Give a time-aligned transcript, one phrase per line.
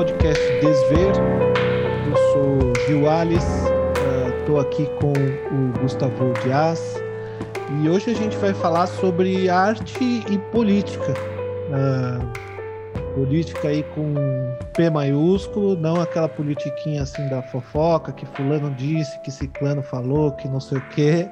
[0.00, 1.12] podcast Desver.
[2.06, 3.46] Eu sou Gil Alice,
[4.40, 6.98] estou uh, aqui com o Gustavo Dias
[7.82, 11.12] e hoje a gente vai falar sobre arte e política.
[11.68, 14.14] Uh, política aí com
[14.74, 20.48] P maiúsculo, não aquela politiquinha assim da fofoca que fulano disse, que ciclano falou, que
[20.48, 21.28] não sei o quê.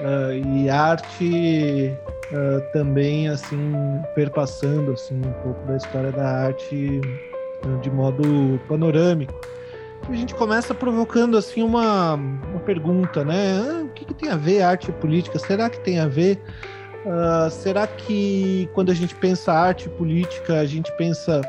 [0.00, 1.96] Uh, e arte
[2.32, 3.72] uh, também assim
[4.14, 7.00] perpassando assim um pouco da história da arte
[7.80, 9.34] de modo panorâmico.
[10.08, 13.58] E a gente começa provocando assim uma, uma pergunta, né?
[13.58, 15.38] Ah, o que, que, tem a ver arte e política?
[15.38, 16.40] Será que tem a ver?
[17.04, 21.40] Uh, será que quando a gente pensa arte e política, a gente pensa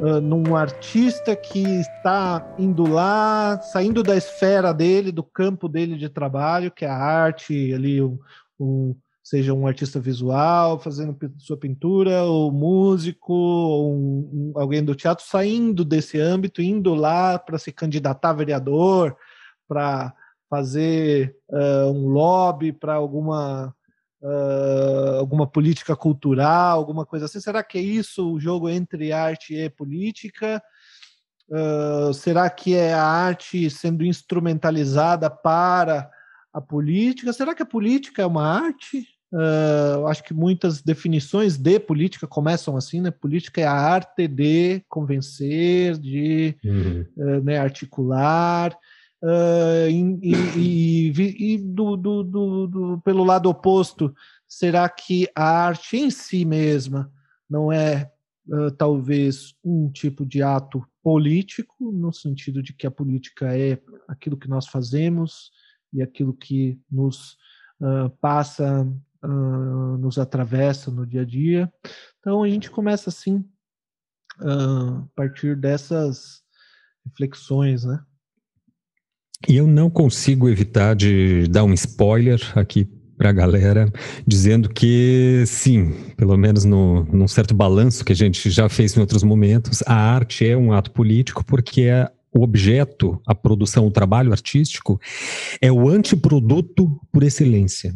[0.00, 6.08] uh, num artista que está indo lá, saindo da esfera dele, do campo dele de
[6.08, 8.18] trabalho, que é a arte, ali um,
[8.58, 8.94] um
[9.30, 15.24] seja um artista visual fazendo sua pintura, ou músico, ou um, um, alguém do teatro,
[15.24, 19.16] saindo desse âmbito, indo lá para se candidatar a vereador,
[19.68, 20.12] para
[20.48, 23.72] fazer uh, um lobby para alguma
[24.20, 27.38] uh, alguma política cultural, alguma coisa assim.
[27.38, 30.60] Será que é isso o jogo entre arte e política?
[31.48, 36.10] Uh, será que é a arte sendo instrumentalizada para
[36.52, 37.32] a política?
[37.32, 39.06] Será que a política é uma arte?
[39.32, 43.12] Uh, acho que muitas definições de política começam assim, né?
[43.12, 47.06] Política é a arte de convencer, de uhum.
[47.16, 48.76] uh, né, articular.
[49.22, 54.12] Uh, e, e, e do, do, do, do, pelo lado oposto,
[54.48, 57.12] será que a arte em si mesma
[57.48, 58.10] não é
[58.76, 64.48] talvez um tipo de ato político, no sentido de que a política é aquilo que
[64.48, 65.52] nós fazemos
[65.92, 67.36] e aquilo que nos
[68.20, 68.90] passa
[69.24, 71.72] uh, nos atravessa no dia a dia.
[72.18, 73.44] Então a gente começa assim
[74.40, 76.42] uh, a partir dessas
[77.04, 78.00] reflexões, né?
[79.48, 82.84] E eu não consigo evitar de dar um spoiler aqui
[83.16, 83.90] para a galera,
[84.26, 89.00] dizendo que sim, pelo menos no, num certo balanço que a gente já fez em
[89.00, 93.90] outros momentos, a arte é um ato político porque é o objeto, a produção, o
[93.90, 95.00] trabalho artístico
[95.60, 97.94] é o antiproduto por excelência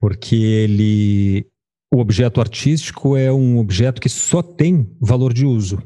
[0.00, 1.46] porque ele
[1.92, 5.82] o objeto artístico é um objeto que só tem valor de uso.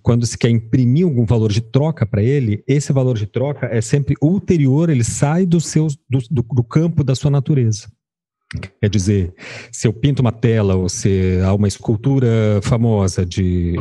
[0.00, 3.80] Quando se quer imprimir algum valor de troca para ele, esse valor de troca é
[3.80, 7.88] sempre ulterior, ele sai do, seu, do, do, do campo da sua natureza.
[8.80, 9.34] Quer dizer,
[9.72, 13.74] se eu pinto uma tela ou se há uma escultura famosa de,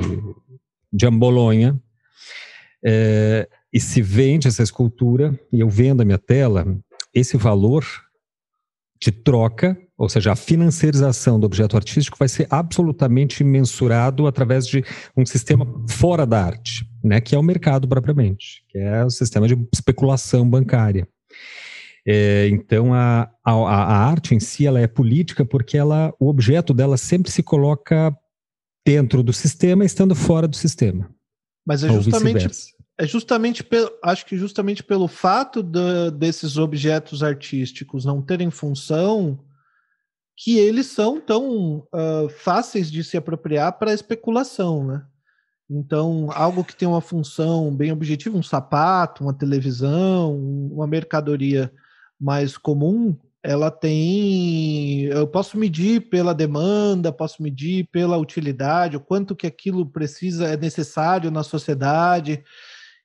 [0.92, 1.80] de Ambolonha,
[2.84, 6.66] é, e se vende essa escultura e eu vendo a minha tela,
[7.14, 7.86] esse valor
[9.04, 14.84] de troca, ou seja, a financiarização do objeto artístico vai ser absolutamente mensurado através de
[15.16, 19.46] um sistema fora da arte, né, que é o mercado propriamente, que é o sistema
[19.48, 21.08] de especulação bancária.
[22.06, 26.74] É, então a, a, a, arte em si ela é política porque ela, o objeto
[26.74, 28.14] dela sempre se coloca
[28.86, 31.10] dentro do sistema, estando fora do sistema.
[31.66, 32.50] Mas é justamente
[32.98, 39.40] é justamente pelo, acho que justamente pelo fato de, desses objetos artísticos não terem função
[40.36, 45.06] que eles são tão uh, fáceis de se apropriar para especulação, né?
[45.70, 50.36] Então, algo que tem uma função bem objetiva, um sapato, uma televisão,
[50.72, 51.72] uma mercadoria
[52.20, 55.04] mais comum, ela tem.
[55.06, 60.58] Eu posso medir pela demanda, posso medir pela utilidade, o quanto que aquilo precisa, é
[60.58, 62.44] necessário na sociedade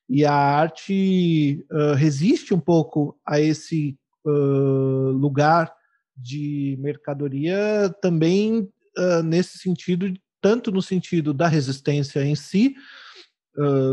[0.08, 5.72] e a arte uh, resiste um pouco a esse uh, lugar
[6.16, 12.74] de mercadoria também uh, nesse sentido, tanto no sentido da resistência em si,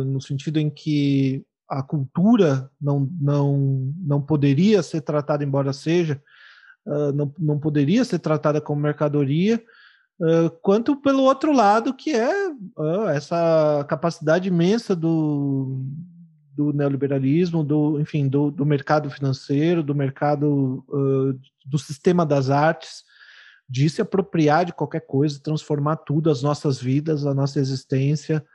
[0.05, 6.21] no sentido em que a cultura não, não, não poderia ser tratada, embora seja,
[7.15, 9.59] não, não poderia ser tratada como mercadoria,
[10.17, 15.83] Uh, quanto pelo outro lado, que é uh, essa capacidade imensa do,
[16.55, 23.03] do neoliberalismo, do, enfim, do, do mercado financeiro, do mercado uh, do sistema das artes,
[23.67, 28.45] de se apropriar de qualquer coisa, transformar tudo, as nossas vidas, a nossa existência,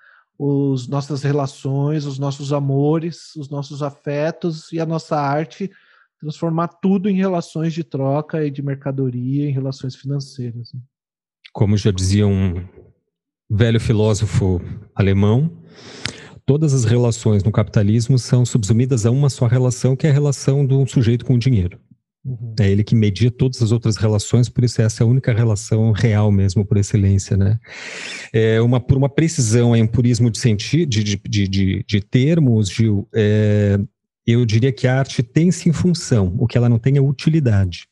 [0.72, 5.70] as nossas relações, os nossos amores, os nossos afetos e a nossa arte,
[6.18, 10.72] transformar tudo em relações de troca e de mercadoria, em relações financeiras.
[10.72, 10.80] Né?
[11.52, 12.64] Como já dizia um
[13.50, 14.60] velho filósofo
[14.94, 15.50] alemão,
[16.50, 20.66] todas as relações no capitalismo são subsumidas a uma só relação, que é a relação
[20.66, 21.78] do sujeito com o dinheiro.
[22.24, 22.56] Uhum.
[22.58, 25.92] É ele que media todas as outras relações, por isso essa é a única relação
[25.92, 27.56] real mesmo, por excelência, né?
[28.32, 32.68] É uma, por uma precisão, é um purismo de, sentido, de, de, de, de termos,
[32.68, 33.78] Gil, é,
[34.26, 37.86] eu diria que a arte tem sim função, o que ela não tem é utilidade.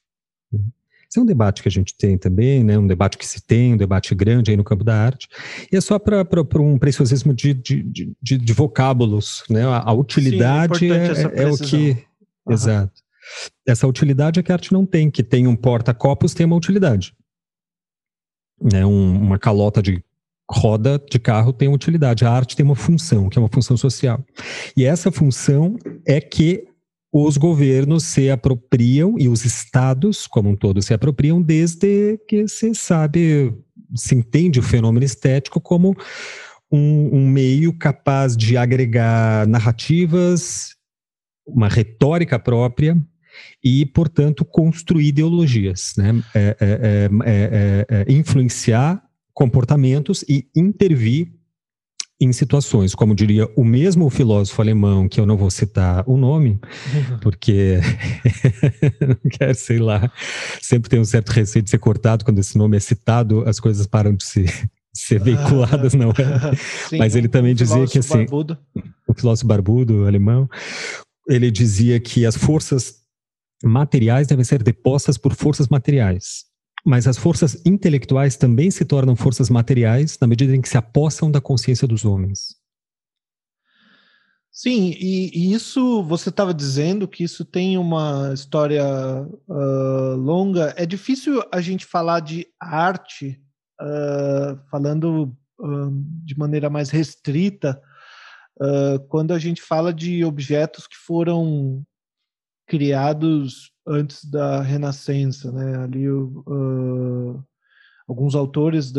[1.10, 2.78] Esse é um debate que a gente tem também, né?
[2.78, 5.26] um debate que se tem, um debate grande aí no campo da arte,
[5.72, 6.22] e é só para
[6.60, 7.82] um preciosismo de, de,
[8.20, 9.42] de, de, vocábulos.
[9.48, 9.64] Né?
[9.64, 11.96] A, a utilidade Sim, é, é, é, o que.
[12.46, 12.52] Uhum.
[12.52, 12.92] Exato.
[13.66, 17.14] Essa utilidade é que a arte não tem, que tem um porta-copos, tem uma utilidade.
[18.60, 18.84] Né?
[18.84, 20.02] Um, uma calota de
[20.50, 23.76] roda de carro tem uma utilidade, a arte tem uma função, que é uma função
[23.76, 24.24] social.
[24.76, 25.76] E essa função
[26.06, 26.67] é que
[27.12, 32.74] os governos se apropriam e os estados, como um todo, se apropriam desde que se
[32.74, 33.52] sabe,
[33.94, 35.96] se entende o fenômeno estético como
[36.70, 40.76] um, um meio capaz de agregar narrativas,
[41.46, 42.96] uma retórica própria
[43.64, 46.22] e, portanto, construir ideologias, né?
[46.34, 49.02] É, é, é, influenciar
[49.32, 51.37] comportamentos e intervir
[52.20, 56.58] em situações, como diria o mesmo filósofo alemão, que eu não vou citar o nome,
[56.92, 57.18] uhum.
[57.20, 57.78] porque
[59.00, 60.10] não quero, sei lá,
[60.60, 63.86] sempre tem um certo receio de ser cortado quando esse nome é citado, as coisas
[63.86, 64.46] param de se,
[64.92, 66.56] ser veiculadas, não é?
[66.88, 68.58] Sim, Mas ele também dizia que assim, barbudo.
[69.06, 70.48] o filósofo barbudo alemão,
[71.28, 72.96] ele dizia que as forças
[73.62, 76.47] materiais devem ser depostas por forças materiais.
[76.88, 81.30] Mas as forças intelectuais também se tornam forças materiais na medida em que se apossam
[81.30, 82.56] da consciência dos homens.
[84.50, 88.82] Sim, e, e isso você estava dizendo que isso tem uma história
[89.46, 90.72] uh, longa.
[90.78, 93.38] É difícil a gente falar de arte
[93.78, 95.90] uh, falando uh,
[96.24, 97.78] de maneira mais restrita
[99.08, 101.84] quando a gente fala de objetos que foram
[102.66, 105.78] criados antes da Renascença, né?
[105.78, 107.42] Ali uh,
[108.06, 108.92] alguns autores,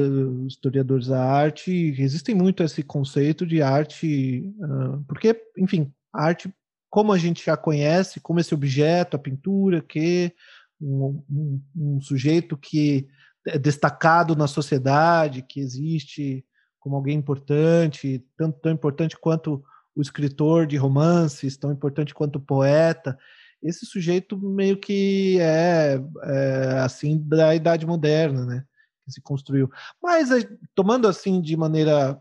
[0.47, 6.53] historiadores da arte, resistem muito a esse conceito de arte, uh, porque, enfim, a arte,
[6.89, 10.33] como a gente já conhece, como esse objeto, a pintura, que
[10.81, 13.07] um, um, um sujeito que
[13.47, 16.43] é destacado na sociedade, que existe
[16.79, 19.63] como alguém importante, tanto tão importante quanto
[19.95, 23.17] o escritor de romances, tão importante quanto o poeta
[23.61, 28.63] esse sujeito meio que é, é, assim da idade moderna, né?
[29.05, 29.69] Que se construiu.
[30.01, 32.19] Mas eh, tomando assim de maneira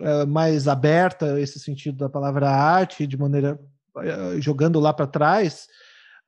[0.00, 3.58] é, mais aberta esse sentido da palavra arte, de maneira
[3.98, 5.68] é, jogando lá para trás,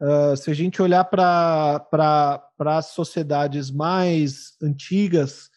[0.00, 5.50] uh, se a gente olhar para as sociedades mais antigas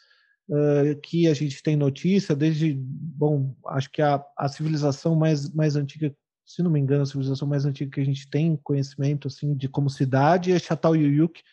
[0.50, 5.76] uh, que a gente tem notícia, desde, bom, acho que a, a civilização mais, mais
[5.76, 6.12] antiga
[6.50, 9.70] se não me engano, a civilização mais antiga que a gente tem conhecimento assim de
[9.70, 11.44] como cidade é Çatalhöyük,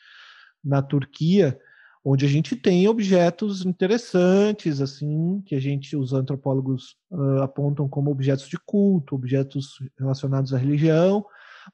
[0.64, 1.58] na Turquia,
[2.02, 8.10] onde a gente tem objetos interessantes, assim, que a gente, os antropólogos uh, apontam como
[8.10, 11.26] objetos de culto, objetos relacionados à religião,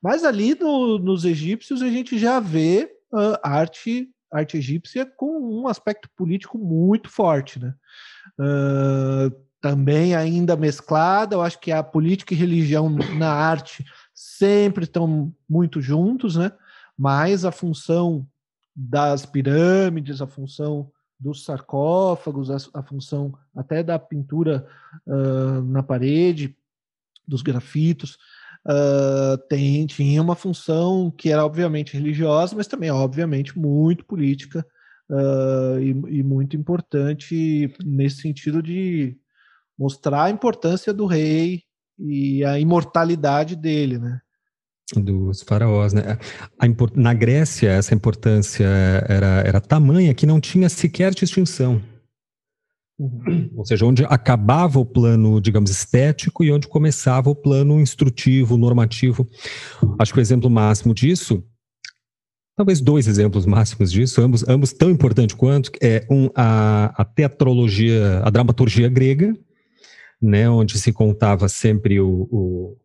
[0.03, 5.69] mas ali no, nos egípcios a gente já vê uh, arte arte egípcia com um
[5.69, 7.75] aspecto político muito forte, né?
[8.41, 11.37] Uh, também ainda mesclada.
[11.37, 16.53] Eu acho que a política e religião na arte sempre estão muito juntos, né?
[16.99, 18.27] Mas a função
[18.75, 24.67] das pirâmides, a função dos sarcófagos, a, a função até da pintura
[25.07, 26.57] uh, na parede,
[27.27, 28.19] dos grafitos,
[28.67, 34.67] uh, tem, tinha uma função que era obviamente religiosa, mas também obviamente muito política
[35.09, 39.17] uh, e, e muito importante nesse sentido de
[39.79, 41.63] mostrar a importância do rei
[41.99, 44.21] e a imortalidade dele, né?
[44.95, 46.19] Dos faraós, né?
[46.59, 48.67] A, na Grécia, essa importância
[49.09, 51.81] era, era tamanha que não tinha sequer distinção.
[52.99, 53.51] Uhum.
[53.57, 59.27] Ou seja, onde acabava o plano, digamos, estético e onde começava o plano instrutivo, normativo.
[59.99, 61.43] Acho que o exemplo máximo disso,
[62.57, 68.21] talvez dois exemplos máximos disso, ambos, ambos tão importantes quanto, é um, a, a teatrologia,
[68.23, 69.35] a dramaturgia grega,
[70.23, 72.77] né, onde se contava sempre o, o,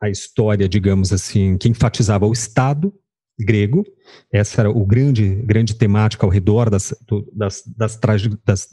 [0.00, 2.94] a história, digamos assim, que enfatizava o Estado
[3.38, 3.84] grego.
[4.32, 7.98] Essa era o grande, grande temática ao redor das, do, das, das,
[8.44, 8.68] das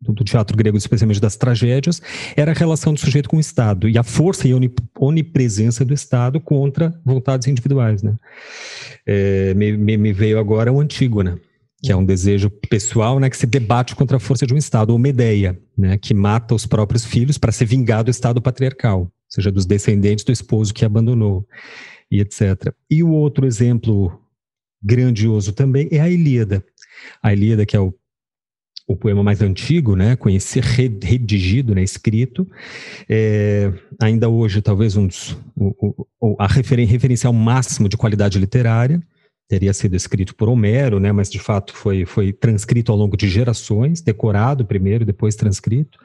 [0.00, 2.02] do teatro grego, especialmente das tragédias,
[2.36, 4.52] era a relação do sujeito com o Estado e a força e
[4.98, 8.02] onipresença do Estado contra vontades individuais.
[8.02, 8.14] Né?
[9.06, 11.40] É, me, me, veio agora o Antígona,
[11.84, 14.90] que é um desejo pessoal, né, que se debate contra a força de um Estado,
[14.90, 19.12] ou Medeia, né, que mata os próprios filhos para ser vingado do Estado patriarcal, ou
[19.28, 21.46] seja, dos descendentes do esposo que abandonou,
[22.10, 22.72] e etc.
[22.90, 24.18] E o outro exemplo
[24.82, 26.64] grandioso também é a Ilíada.
[27.22, 27.92] A Ilíada, que é o,
[28.88, 30.66] o poema mais antigo, né, conhecido,
[31.02, 32.48] redigido, né, escrito,
[33.06, 39.02] é, ainda hoje talvez um dos, o, o, a referen referencial máximo de qualidade literária,
[39.48, 43.28] teria sido escrito por Homero, né, mas de fato foi, foi transcrito ao longo de
[43.28, 45.98] gerações, decorado primeiro, depois transcrito.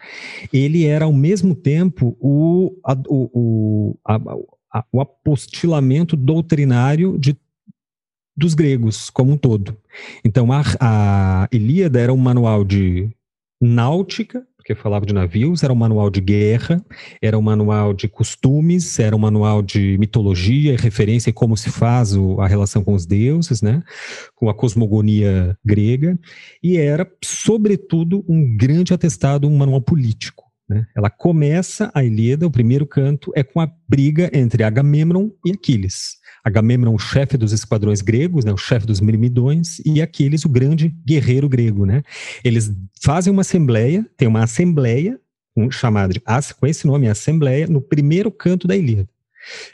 [0.51, 4.15] Ele era ao mesmo tempo o, a, o, a,
[4.74, 7.38] a, o apostilamento doutrinário de,
[8.36, 9.77] dos gregos como um todo.
[10.24, 13.10] Então a, a Ilíada era um manual de
[13.62, 16.84] náutica, porque falava de navios, era um manual de guerra,
[17.20, 21.72] era um manual de costumes, era um manual de mitologia e referência em como se
[21.72, 23.82] faz o, a relação com os deuses, né?
[24.36, 26.20] com a cosmogonia grega,
[26.62, 30.44] e era, sobretudo, um grande atestado, um manual político.
[30.70, 30.86] Né?
[30.96, 36.19] Ela começa a Ilíada, o primeiro canto é com a briga entre Agamemnon e Aquiles.
[36.43, 40.93] Agamemnon, o chefe dos esquadrões gregos, né, o chefe dos mirmidões, e Aquiles, o grande
[41.05, 41.86] guerreiro grego.
[41.86, 42.03] Né?
[42.43, 45.19] Eles fazem uma assembleia, tem uma assembleia,
[45.55, 46.22] um, chamada de,
[46.60, 49.10] com esse nome, Assembleia, no primeiro canto da Ilíada.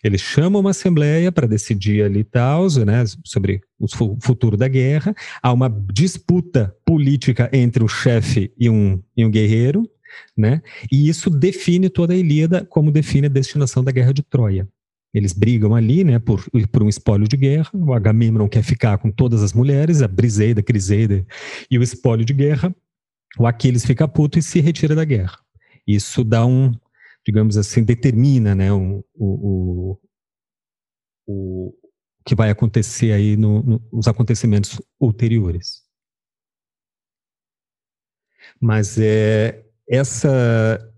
[0.04, 3.88] Eles chamam uma assembleia para decidir ali tal, né, sobre o
[4.22, 5.14] futuro da guerra.
[5.42, 9.90] Há uma disputa política entre o chefe e um, e um guerreiro,
[10.38, 10.62] né?
[10.92, 14.68] E isso define toda a Ilíada, como define a destinação da guerra de Troia.
[15.16, 17.70] Eles brigam ali, né, por, por um espólio de guerra.
[17.74, 21.26] O Agamemnon quer ficar com todas as mulheres, a Briseida, Criseida
[21.72, 22.76] e o espólio de guerra.
[23.40, 25.40] O Aquiles fica puto e se retira da guerra.
[25.88, 26.74] Isso dá um,
[27.26, 29.98] digamos assim, determina, né, um, o,
[31.26, 31.74] o, o
[32.26, 35.82] que vai acontecer aí no, no, os acontecimentos ulteriores.
[38.60, 40.94] Mas é, essa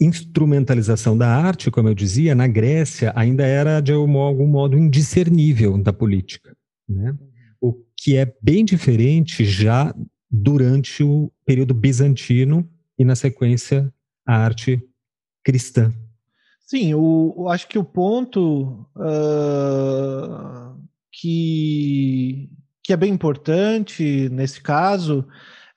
[0.00, 5.92] instrumentalização da arte, como eu dizia, na Grécia ainda era de algum modo indiscernível da
[5.92, 6.56] política,
[6.88, 7.14] né?
[7.60, 9.94] O que é bem diferente já
[10.30, 13.92] durante o período bizantino e na sequência
[14.26, 14.82] a arte
[15.44, 15.92] cristã.
[16.60, 20.76] Sim, eu, acho que o ponto uh,
[21.12, 22.50] que,
[22.82, 25.24] que é bem importante nesse caso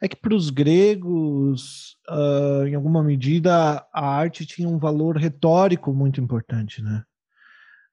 [0.02, 5.94] é que para os gregos, uh, em alguma medida, a arte tinha um valor retórico
[5.94, 7.04] muito importante, né?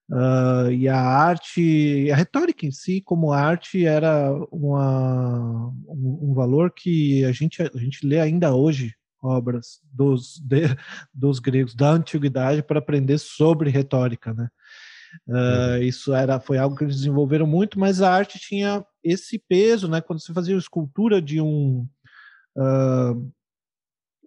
[0.08, 6.72] Uh, e a arte, a retórica em si, como arte, era uma, um, um, valor
[6.72, 10.62] que a gente, a gente lê ainda hoje obras dos, de,
[11.12, 14.48] dos gregos da antiguidade para aprender sobre retórica, né?
[15.26, 19.88] Uh, isso era foi algo que eles desenvolveram muito, mas a arte tinha esse peso,
[19.88, 20.00] né?
[20.00, 21.88] Quando você fazia escultura de um
[22.56, 23.32] uh,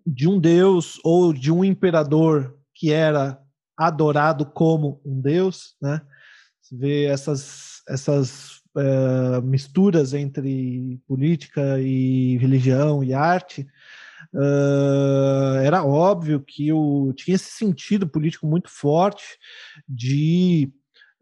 [0.05, 3.39] de um deus ou de um imperador que era
[3.77, 6.01] adorado como um deus, né?
[6.61, 13.67] Você vê essas essas uh, misturas entre política e religião e arte.
[14.33, 19.23] Uh, era óbvio que o, tinha esse sentido político muito forte
[19.87, 20.71] de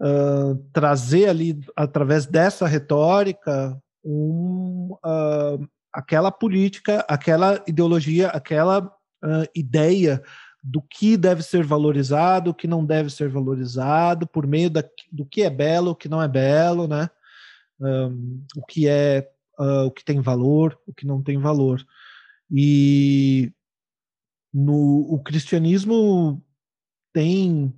[0.01, 10.21] uh, trazer ali, através dessa retórica, um, uh, aquela política, aquela ideologia, aquela uh, ideia
[10.63, 15.25] do que deve ser valorizado, o que não deve ser valorizado, por meio da, do
[15.25, 17.09] que é belo, o que não é belo, né?
[17.81, 19.27] Um, o que é
[19.59, 21.83] uh, o que tem valor, o que não tem valor.
[22.51, 23.51] E
[24.53, 26.43] no o cristianismo
[27.11, 27.73] tem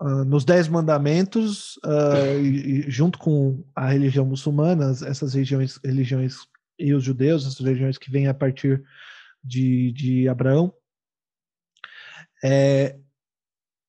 [0.00, 6.49] uh, nos dez mandamentos, uh, e, e junto com a religião muçulmana, essas religiões, religiões
[6.80, 8.82] e os judeus, as religiões que vêm a partir
[9.42, 10.72] de, de Abraão.
[12.42, 12.98] É,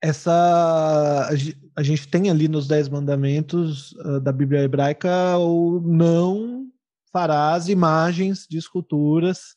[0.02, 1.30] essa
[1.76, 6.68] a gente tem ali nos dez mandamentos uh, da Bíblia hebraica o não
[7.14, 9.56] farás imagens de esculturas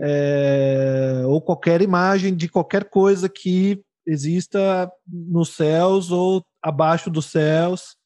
[0.00, 7.96] é, ou qualquer imagem de qualquer coisa que exista nos céus ou abaixo dos céus.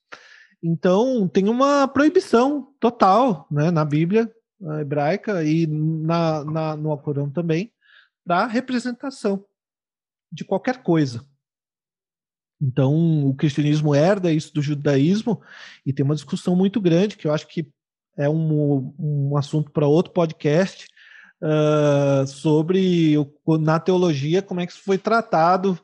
[0.62, 4.30] Então tem uma proibição total né, na Bíblia
[4.80, 7.72] hebraica e na, na, no Alcorão também,
[8.24, 9.44] para representação
[10.30, 11.24] de qualquer coisa.
[12.60, 15.40] Então, o cristianismo herda isso do judaísmo
[15.84, 17.66] e tem uma discussão muito grande que eu acho que
[18.16, 20.86] é um, um assunto para outro podcast
[21.42, 25.78] uh, sobre o, na teologia como é que isso foi tratado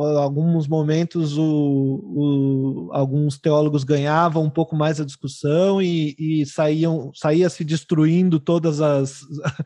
[0.00, 7.10] alguns momentos o, o, alguns teólogos ganhavam um pouco mais a discussão e, e saíam
[7.14, 9.22] saía se destruindo todas as,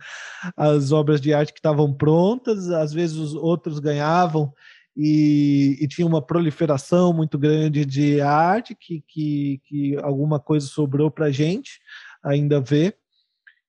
[0.57, 4.53] as obras de arte que estavam prontas às vezes os outros ganhavam
[4.97, 11.11] e, e, tinha uma proliferação muito grande de arte que, que, que alguma coisa sobrou
[11.11, 11.81] para gente
[12.23, 12.97] ainda ver.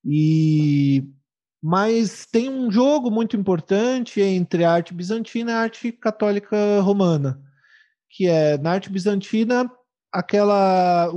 [0.03, 1.05] E
[1.65, 7.41] mas tem um jogo muito importante entre a arte bizantina e a arte católica romana,
[8.09, 9.71] que é na arte bizantina
[10.11, 11.09] aquela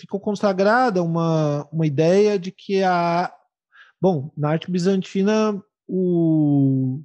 [0.00, 3.30] ficou consagrada uma, uma ideia de que a
[4.00, 7.02] bom na arte bizantina o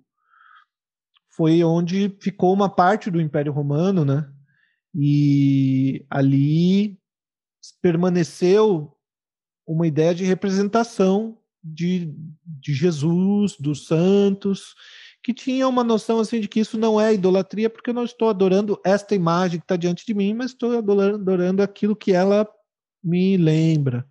[1.35, 4.31] foi onde ficou uma parte do Império Romano, né?
[4.95, 6.97] E ali
[7.81, 8.97] permaneceu
[9.67, 12.13] uma ideia de representação de,
[12.45, 14.75] de Jesus, dos santos,
[15.23, 18.29] que tinha uma noção assim de que isso não é idolatria, porque eu não estou
[18.29, 22.47] adorando esta imagem que está diante de mim, mas estou adorando, aquilo que ela
[23.03, 24.07] me lembra.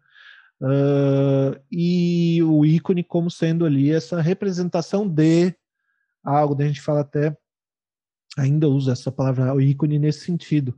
[0.60, 5.54] Uh, e o ícone como sendo ali essa representação de
[6.24, 6.64] algo, né?
[6.64, 7.36] a gente fala até,
[8.36, 10.76] ainda usa essa palavra, o ícone nesse sentido.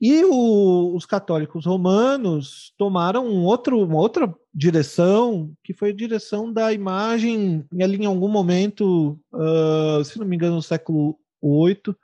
[0.00, 6.52] E o, os católicos romanos tomaram um outro, uma outra direção, que foi a direção
[6.52, 11.94] da imagem, ali em algum momento, uh, se não me engano, no século VIII,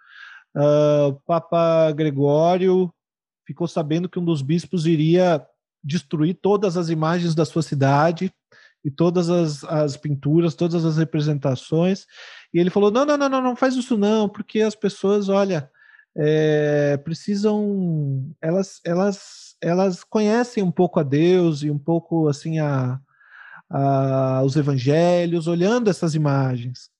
[0.56, 2.92] uh, o Papa Gregório
[3.46, 5.46] ficou sabendo que um dos bispos iria
[5.84, 8.32] destruir todas as imagens da sua cidade
[8.84, 12.06] e todas as, as pinturas, todas as representações.
[12.54, 15.70] E ele falou: não, não, não, não, não faz isso não, porque as pessoas, olha,
[16.16, 23.00] é, precisam, elas, elas, elas conhecem um pouco a Deus e um pouco assim a,
[23.70, 26.90] a os Evangelhos, olhando essas imagens.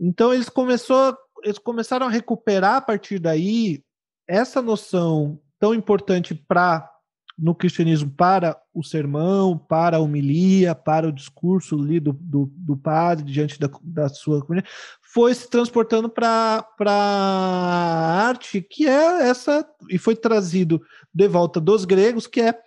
[0.00, 3.82] Então eles começou, eles começaram a recuperar a partir daí
[4.26, 6.88] essa noção tão importante para
[7.38, 12.76] no cristianismo para o sermão, para a homilia, para o discurso ali do, do, do
[12.76, 19.64] padre diante da, da sua comunidade, foi se transportando para a arte, que é essa,
[19.88, 20.82] e foi trazido
[21.14, 22.58] de volta dos gregos, que é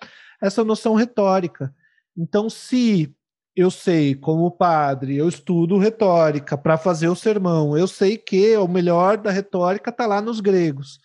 [0.41, 1.75] essa noção retórica.
[2.17, 3.13] Então, se
[3.55, 8.67] eu sei, como padre, eu estudo retórica para fazer o sermão, eu sei que o
[8.67, 10.99] melhor da retórica está lá nos gregos.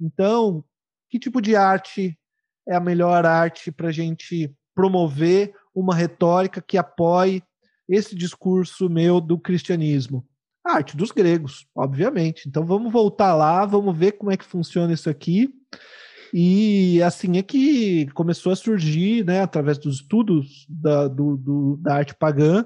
[0.00, 0.64] Então,
[1.08, 2.18] que tipo de arte
[2.68, 7.42] é a melhor arte para a gente promover uma retórica que apoie
[7.88, 10.26] esse discurso meu do cristianismo?
[10.64, 12.48] A arte dos gregos, obviamente.
[12.48, 15.52] Então vamos voltar lá, vamos ver como é que funciona isso aqui.
[16.32, 21.96] E assim é que começou a surgir, né, através dos estudos da, do, do, da
[21.96, 22.64] arte pagã,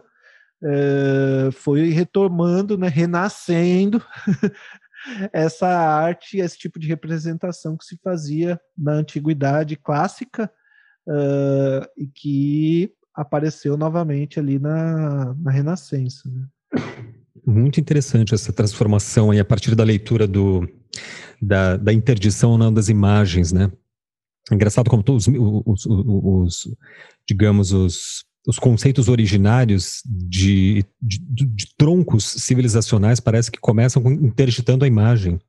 [0.62, 4.00] é, foi retomando, né, renascendo
[5.32, 10.50] essa arte, esse tipo de representação que se fazia na antiguidade clássica
[11.06, 16.28] uh, e que apareceu novamente ali na, na Renascença.
[16.28, 16.46] Né?
[17.46, 20.68] Muito interessante essa transformação aí a partir da leitura do,
[21.40, 23.70] da, da interdição não, das imagens, né?
[24.50, 26.76] Engraçado como todos os, os, os
[27.28, 34.88] digamos, os os conceitos originários de, de, de, troncos civilizacionais parece que começam interditando a
[34.88, 35.40] imagem.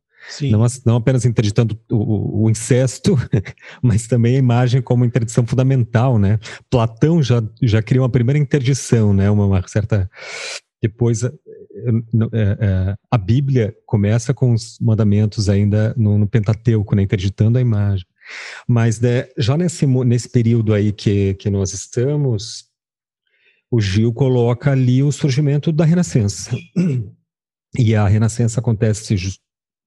[0.41, 3.15] Não, não, apenas interditando o, o, incesto,
[3.81, 6.37] mas também a imagem como interdição fundamental, né?
[6.69, 9.29] Platão já, já criou uma primeira interdição, né?
[9.29, 10.09] Uma, uma certa...
[10.81, 11.31] Depois, é,
[12.33, 17.03] é, a Bíblia começa com os mandamentos ainda no, no Pentateuco, né?
[17.03, 18.05] Interditando a imagem.
[18.67, 22.65] Mas né, já nesse, nesse período aí que, que nós estamos,
[23.69, 26.55] o Gil coloca ali o surgimento da Renascença.
[27.77, 29.15] E a Renascença acontece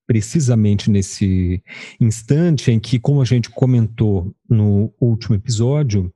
[0.06, 1.62] precisamente nesse
[2.00, 6.12] instante em que, como a gente comentou no último episódio,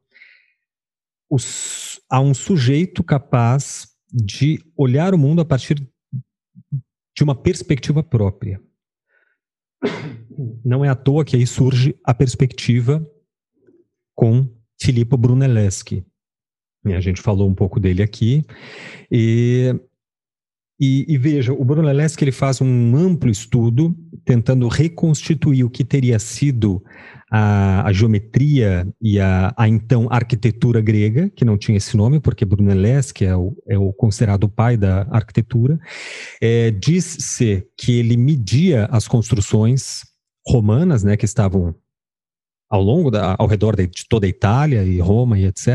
[1.31, 5.75] os, há um sujeito capaz de olhar o mundo a partir
[7.17, 8.61] de uma perspectiva própria.
[10.65, 13.09] Não é à toa que aí surge a perspectiva
[14.15, 14.49] com
[14.81, 16.05] Filippo Brunelleschi,
[16.93, 18.45] a gente falou um pouco dele aqui.
[19.11, 19.75] E,
[20.81, 26.19] e, e veja, o Bruno ele faz um amplo estudo tentando reconstituir o que teria
[26.19, 26.83] sido
[27.31, 32.45] a, a geometria e a, a, então arquitetura grega, que não tinha esse nome, porque
[32.45, 35.79] Brunelleschi é o, é o considerado pai da arquitetura.
[36.41, 40.03] É, Diz-se que ele media as construções
[40.47, 41.75] romanas, né, que estavam
[42.75, 45.69] ao longo da, ao redor de, toda a Itália e Roma e etc.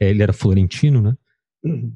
[0.00, 1.14] É, ele era florentino, né?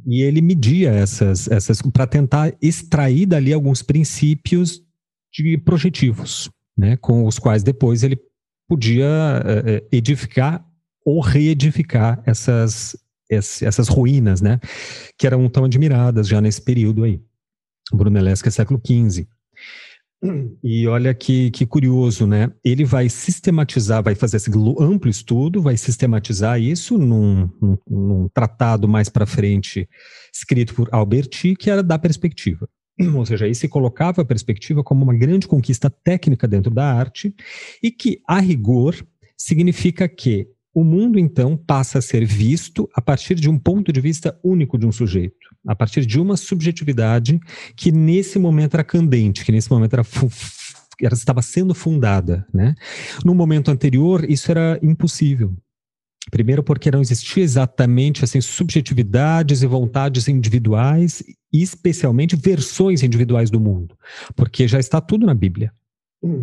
[0.07, 4.83] E ele media essas, essas para tentar extrair dali alguns princípios
[5.33, 6.99] de projetivos, né?
[6.99, 8.19] Com os quais depois ele
[8.69, 9.07] podia
[9.47, 10.63] é, é, edificar
[11.03, 12.95] ou reedificar essas,
[13.31, 14.61] essas ruínas, né?
[15.17, 17.23] Que eram tão admiradas já nesse período aí.
[17.91, 19.27] Brunelleschi é século XV.
[20.63, 22.51] E olha que, que curioso, né?
[22.65, 28.89] Ele vai sistematizar, vai fazer esse amplo estudo, vai sistematizar isso num, num, num tratado
[28.89, 29.89] mais para frente,
[30.33, 32.69] escrito por Alberti, que era da perspectiva.
[33.15, 37.35] Ou seja, aí se colocava a perspectiva como uma grande conquista técnica dentro da arte
[37.83, 38.95] e que, a rigor,
[39.37, 44.01] significa que o mundo, então, passa a ser visto a partir de um ponto de
[44.01, 47.39] vista único de um sujeito, a partir de uma subjetividade
[47.77, 50.05] que nesse momento era candente, que nesse momento era
[51.01, 52.75] ela estava sendo fundada, né?
[53.25, 55.55] No momento anterior, isso era impossível.
[56.31, 63.97] Primeiro porque não existia exatamente assim subjetividades e vontades individuais, especialmente versões individuais do mundo,
[64.35, 65.73] porque já está tudo na Bíblia.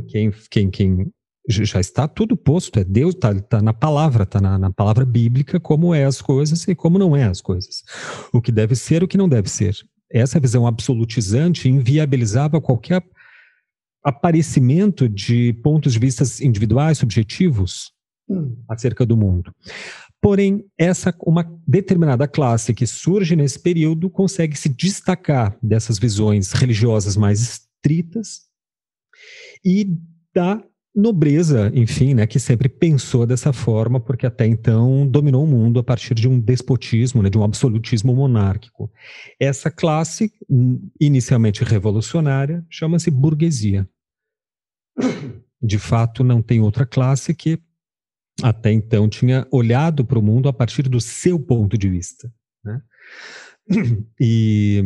[0.08, 1.12] Quem, quem, quem
[1.48, 5.60] já está tudo posto, é Deus, está tá na palavra, está na, na, palavra bíblica
[5.60, 7.84] como é as coisas e como não é as coisas.
[8.32, 9.76] O que deve ser, o que não deve ser.
[10.10, 13.04] Essa visão absolutizante inviabilizava qualquer
[14.04, 17.92] aparecimento de pontos de vista individuais, subjetivos,
[18.30, 18.56] hum.
[18.68, 19.54] acerca do mundo.
[20.22, 27.18] Porém, essa uma determinada classe que surge nesse período consegue se destacar dessas visões religiosas
[27.18, 28.42] mais estritas
[29.66, 29.98] e
[30.34, 35.80] dá nobreza, enfim, né, que sempre pensou dessa forma, porque até então dominou o mundo
[35.80, 38.92] a partir de um despotismo, né, de um absolutismo monárquico.
[39.40, 40.34] Essa classe,
[41.00, 43.90] inicialmente revolucionária, chama-se burguesia.
[45.62, 47.60] De fato, não tem outra classe que
[48.44, 52.34] até então tinha olhado para o mundo a partir do seu ponto de vista.
[52.64, 52.82] Né?
[54.20, 54.84] E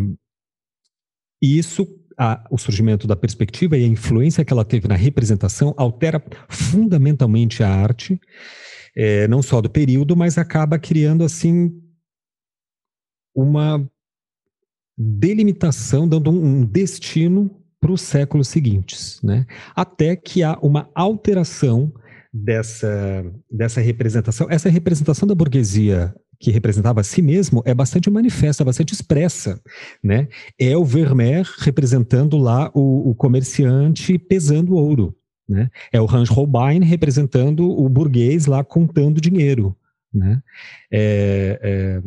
[1.41, 6.23] isso a, o surgimento da perspectiva e a influência que ela teve na representação altera
[6.47, 8.19] fundamentalmente a arte,
[8.95, 11.71] é, não só do período, mas acaba criando assim
[13.36, 13.86] uma
[14.97, 19.45] delimitação, dando um destino para os séculos seguintes, né?
[19.75, 21.93] Até que há uma alteração
[22.34, 24.47] dessa, dessa representação.
[24.49, 29.60] Essa representação da burguesia que representava a si mesmo é bastante manifesta, bastante expressa,
[30.03, 30.27] né?
[30.60, 35.17] É o Vermeer representando lá o, o comerciante pesando ouro,
[35.49, 35.71] né?
[35.91, 39.75] É o Hans Holbein representando o burguês lá contando dinheiro,
[40.13, 40.39] né?
[40.91, 42.01] É, é,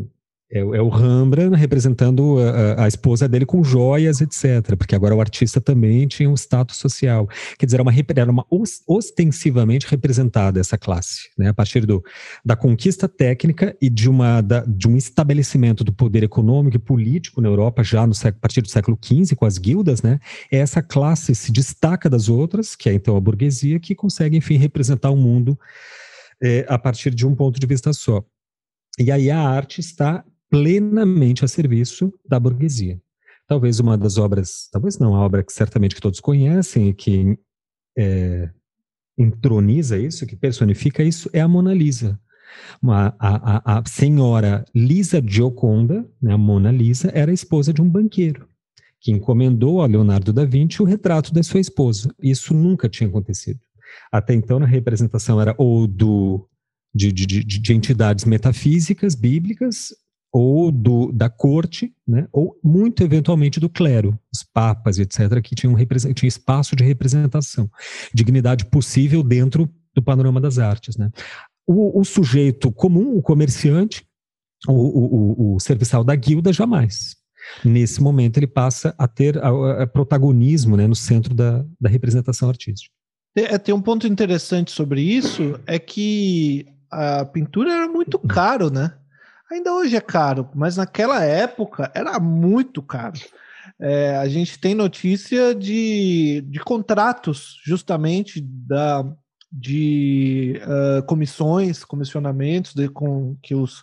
[0.50, 4.76] é, é, o Rembrandt representando a, a, esposa dele com joias, etc.
[4.78, 7.28] Porque agora o artista também tinha um status social.
[7.58, 8.46] Quer dizer, era uma, era uma
[8.86, 11.48] ostensivamente representada essa classe, né?
[11.48, 12.02] a partir do,
[12.42, 17.42] da conquista técnica e de, uma, da, de um estabelecimento do poder econômico e político
[17.42, 20.00] na Europa já no século, a partir do século XV, com as guildas.
[20.00, 20.18] Né?
[20.50, 25.10] Essa classe se destaca das outras, que é então a burguesia, que consegue, enfim, representar
[25.10, 25.58] o mundo
[26.42, 28.24] é, a partir de um ponto de vista só.
[28.98, 33.00] E aí a arte está plenamente a serviço da burguesia.
[33.46, 37.38] Talvez uma das obras, talvez não, a obra que certamente que todos conhecem e que
[37.96, 38.50] é,
[39.16, 42.20] entroniza isso, que personifica isso, é a Mona Lisa.
[42.80, 47.88] Uma, a, a, a, senhora Lisa Gioconda, né, a Mona Lisa, era esposa de um
[47.88, 48.48] banqueiro,
[49.00, 52.14] que encomendou a Leonardo da Vinci o retrato da sua esposa.
[52.22, 53.60] Isso nunca tinha acontecido.
[54.12, 56.48] Até então, a representação era ou do,
[56.94, 59.94] de, de, de entidades metafísicas, bíblicas,
[60.32, 65.74] ou do, da corte, né, ou muito eventualmente do clero, os papas, etc., que tinham,
[66.14, 67.70] tinham espaço de representação,
[68.12, 70.96] dignidade possível dentro do panorama das artes.
[70.96, 71.10] Né.
[71.66, 74.06] O, o sujeito comum, o comerciante,
[74.66, 77.16] o, o, o, serviçal da guilda, jamais.
[77.64, 82.48] Nesse momento, ele passa a ter a, a protagonismo né, no centro da, da representação
[82.48, 82.92] artística.
[83.34, 88.92] É, tem um ponto interessante sobre isso, é que a pintura era muito caro, né?
[89.50, 93.18] Ainda hoje é caro, mas naquela época era muito caro.
[93.80, 99.04] É, a gente tem notícia de, de contratos, justamente, da,
[99.50, 103.82] de uh, comissões, comissionamentos de, com, que os,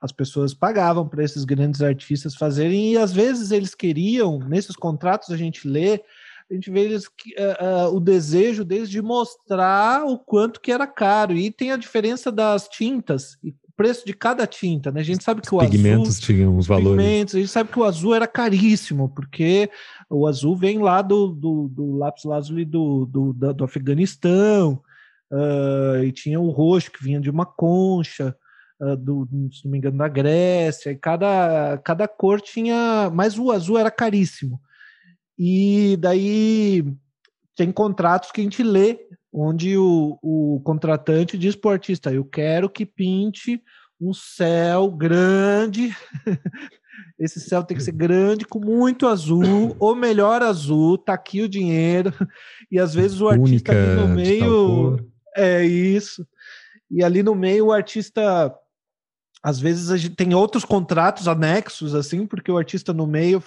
[0.00, 5.30] as pessoas pagavam para esses grandes artistas fazerem, e às vezes eles queriam, nesses contratos
[5.30, 6.02] a gente lê,
[6.50, 10.86] a gente vê eles, uh, uh, o desejo deles de mostrar o quanto que era
[10.86, 11.34] caro.
[11.34, 13.38] E tem a diferença das tintas.
[13.42, 15.00] E preço de cada tinta, né?
[15.00, 17.04] A gente sabe que o pigmentos azul, tinham os valores.
[17.04, 19.70] Pigmentos, a gente sabe que o azul era caríssimo, porque
[20.08, 24.80] o azul vem lá do, do, do lápis lazuli do, do, do, do Afeganistão,
[25.30, 28.36] uh, e tinha o roxo que vinha de uma concha,
[28.80, 33.10] uh, do, se não me engano, da Grécia, e cada, cada cor tinha.
[33.12, 34.60] Mas o azul era caríssimo.
[35.38, 36.84] E daí
[37.56, 38.98] tem contratos que a gente lê
[39.32, 43.62] onde o, o contratante diz para o artista: Eu quero que pinte
[44.00, 45.94] um céu grande
[47.18, 51.48] esse céu tem que ser grande, com muito azul, ou melhor azul, tá aqui o
[51.48, 52.12] dinheiro.
[52.70, 54.96] E às vezes o artista ali no meio.
[55.36, 56.26] É isso.
[56.90, 58.54] E ali no meio o artista
[59.42, 63.42] às vezes a gente tem outros contratos anexos, assim, porque o artista no meio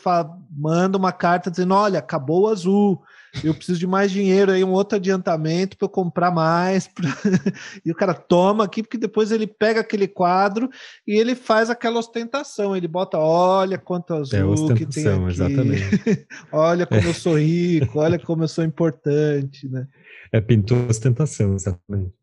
[0.52, 3.02] manda uma carta dizendo: olha, acabou o azul,
[3.42, 6.90] eu preciso de mais dinheiro aí, um outro adiantamento para eu comprar mais.
[7.86, 10.70] E o cara toma aqui, porque depois ele pega aquele quadro
[11.08, 12.76] e ele faz aquela ostentação.
[12.76, 15.24] Ele bota: olha quanto é azul é que tem aqui.
[15.32, 16.28] Exatamente.
[16.52, 17.08] olha como é.
[17.08, 19.88] eu sou rico, olha como eu sou importante, né?
[20.32, 22.14] É pintura ostentação, exatamente.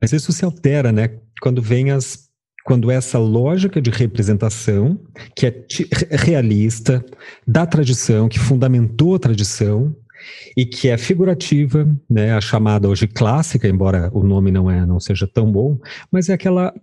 [0.00, 1.20] Mas isso se altera, né?
[1.40, 2.29] Quando vem as
[2.64, 5.00] quando essa lógica de representação,
[5.34, 5.66] que é
[6.10, 7.04] realista,
[7.46, 9.94] da tradição, que fundamentou a tradição
[10.56, 15.00] e que é figurativa, né, a chamada hoje clássica, embora o nome não é não
[15.00, 15.78] seja tão bom,
[16.10, 16.74] mas é aquela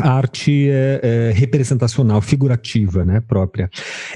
[0.00, 3.68] arte é, é, representacional, figurativa, né, própria.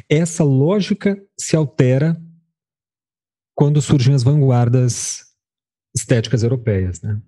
[0.09, 2.17] Essa lógica se altera
[3.55, 5.25] quando surgem as vanguardas
[5.95, 7.21] estéticas europeias, né?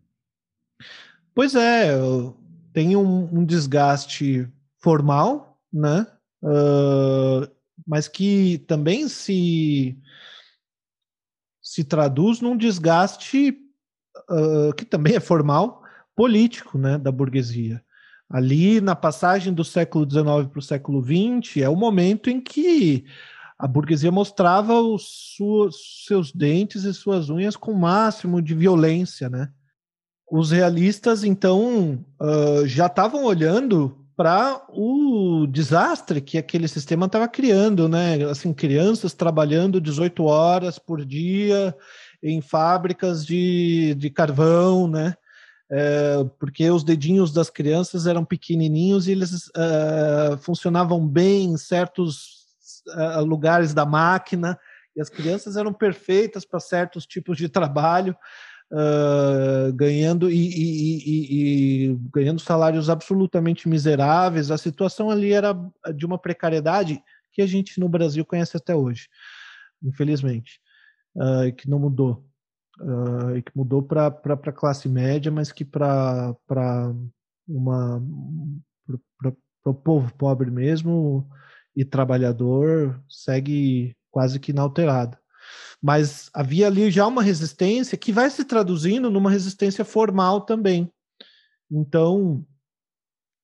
[1.35, 1.93] Pois é,
[2.77, 4.47] tem um, um desgaste
[4.83, 6.07] formal, né?
[6.43, 7.51] Uh,
[7.87, 9.99] mas que também se
[11.63, 13.57] se traduz num desgaste
[14.29, 15.83] uh, que também é formal,
[16.15, 17.83] político, né, da burguesia.
[18.29, 23.07] Ali na passagem do século XIX para o século XX é o momento em que
[23.59, 25.35] a burguesia mostrava os
[26.07, 29.51] seus dentes e suas unhas com o máximo de violência, né?
[30.31, 37.89] Os realistas, então, uh, já estavam olhando para o desastre que aquele sistema estava criando,
[37.89, 38.25] né?
[38.25, 41.77] Assim, crianças trabalhando 18 horas por dia
[42.23, 45.15] em fábricas de, de carvão, né?
[45.71, 52.47] É, porque os dedinhos das crianças eram pequenininhos e eles uh, funcionavam bem em certos
[52.97, 54.59] uh, lugares da máquina
[54.97, 58.17] e as crianças eram perfeitas para certos tipos de trabalho
[58.73, 64.51] uh, ganhando e, e, e, e, ganhando salários absolutamente miseráveis.
[64.51, 65.55] A situação ali era
[65.95, 67.03] de uma precariedade
[67.33, 69.09] que a gente no Brasil conhece até hoje,
[69.83, 70.61] infelizmente,
[71.17, 72.25] uh, que não mudou.
[72.79, 76.35] Uh, que mudou para a classe média, mas que para
[77.49, 78.03] uma
[79.19, 81.27] para o povo pobre mesmo
[81.75, 85.17] e trabalhador segue quase que inalterado.
[85.83, 90.91] Mas havia ali já uma resistência que vai se traduzindo numa resistência formal também.
[91.71, 92.45] Então,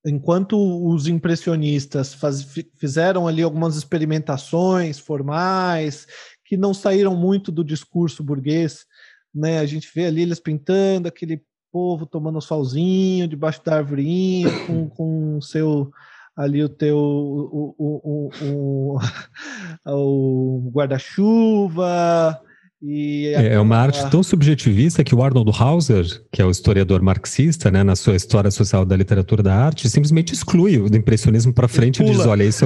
[0.04, 6.06] enquanto os impressionistas faz, fizeram ali algumas experimentações formais
[6.44, 8.84] que não saíram muito do discurso burguês,
[9.34, 9.58] né?
[9.58, 15.40] A gente vê ali eles pintando aquele povo tomando solzinho debaixo da arvorinha com, com
[15.40, 15.90] seu
[16.36, 18.98] ali o teu o, o, o,
[19.86, 22.40] o guarda-chuva.
[22.84, 27.00] E é, é uma arte tão subjetivista que o Arnold Hauser, que é o historiador
[27.00, 31.68] marxista, né, na sua História Social da Literatura da Arte, simplesmente exclui o impressionismo para
[31.68, 32.64] frente e diz: olha, isso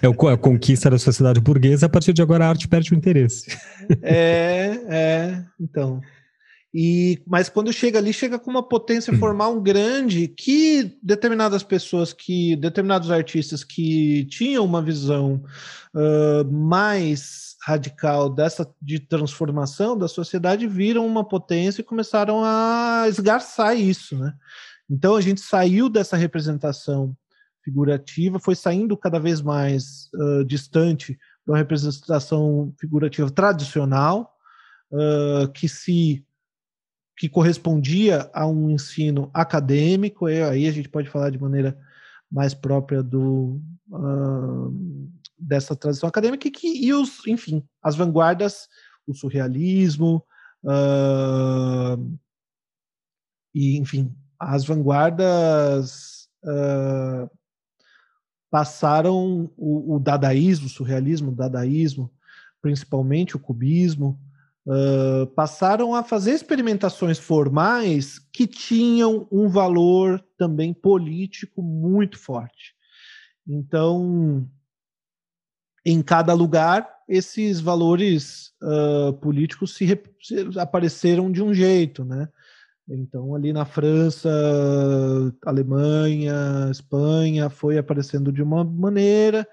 [0.00, 2.94] é, o, é, a conquista da sociedade burguesa, a partir de agora a arte perde
[2.94, 3.54] o interesse.
[4.00, 6.00] É, é, então.
[6.74, 9.18] E, mas quando chega ali, chega com uma potência uhum.
[9.18, 15.42] formal grande que determinadas pessoas, que determinados artistas que tinham uma visão
[15.94, 23.76] uh, mais radical dessa de transformação da sociedade viram uma potência e começaram a esgarçar
[23.76, 24.34] isso, né?
[24.90, 27.16] Então a gente saiu dessa representação
[27.64, 34.34] figurativa, foi saindo cada vez mais uh, distante uma representação figurativa tradicional,
[34.92, 36.24] uh, que se
[37.18, 41.76] que correspondia a um ensino acadêmico, aí a gente pode falar de maneira
[42.30, 48.68] mais própria do, uh, dessa tradição acadêmica, que, e os, enfim, as vanguardas,
[49.04, 50.24] o surrealismo,
[50.62, 52.18] uh,
[53.52, 57.28] e, enfim, as vanguardas uh,
[58.48, 62.12] passaram o, o, dadaísmo, o surrealismo, o dadaísmo,
[62.62, 64.20] principalmente o cubismo,
[64.68, 72.74] uh, passaram a fazer experimentações formais que tinham um valor também político muito forte.
[73.46, 74.46] Então,
[75.84, 79.86] em cada lugar, esses valores uh, políticos se,
[80.20, 82.28] se, apareceram de um jeito, né?
[82.90, 84.30] Então, ali na França,
[85.44, 89.46] Alemanha, Espanha, foi aparecendo de uma maneira,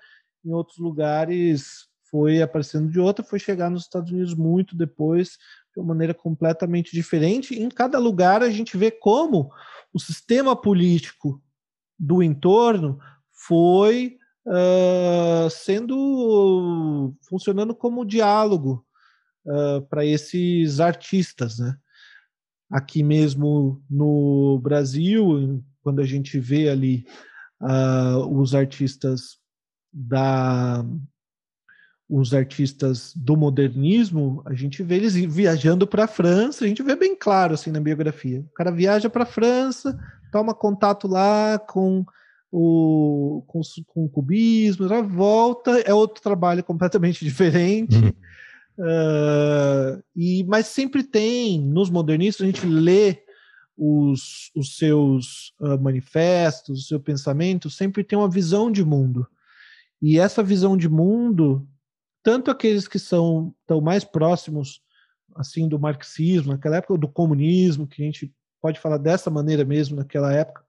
[0.43, 5.31] em outros lugares foi aparecendo de outra, foi chegar nos Estados Unidos muito depois,
[5.73, 7.59] de uma maneira completamente diferente.
[7.59, 9.51] Em cada lugar a gente vê como
[9.93, 11.43] o sistema político
[11.99, 12.97] do entorno
[13.33, 18.85] foi uh, sendo funcionando como diálogo
[19.45, 21.75] uh, para esses artistas, né?
[22.71, 27.05] Aqui mesmo no Brasil, quando a gente vê ali
[27.61, 29.37] uh, os artistas
[29.91, 30.81] da
[32.09, 36.95] os artistas do modernismo, a gente vê eles viajando para a França, a gente vê
[36.95, 38.41] bem claro assim na biografia.
[38.41, 39.97] O cara viaja para a França,
[40.31, 42.05] toma contato lá com
[42.51, 47.97] o, com, com o cubismo, volta, é outro trabalho completamente diferente.
[47.97, 48.13] Uhum.
[48.77, 53.23] Uh, e, mas sempre tem, nos modernistas, a gente lê
[53.77, 59.27] os, os seus uh, manifestos, o seu pensamento, sempre tem uma visão de mundo.
[60.01, 61.67] E essa visão de mundo,
[62.25, 64.81] tanto aqueles que são tão mais próximos
[65.35, 69.95] assim do marxismo, naquela época do comunismo, que a gente pode falar dessa maneira mesmo
[69.95, 70.65] naquela época,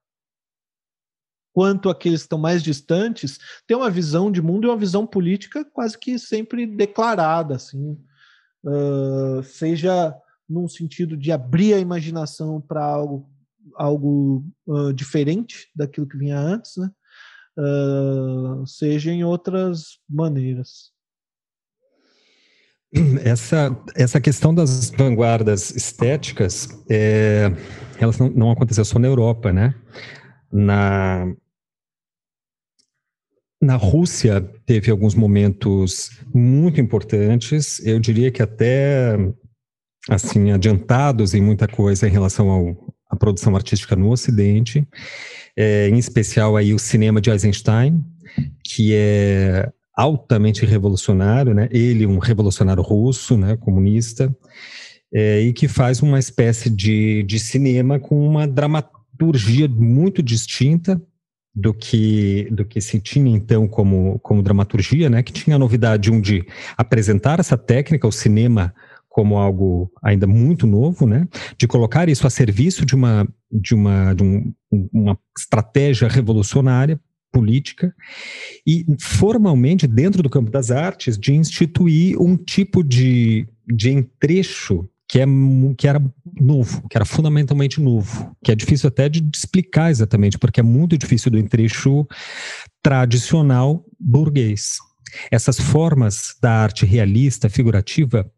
[1.55, 5.65] quanto aqueles que estão mais distantes, têm uma visão de mundo e uma visão política
[5.65, 7.99] quase que sempre declarada, assim,
[8.63, 10.15] uh, seja
[10.47, 13.31] num sentido de abrir a imaginação para algo,
[13.77, 16.91] algo uh, diferente daquilo que vinha antes, né?
[17.59, 20.95] Uh, seja em outras maneiras.
[23.25, 27.53] Essa, essa questão das vanguardas estéticas, é,
[27.99, 29.75] elas não, não aconteceu só na Europa, né?
[30.53, 31.27] Na,
[33.61, 39.17] na Rússia teve alguns momentos muito importantes, eu diria que até
[40.09, 44.87] assim adiantados em muita coisa em relação ao, à produção artística no Ocidente,
[45.57, 48.05] é, em especial aí o cinema de Eisenstein,
[48.63, 51.69] que é altamente revolucionário, né?
[51.73, 53.57] Ele um revolucionário russo, né?
[53.57, 54.35] Comunista
[55.13, 61.01] é, e que faz uma espécie de, de cinema com uma dramaturgia muito distinta
[61.55, 65.23] do que do que se tinha então como como dramaturgia, né?
[65.23, 66.45] Que tinha a novidade um de
[66.77, 68.75] apresentar essa técnica, o cinema
[69.09, 71.27] como algo ainda muito novo, né?
[71.57, 74.53] De colocar isso a serviço de uma de uma de um,
[74.93, 77.01] uma estratégia revolucionária
[77.37, 77.95] política
[78.67, 85.21] e formalmente dentro do campo das artes de instituir um tipo de de entrecho que,
[85.21, 85.27] é,
[85.77, 86.03] que era
[86.41, 90.97] novo, que era fundamentalmente novo, que é difícil até de explicar exatamente, porque é muito
[90.97, 92.07] difícil do entrecho
[92.83, 94.79] tradicional burguês.
[95.31, 98.31] Essas formas da arte realista, figurativa,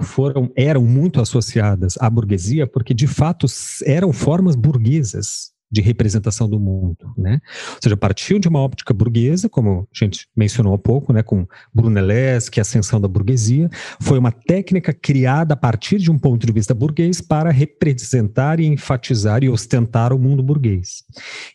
[0.00, 3.46] foram eram muito associadas à burguesia porque de fato
[3.84, 7.40] eram formas burguesas de representação do mundo, né?
[7.72, 11.46] Ou seja, partiu de uma óptica burguesa, como a gente mencionou há pouco, né, com
[11.74, 13.68] Brunelleschi, a ascensão da burguesia,
[14.00, 18.66] foi uma técnica criada a partir de um ponto de vista burguês para representar e
[18.66, 21.02] enfatizar e ostentar o mundo burguês.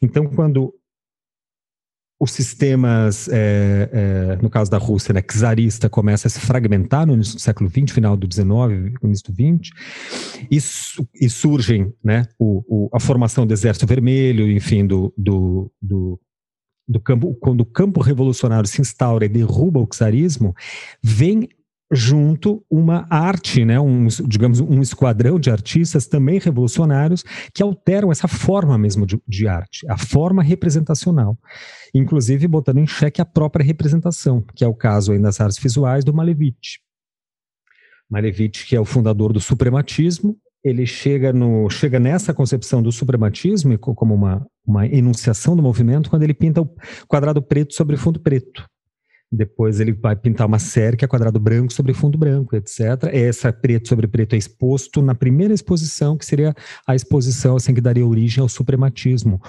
[0.01, 0.73] Então, quando
[2.19, 7.13] os sistemas, é, é, no caso da Rússia, né, czarista, começa a se fragmentar no
[7.13, 9.71] início do século XX, final do XIX, início do XX,
[10.51, 10.57] e,
[11.25, 16.19] e surgem né, o, o, a formação do Exército Vermelho, enfim, do, do, do,
[16.85, 20.53] do campo, quando o campo revolucionário se instaura e derruba o czarismo,
[21.01, 21.47] vem
[21.91, 27.23] junto uma arte, né, um, digamos, um esquadrão de artistas também revolucionários
[27.53, 31.37] que alteram essa forma mesmo de, de, arte, a forma representacional,
[31.93, 36.03] inclusive botando em xeque a própria representação, que é o caso aí das artes visuais
[36.05, 36.79] do Malevich.
[38.09, 43.77] Malevich, que é o fundador do suprematismo, ele chega, no, chega nessa concepção do suprematismo
[43.77, 46.69] como uma, uma enunciação do movimento quando ele pinta o
[47.07, 48.65] quadrado preto sobre fundo preto.
[49.31, 53.03] Depois ele vai pintar uma série que é quadrado branco sobre fundo branco, etc.
[53.11, 56.55] Essa preto sobre preto é exposto na primeira exposição, que seria
[56.87, 59.39] a exposição assim, que daria origem ao suprematismo,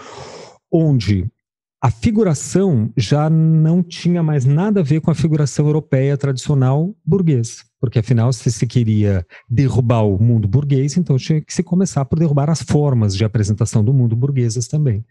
[0.71, 1.27] onde
[1.83, 7.65] a figuração já não tinha mais nada a ver com a figuração europeia tradicional burguesa,
[7.81, 12.19] porque afinal, se se queria derrubar o mundo burguês, então tinha que se começar por
[12.19, 15.03] derrubar as formas de apresentação do mundo burguesas também.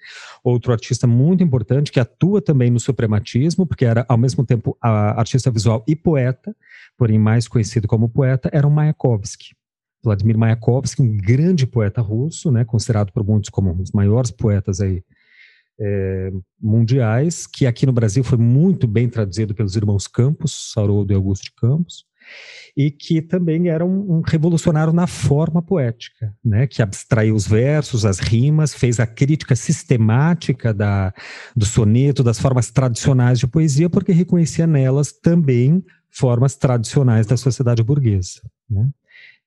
[0.43, 5.49] Outro artista muito importante que atua também no suprematismo, porque era ao mesmo tempo artista
[5.49, 6.55] visual e poeta,
[6.96, 9.56] porém mais conhecido como poeta, era o Mayakovsky.
[10.04, 14.79] Vladimir Mayakovsky, um grande poeta russo, né, considerado por muitos como um dos maiores poetas
[14.79, 15.04] aí
[15.80, 21.15] é, mundiais, que aqui no Brasil foi muito bem traduzido pelos irmãos Campos, Saurodo e
[21.15, 22.06] Augusto de Campos,
[22.75, 28.06] e que também era um, um, revolucionário na forma poética, né, que abstraiu os versos,
[28.06, 31.13] as rimas, fez a crítica sistemática da,
[31.56, 37.84] do soneto, das formas tradicionais de poesia, porque reconhecia nelas também formas tradicionais da sociedade
[37.84, 38.42] burguesa.
[38.69, 38.90] Né?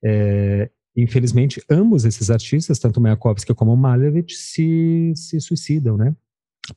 [0.04, 6.14] É, infelizmente, ambos esses artistas, tanto Mayakovsky como Malevich, se, se suicidam, né?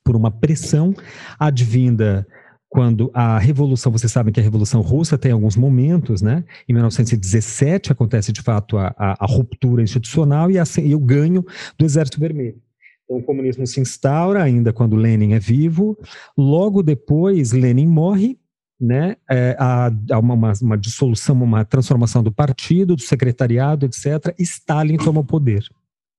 [0.04, 0.94] Por uma pressão
[1.40, 2.28] advinda
[2.76, 6.44] quando a revolução, vocês sabem que a revolução russa tem alguns momentos, né?
[6.68, 11.46] Em 1917 acontece de fato a, a, a ruptura institucional e, a, e o ganho
[11.78, 12.62] do Exército Vermelho.
[13.06, 15.98] Então, o comunismo se instaura ainda quando Lenin é vivo.
[16.38, 18.38] Logo depois, Lenin morre,
[18.78, 19.16] né?
[19.30, 24.36] É, há, há uma, uma, dissolução, uma transformação do partido, do secretariado, etc.
[24.38, 25.64] Stalin toma o poder.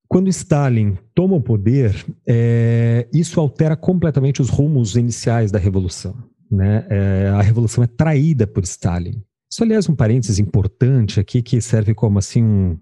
[0.08, 6.16] Quando Stalin toma o poder, é, isso altera completamente os rumos iniciais da revolução.
[6.50, 6.86] Né?
[6.88, 9.20] É, a revolução é traída por Stalin.
[9.50, 12.78] Isso, aliás, um parênteses importante aqui que serve como assim um,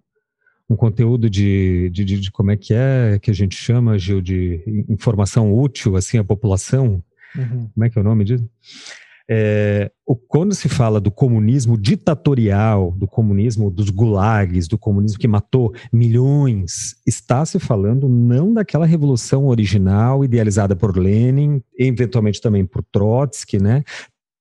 [0.69, 4.21] um conteúdo de, de, de, de, como é que é que a gente chama, Gil,
[4.21, 7.03] de informação útil assim à população.
[7.37, 7.71] Uhum.
[7.73, 8.49] Como é que é o nome disso?
[9.31, 9.91] É,
[10.29, 16.97] quando se fala do comunismo ditatorial, do comunismo dos gulags, do comunismo que matou milhões,
[17.07, 23.83] está se falando não daquela revolução original idealizada por Lenin, eventualmente também por Trotsky, né?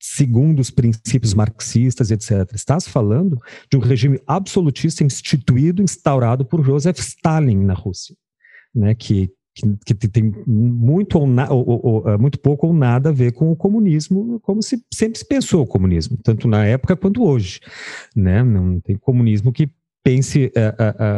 [0.04, 2.52] segundo os princípios marxistas, etc.
[2.54, 3.38] Estás falando
[3.72, 8.14] de um regime absolutista instituído, instaurado por Joseph Stalin na Rússia,
[8.76, 13.10] né, que, que, que tem muito, ou, na, ou, ou, é, muito pouco ou nada
[13.10, 16.96] a ver com o comunismo, como se sempre se pensou o comunismo, tanto na época
[16.96, 17.60] quanto hoje.
[18.16, 18.44] Né?
[18.44, 19.70] Não tem comunismo que
[20.04, 20.76] pense é,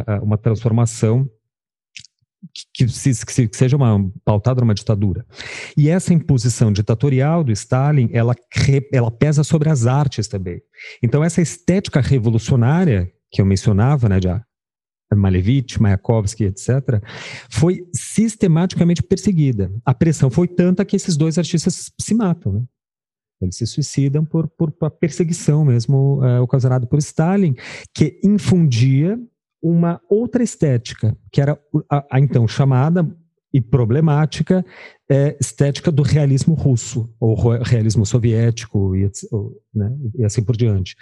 [0.08, 1.30] é, uma transformação
[2.74, 5.26] que, que, que, seja uma pautada numa ditadura.
[5.76, 8.36] E essa imposição ditatorial do Stalin, ela,
[8.94, 10.62] ela pesa sobre as artes também.
[11.02, 14.28] Então essa estética revolucionária que eu mencionava, né, de
[15.14, 17.02] Malevich, Mayakovsky, etc.,
[17.50, 19.72] foi sistematicamente perseguida.
[19.86, 22.64] A pressão foi tanta que esses dois artistas se matam, né?
[23.42, 27.54] Eles se suicidam por, por, por perseguição mesmo é, ocasionada por Stalin,
[27.94, 29.20] que infundia
[29.62, 33.06] uma outra estética, que era a, a então chamada
[33.56, 34.66] e problemática
[35.10, 39.10] é, estética do realismo russo, ou realismo soviético, e,
[39.74, 40.94] né, e, assim por diante.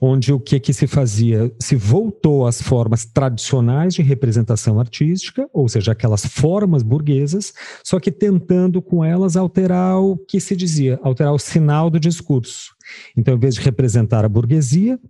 [0.00, 1.52] Onde o que, que se fazia?
[1.60, 8.12] Se voltou às formas tradicionais de representação artística, ou seja, aquelas formas burguesas, só que
[8.12, 12.76] tentando com elas alterar o que se dizia, alterar o sinal do discurso.
[13.16, 15.00] Então, em vez de representar a burguesia,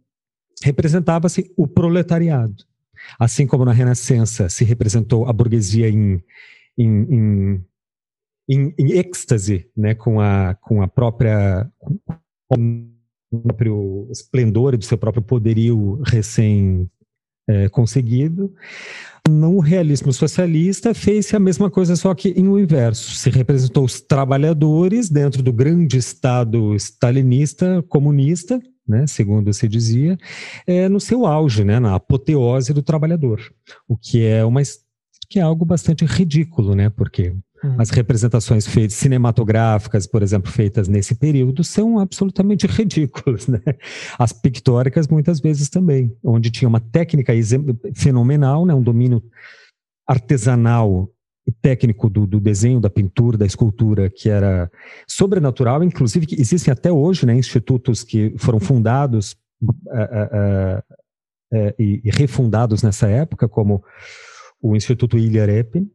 [0.64, 2.66] representava-se o proletariado.
[3.18, 6.22] Assim como na Renascença se representou a burguesia em,
[6.78, 7.64] em,
[8.48, 11.70] em, em, êxtase, né, com, a, com a própria
[12.48, 12.88] com
[13.30, 16.88] o próprio esplendor do seu próprio poderio recém
[17.48, 18.54] é, conseguido.
[19.28, 23.10] No realismo socialista fez-se a mesma coisa, só que em o inverso.
[23.10, 30.16] Se representou os trabalhadores dentro do grande Estado stalinista, comunista, né, segundo se dizia,
[30.66, 33.40] é, no seu auge, né, na apoteose do trabalhador,
[33.86, 34.62] o que é uma
[35.28, 37.76] que é algo bastante ridículo, né, porque uhum.
[37.78, 43.60] as representações feitas cinematográficas, por exemplo, feitas nesse período, são absolutamente ridículas, né?
[44.18, 47.32] As pictóricas muitas vezes também, onde tinha uma técnica
[47.94, 49.22] fenomenal, né, um domínio
[50.06, 51.10] artesanal
[51.46, 54.70] e técnico do, do, desenho, da pintura, da escultura, que era
[55.06, 60.78] sobrenatural, inclusive que existem até hoje né, institutos que foram fundados uh, uh,
[61.54, 63.82] uh, e, e, refundados nessa época, como
[64.60, 65.90] o Instituto Ilya Repin,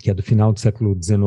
[0.00, 1.24] que é do final do século XIX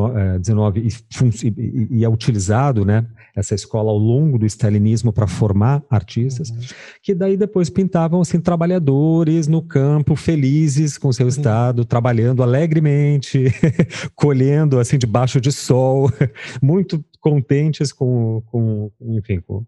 [0.76, 6.50] e, e, e, é utilizado, né, essa escola ao longo do stalinismo para formar artistas,
[6.50, 6.60] uhum.
[7.02, 11.30] que daí depois pintavam assim trabalhadores no campo, felizes com seu uhum.
[11.30, 13.46] estado, trabalhando alegremente,
[14.16, 16.12] colhendo assim debaixo de sol,
[16.62, 19.66] muito contentes com, com enfim, com,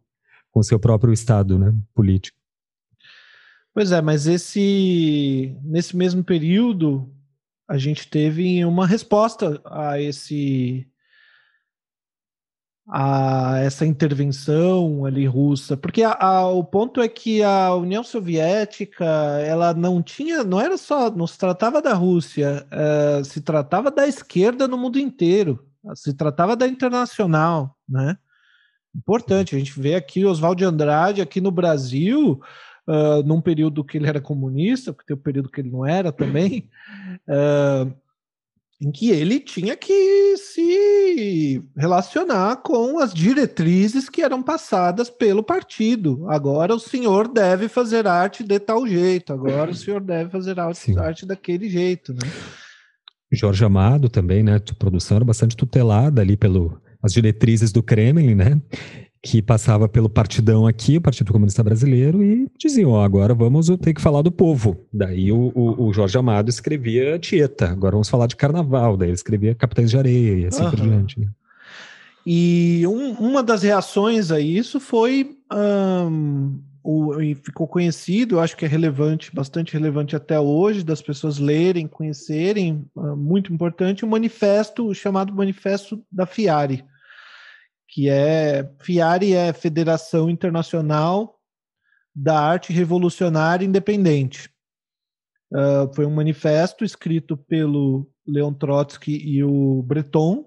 [0.51, 2.40] com seu próprio estado, né, político.
[3.73, 7.09] Pois é, mas esse nesse mesmo período
[7.67, 10.85] a gente teve uma resposta a esse
[12.93, 19.05] a essa intervenção ali russa, porque a, a, o ponto é que a União Soviética
[19.05, 24.05] ela não tinha, não era só, não se tratava da Rússia, uh, se tratava da
[24.05, 25.65] esquerda no mundo inteiro,
[25.95, 28.17] se tratava da internacional, né?
[28.93, 32.41] Importante, a gente vê aqui Oswald de Andrade aqui no Brasil,
[32.91, 36.11] uh, num período que ele era comunista, porque tem um período que ele não era
[36.11, 36.69] também,
[37.27, 37.91] uh,
[38.81, 46.25] em que ele tinha que se relacionar com as diretrizes que eram passadas pelo partido.
[46.27, 50.97] Agora o senhor deve fazer arte de tal jeito, agora o senhor deve fazer arte,
[50.97, 52.21] arte daquele jeito, né?
[53.33, 54.55] Jorge Amado também, né?
[54.55, 58.61] A produção era bastante tutelada ali pelo as diretrizes do Kremlin, né?
[59.23, 63.93] Que passava pelo partidão aqui, o Partido Comunista Brasileiro, e diziam: oh, agora vamos ter
[63.93, 64.85] que falar do povo.
[64.91, 68.97] Daí o, o, o, Jorge Amado escrevia Tieta, agora vamos falar de carnaval.
[68.97, 70.69] Daí ele escrevia Capitães de Areia e assim uhum.
[70.71, 71.19] por diante.
[71.19, 71.27] Né?
[72.25, 75.37] E um, uma das reações a isso foi.
[75.53, 81.37] Um, o, e ficou conhecido, acho que é relevante, bastante relevante até hoje, das pessoas
[81.37, 86.83] lerem, conhecerem, uh, muito importante, o um manifesto chamado Manifesto da FIARE,
[87.91, 91.37] que é FIARE é Federação Internacional
[92.15, 94.49] da Arte Revolucionária Independente.
[95.51, 100.45] Uh, foi um manifesto escrito pelo Leon Trotsky e o Breton,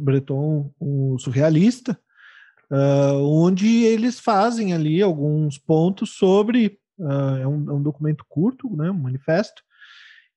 [0.00, 1.96] Breton, um surrealista,
[2.70, 6.80] uh, onde eles fazem ali alguns pontos sobre.
[6.98, 9.62] Uh, é, um, é, um, documento curto, né, um manifesto,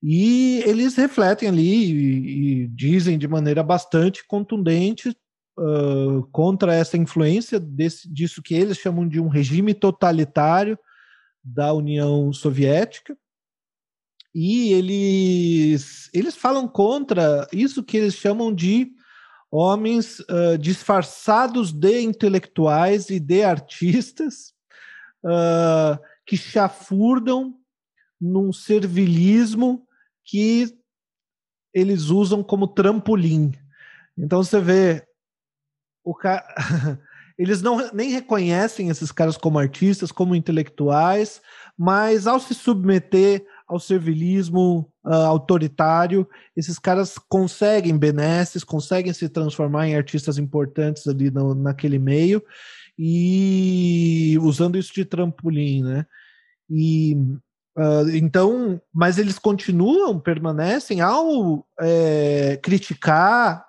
[0.03, 5.15] e eles refletem ali e, e dizem de maneira bastante contundente
[5.59, 10.79] uh, contra essa influência desse, disso que eles chamam de um regime totalitário
[11.43, 13.17] da União Soviética.
[14.33, 18.91] E eles, eles falam contra isso que eles chamam de
[19.51, 24.53] homens uh, disfarçados de intelectuais e de artistas
[25.25, 27.55] uh, que chafurdam
[28.21, 29.87] num servilismo
[30.23, 30.77] que
[31.73, 33.51] eles usam como trampolim.
[34.15, 35.08] Então você vê
[36.03, 36.15] o
[37.37, 41.41] eles não nem reconhecem esses caras como artistas, como intelectuais,
[41.77, 46.27] mas ao se submeter ao servilismo uh, autoritário,
[46.57, 52.43] esses caras conseguem benesses, conseguem se transformar em artistas importantes ali no, naquele meio
[52.97, 56.05] e usando isso de trampolim, né?
[56.69, 57.15] E
[57.77, 63.68] uh, então, mas eles continuam, permanecem ao é, criticar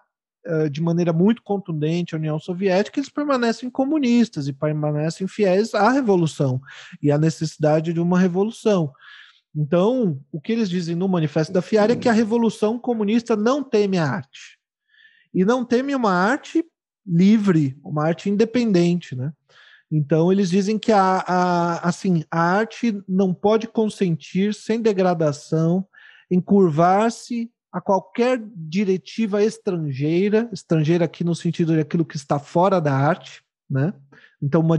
[0.70, 6.60] de maneira muito contundente a União Soviética, eles permanecem comunistas e permanecem fiéis à revolução
[7.02, 8.92] e à necessidade de uma revolução.
[9.54, 13.62] Então, o que eles dizem no Manifesto da Fiara é que a Revolução Comunista não
[13.62, 14.58] teme a arte.
[15.34, 16.64] E não teme uma arte
[17.06, 19.32] livre, uma arte independente, né?
[19.90, 25.84] Então, eles dizem que a, a, assim, a arte não pode consentir, sem degradação,
[26.30, 32.92] encurvar-se a qualquer diretiva estrangeira, estrangeira aqui no sentido de aquilo que está fora da
[32.92, 33.94] arte, né?
[34.42, 34.76] Então, uma,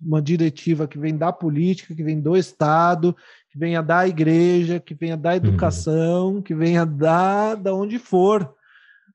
[0.00, 3.16] uma diretiva que vem da política, que vem do Estado,
[3.50, 6.42] que venha da igreja, que venha da educação, uhum.
[6.42, 8.54] que venha da, da onde for,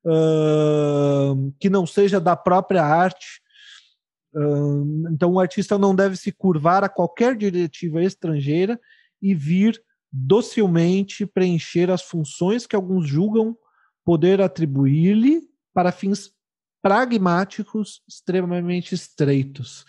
[0.06, 3.42] uh, que não seja da própria arte.
[4.34, 8.80] Uh, então, o artista não deve se curvar a qualquer diretiva estrangeira
[9.22, 9.80] e vir
[10.12, 13.56] docilmente preencher as funções que alguns julgam
[14.04, 15.42] poder atribuir-lhe
[15.74, 16.32] para fins
[16.82, 19.86] pragmáticos extremamente estreitos.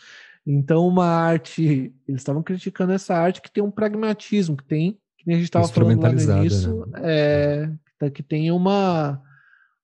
[0.47, 1.95] Então, uma arte.
[2.09, 5.69] Eles estavam criticando essa arte que tem um pragmatismo, que tem, que a gente estava
[5.69, 7.01] falando lá no início, né?
[7.03, 9.23] é, que tem uma,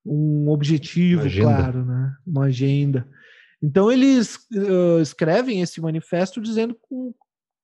[0.04, 2.14] um objetivo, uma claro, né?
[2.26, 3.08] uma agenda.
[3.62, 7.14] Então, eles uh, escrevem esse manifesto dizendo com,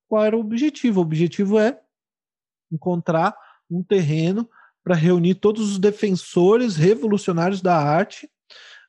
[0.08, 1.00] qual era o objetivo.
[1.00, 1.78] O objetivo é
[2.72, 3.36] encontrar
[3.70, 4.48] um terreno
[4.82, 8.28] para reunir todos os defensores revolucionários da arte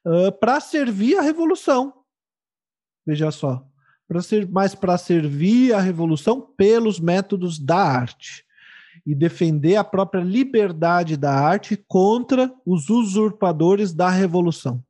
[0.05, 1.93] uh, para servir a revolução.
[3.05, 3.67] Veja só
[4.07, 8.45] para ser, mas para servir a revolução pelos métodos da arte
[9.05, 14.83] e defender a própria liberdade da arte contra os usurpadores da revolução.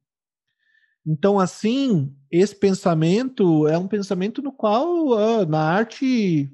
[1.06, 6.52] Então, assim, esse pensamento é um pensamento no qual ah, na arte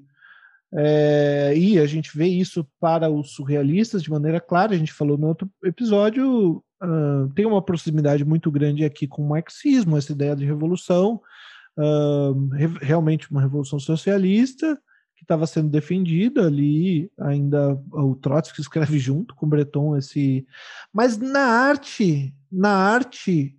[0.74, 4.74] é, e a gente vê isso para os surrealistas de maneira clara.
[4.74, 9.30] A gente falou no outro episódio, uh, tem uma proximidade muito grande aqui com o
[9.30, 11.22] marxismo, essa ideia de revolução,
[12.82, 14.78] realmente uma revolução socialista
[15.16, 20.46] que estava sendo defendida ali, ainda o Trotsky escreve junto com Breton esse,
[20.94, 23.56] mas na arte, na arte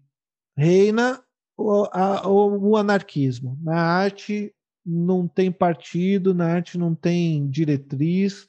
[0.57, 1.23] reina
[1.57, 3.59] o, a, o, o anarquismo.
[3.63, 4.55] Na arte
[4.91, 8.49] não tem partido, na arte não tem diretriz,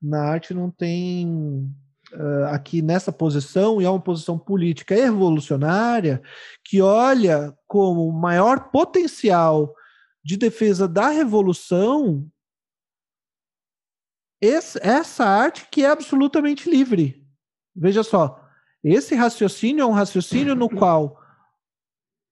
[0.00, 1.68] na arte não tem
[2.12, 6.22] uh, aqui nessa posição, e é uma posição política revolucionária,
[6.62, 9.74] que olha como o maior potencial
[10.24, 12.30] de defesa da revolução
[14.40, 17.26] esse, essa arte que é absolutamente livre.
[17.74, 18.40] Veja só,
[18.82, 21.23] esse raciocínio é um raciocínio no qual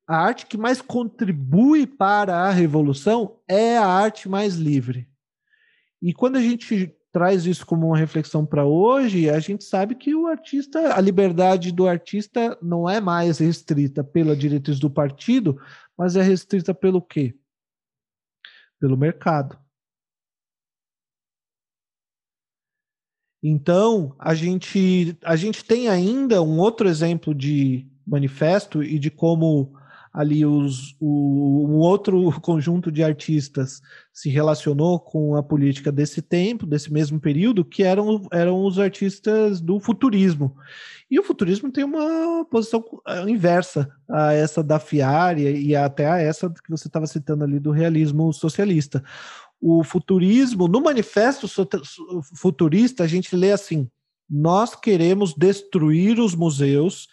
[0.06, 5.08] a arte que mais contribui para a revolução é a arte mais livre.
[6.00, 10.14] E quando a gente traz isso como uma reflexão para hoje, a gente sabe que
[10.14, 15.60] o artista, a liberdade do artista não é mais restrita pela diretriz do partido,
[15.96, 17.34] mas é restrita pelo quê?
[18.80, 19.58] Pelo mercado.
[23.44, 29.76] Então, a gente, a gente tem ainda um outro exemplo de manifesto e de como
[30.12, 33.80] ali os, o, um outro conjunto de artistas
[34.12, 39.60] se relacionou com a política desse tempo, desse mesmo período, que eram, eram os artistas
[39.60, 40.54] do futurismo.
[41.10, 46.18] E o futurismo tem uma posição eh, inversa a essa da Fiari e até a
[46.18, 49.02] essa que você estava citando ali do realismo socialista.
[49.60, 51.46] O futurismo, no manifesto
[52.34, 53.88] futurista, a gente lê assim:
[54.28, 57.08] nós queremos destruir os museus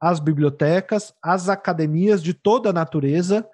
[0.00, 3.46] as bibliotecas, as academias de toda a natureza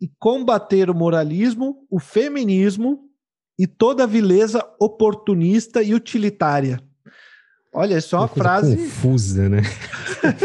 [0.00, 3.10] e combater o moralismo, o feminismo
[3.58, 6.80] e toda a vileza oportunista e utilitária.
[7.72, 9.62] Olha, isso é uma, uma frase confusa, né?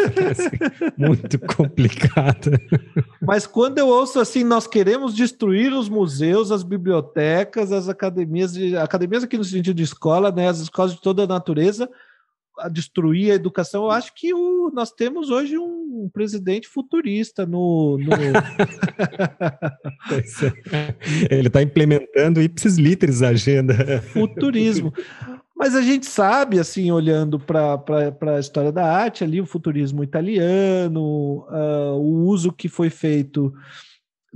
[0.96, 2.60] muito complicada.
[3.20, 8.78] Mas quando eu ouço assim, nós queremos destruir os museus, as bibliotecas, as academias, de,
[8.78, 11.90] academias aqui no sentido de escola, né, as escolas de toda a natureza,
[12.60, 17.98] a destruir a educação, eu acho que o, nós temos hoje um, presidente futurista no.
[17.98, 18.12] no...
[20.72, 21.38] É.
[21.38, 24.02] Ele está implementando ipsis literis a agenda.
[24.02, 24.94] Futurismo.
[25.56, 31.46] Mas a gente sabe, assim, olhando para a história da arte, ali o futurismo italiano,
[31.50, 33.54] uh, o uso que foi feito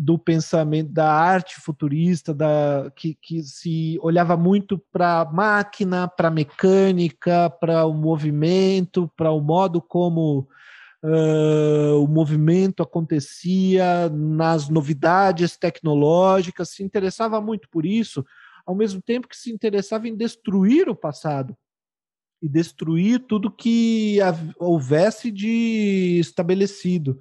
[0.02, 6.30] do pensamento da arte futurista, da, que, que se olhava muito para a máquina, para
[6.30, 10.48] a mecânica, para o movimento, para o modo como
[11.04, 18.26] uh, o movimento acontecia, nas novidades tecnológicas, se interessava muito por isso,
[18.66, 21.58] ao mesmo tempo que se interessava em destruir o passado
[22.42, 24.18] e destruir tudo que
[24.58, 27.20] houvesse de estabelecido.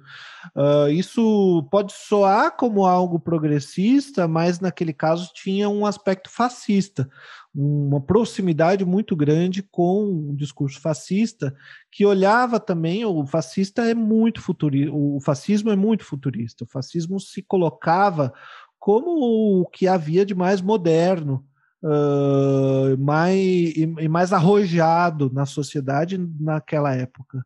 [0.55, 7.09] Uh, isso pode soar como algo progressista, mas naquele caso tinha um aspecto fascista,
[7.53, 11.53] uma proximidade muito grande com o discurso fascista,
[11.91, 17.19] que olhava também, o fascista é muito futurista, o fascismo é muito futurista, o fascismo
[17.19, 18.33] se colocava
[18.79, 21.45] como o que havia de mais moderno,
[21.83, 23.37] uh, mais,
[23.75, 27.45] e, mais arrojado na sociedade naquela época.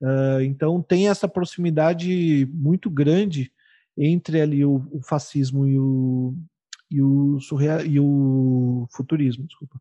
[0.00, 3.50] Uh, então tem essa proximidade muito grande
[3.96, 6.34] entre ali o, o fascismo e o,
[6.90, 9.80] e o, surreal, e o futurismo, desculpa.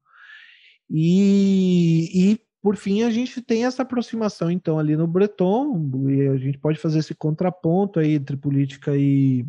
[0.90, 6.38] E, e por fim a gente tem essa aproximação então ali no Breton e a
[6.38, 9.46] gente pode fazer esse contraponto aí entre política e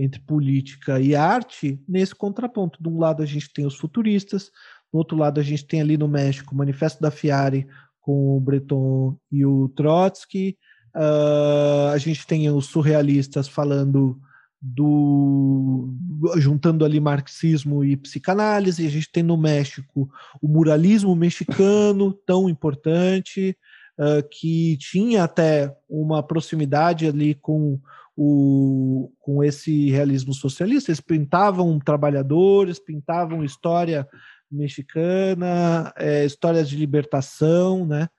[0.00, 2.82] entre política e arte nesse contraponto.
[2.82, 4.50] De um lado a gente tem os futuristas,
[4.90, 7.66] do outro lado a gente tem ali no México o Manifesto da Fiare
[8.00, 10.56] com o Breton e o Trotsky,
[10.96, 14.18] uh, a gente tem os surrealistas falando
[14.62, 15.94] do
[16.36, 20.08] juntando ali marxismo e psicanálise, a gente tem no México
[20.40, 23.56] o muralismo mexicano tão importante
[23.98, 27.78] uh, que tinha até uma proximidade ali com
[28.22, 30.90] o, com esse realismo socialista.
[30.90, 34.06] Eles pintavam trabalhadores, pintavam história
[34.52, 38.10] mexicana, é, histórias de libertação, né?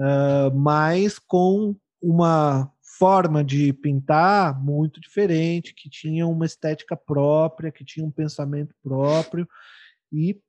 [0.00, 7.84] Uh, mas com uma forma de pintar muito diferente, que tinha uma estética própria, que
[7.84, 9.46] tinha um pensamento próprio
[10.10, 10.40] e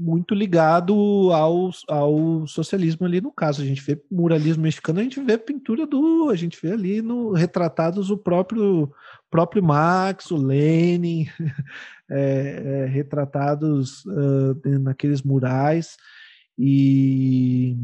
[0.00, 0.94] muito ligado
[1.30, 3.60] ao, ao socialismo ali no caso.
[3.60, 6.30] A gente vê muralismo mexicano, a gente vê pintura do.
[6.30, 8.90] A gente vê ali no retratados o próprio
[9.30, 11.26] próprio Marx, o Lenin,
[12.10, 15.96] é, é, retratados uh, naqueles murais,
[16.58, 17.76] e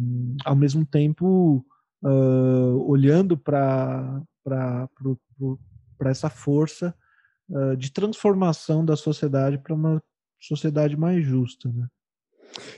[0.44, 1.64] ao mesmo tempo
[2.02, 4.24] uh, olhando para
[6.00, 6.94] essa força
[7.48, 10.02] uh, de transformação da sociedade para uma
[10.40, 11.68] sociedade mais justa.
[11.68, 11.86] Né?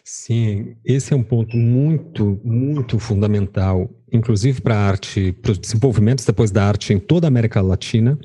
[0.04, 6.24] Sim, esse é um ponto muito, muito fundamental, inclusive para a arte, para os desenvolvimentos
[6.24, 8.18] depois da arte em toda a América Latina,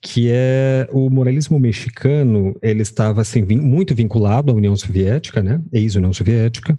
[0.00, 6.12] que é o moralismo mexicano, ele estava assim, muito vinculado à União Soviética, né, ex-União
[6.12, 6.76] Soviética,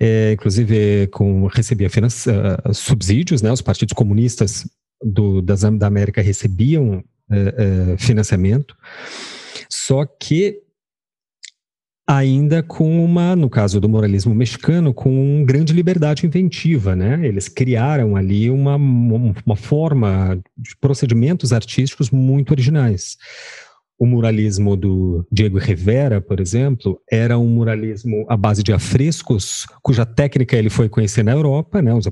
[0.00, 4.66] é, inclusive com, recebia uh, subsídios, né, os partidos comunistas
[5.02, 8.76] do, das, da América recebiam uh, uh, financiamento,
[9.68, 10.62] só que
[12.16, 17.26] ainda com uma, no caso do moralismo mexicano, com grande liberdade inventiva, né?
[17.26, 23.16] Eles criaram ali uma, uma forma de procedimentos artísticos muito originais.
[23.98, 30.04] o muralismo do Diego Rivera, por exemplo, era um muralismo à base de afrescos, cuja
[30.04, 32.06] técnica ele foi conhecer na Europa, né, os,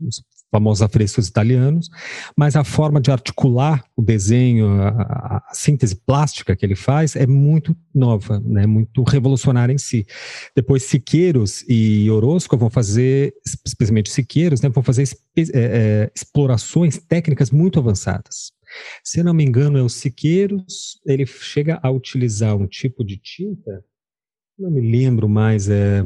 [0.00, 0.24] os
[0.54, 1.90] famosos afrescos italianos,
[2.36, 7.26] mas a forma de articular o desenho, a, a, síntese plástica que ele faz é
[7.26, 10.06] muito nova, né, muito revolucionária em si.
[10.54, 13.34] Depois Siqueiros e Orozco vão fazer,
[13.66, 15.02] especialmente Siqueiros, né, vão fazer
[15.36, 18.52] é, é, explorações técnicas muito avançadas.
[19.02, 23.84] Se não me engano, é o Siqueiros, ele chega a utilizar um tipo de tinta,
[24.56, 26.04] não me lembro mais, é,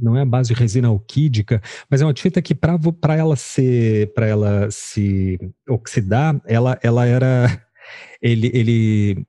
[0.00, 4.12] não é a base de resina alquídica, mas é uma tinta que para ela ser,
[4.12, 5.38] para ela se
[5.68, 7.66] oxidar, ela, ela era,
[8.20, 9.26] ele, ele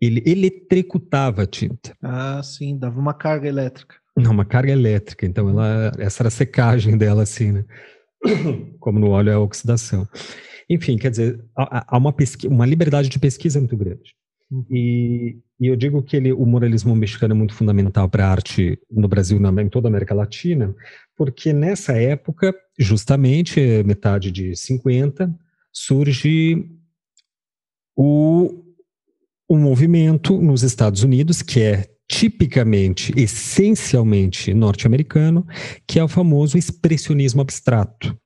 [0.00, 1.96] ele eletricutava a tinta.
[2.02, 3.96] Ah, sim, dava uma carga elétrica.
[4.16, 5.24] Não, uma carga elétrica.
[5.24, 7.64] Então, ela, essa era a secagem dela, assim, né?
[8.80, 10.06] como no óleo é a oxidação.
[10.68, 12.14] Enfim, quer dizer, há uma,
[12.46, 14.14] uma liberdade de pesquisa muito grande.
[14.70, 18.78] E, e, eu digo que ele, o moralismo mexicano é muito fundamental para a arte
[18.90, 20.74] no Brasil, na, em toda a América Latina,
[21.16, 25.34] porque nessa época, justamente, metade de 50,
[25.72, 26.68] surge
[27.96, 28.62] o,
[29.48, 35.46] um movimento nos Estados Unidos que é tipicamente, essencialmente norte-americano,
[35.86, 38.16] que é o famoso expressionismo abstrato,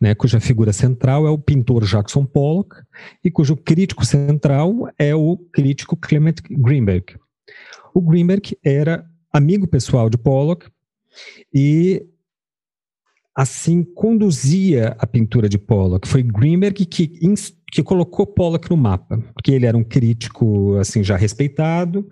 [0.00, 2.76] né, cuja figura central é o pintor Jackson Pollock
[3.24, 7.16] e cujo crítico central é o crítico Clement Greenberg.
[7.94, 10.66] O Greenberg era amigo pessoal de Pollock
[11.54, 12.04] e
[13.34, 16.06] assim conduzia a pintura de Pollock.
[16.06, 21.16] Foi Greenberg que, que colocou Pollock no mapa, porque ele era um crítico assim já
[21.16, 22.06] respeitado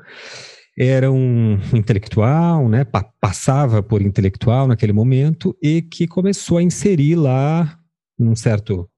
[0.78, 2.86] era um intelectual, né,
[3.20, 7.78] passava por intelectual naquele momento e que começou a inserir lá
[8.18, 8.88] num certo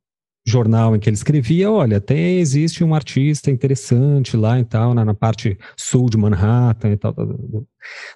[0.47, 5.05] jornal em que ele escrevia, olha, tem, existe um artista interessante lá e tal, na,
[5.05, 7.29] na parte sul de Manhattan e tal, tal.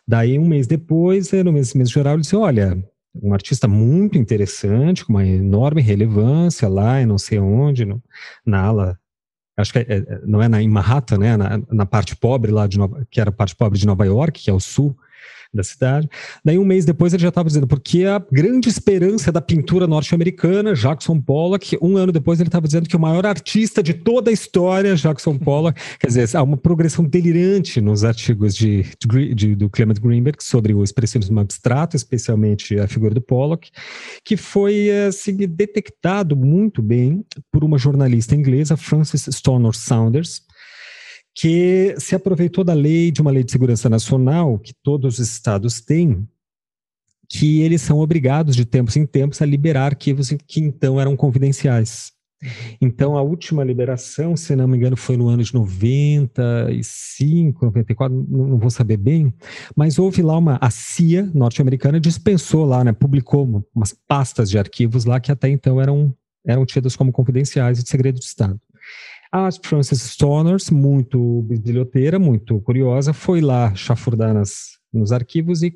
[0.07, 2.77] Daí, um mês depois, no mesmo mês geral, ele disse, olha,
[3.23, 8.03] um artista muito interessante, com uma enorme relevância lá em não sei onde, no,
[8.45, 8.99] na ala
[9.57, 12.67] acho que é, é, não é na, em Manhattan, né, na, na, parte pobre lá
[12.67, 14.97] de Nova, que era a parte pobre de Nova York, que é o sul,
[15.53, 16.09] da cidade.
[16.45, 20.75] Daí, um mês depois, ele já estava dizendo, porque a grande esperança da pintura norte-americana,
[20.75, 24.33] Jackson Pollock, um ano depois, ele estava dizendo que o maior artista de toda a
[24.33, 29.71] história, Jackson Pollock, quer dizer, há uma progressão delirante nos artigos de, de, de, do
[29.71, 33.71] Clement Greenberg sobre o expressionismo abstrato, especialmente a figura do Pollock,
[34.25, 40.43] que foi assim, detectado muito bem por uma jornalista inglesa, Frances Stoner Saunders,
[41.39, 45.83] que se aproveitou da lei, de uma lei de segurança nacional, que todos os estados
[45.83, 46.27] têm,
[47.29, 52.13] que eles são obrigados de tempos em tempos a liberar arquivos que então eram confidenciais.
[52.81, 58.59] Então, a última liberação, se não me engano, foi no ano de 95, 94, não
[58.59, 59.35] vou saber bem,
[59.75, 65.05] mas houve lá uma, a CIA norte-americana dispensou lá, né, publicou umas pastas de arquivos
[65.05, 66.15] lá que até então eram,
[66.47, 68.59] eram tidas como confidenciais e de segredo de Estado.
[69.31, 75.75] A Frances Stoners, muito biblioteira, muito curiosa, foi lá chafurdar nas, nos arquivos e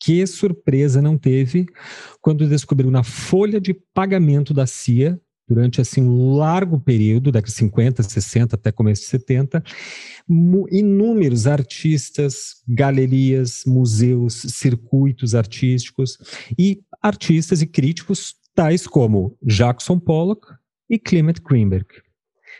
[0.00, 1.66] que surpresa não teve
[2.20, 7.56] quando descobriu na folha de pagamento da CIA, durante assim um largo período, década de
[7.56, 9.64] 50, 60 até começo de 70,
[10.70, 16.18] inúmeros artistas, galerias, museus, circuitos artísticos
[16.58, 20.46] e artistas e críticos tais como Jackson Pollock
[20.90, 21.86] e Clement Greenberg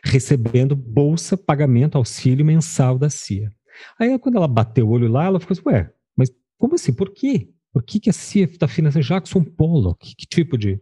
[0.04, 3.52] recebendo bolsa, pagamento, auxílio mensal da CIA.
[3.98, 6.92] Aí, quando ela bateu o olho lá, ela ficou assim, ué, mas como assim?
[6.92, 7.48] Por quê?
[7.72, 10.14] Por que, que a CIA está financiando Jackson Pollock?
[10.16, 10.80] Que tipo de.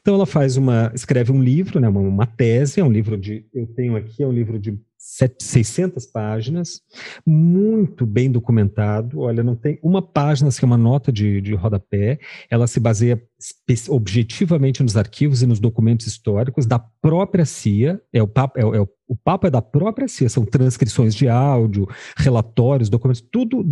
[0.00, 0.90] Então ela faz uma.
[0.94, 3.44] escreve um livro, né, uma, uma tese, é um livro de.
[3.52, 4.78] Eu tenho aqui, é um livro de
[5.40, 6.82] 600 páginas,
[7.26, 9.20] muito bem documentado.
[9.20, 12.18] Olha, não tem uma página que é uma nota de, de rodapé.
[12.50, 13.20] Ela se baseia
[13.88, 17.98] objetivamente nos arquivos e nos documentos históricos da própria CIA.
[18.12, 21.88] É o papo, é, é, o papo é da própria CIA, são transcrições de áudio,
[22.14, 23.64] relatórios, documentos, tudo.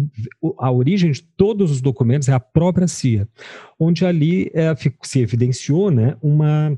[0.58, 3.28] A origem de todos os documentos é a própria CIA,
[3.78, 6.76] onde ali é, se evidenciou né, uma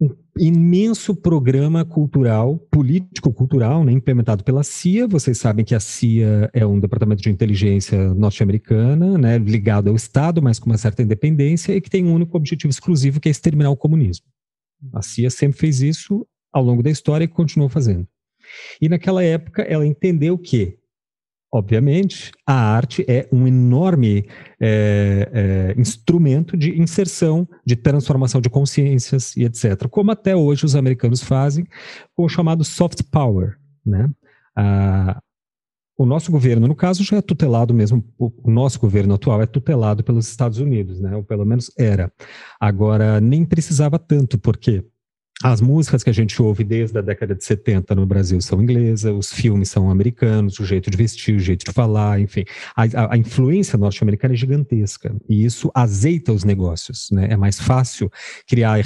[0.00, 5.06] um imenso programa cultural, político-cultural, né, implementado pela CIA.
[5.06, 10.40] Vocês sabem que a CIA é um departamento de inteligência norte-americana, né, ligado ao Estado,
[10.40, 13.70] mas com uma certa independência, e que tem um único objetivo exclusivo, que é exterminar
[13.70, 14.26] o comunismo.
[14.94, 18.08] A CIA sempre fez isso ao longo da história e continuou fazendo.
[18.80, 20.79] E naquela época ela entendeu que
[21.52, 24.26] obviamente, a arte é um enorme
[24.60, 29.88] é, é, instrumento de inserção, de transformação de consciências e etc.
[29.88, 31.66] Como até hoje os americanos fazem
[32.14, 33.56] com o chamado soft power.
[33.84, 34.08] Né?
[34.56, 35.20] Ah,
[35.98, 40.02] o nosso governo, no caso, já é tutelado mesmo, o nosso governo atual é tutelado
[40.02, 41.14] pelos Estados Unidos, né?
[41.16, 42.12] ou pelo menos era.
[42.58, 44.84] Agora, nem precisava tanto, porque
[45.42, 49.12] as músicas que a gente ouve desde a década de 70 no Brasil são inglesas,
[49.12, 52.44] os filmes são americanos, o jeito de vestir, o jeito de falar, enfim.
[52.76, 57.10] A, a, influência norte-americana é gigantesca e isso azeita os negócios.
[57.10, 57.28] Né?
[57.30, 58.10] É mais fácil
[58.46, 58.78] criar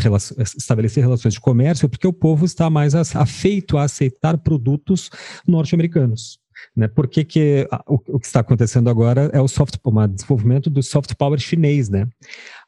[0.57, 5.11] estabelecer relações de comércio porque o povo está mais afeito a aceitar produtos
[5.47, 6.39] norte-americanos.
[6.77, 6.87] Né?
[6.87, 10.83] Por que, que o, o, que está acontecendo agora é o soft, o desenvolvimento do
[10.85, 12.07] soft power chinês, né?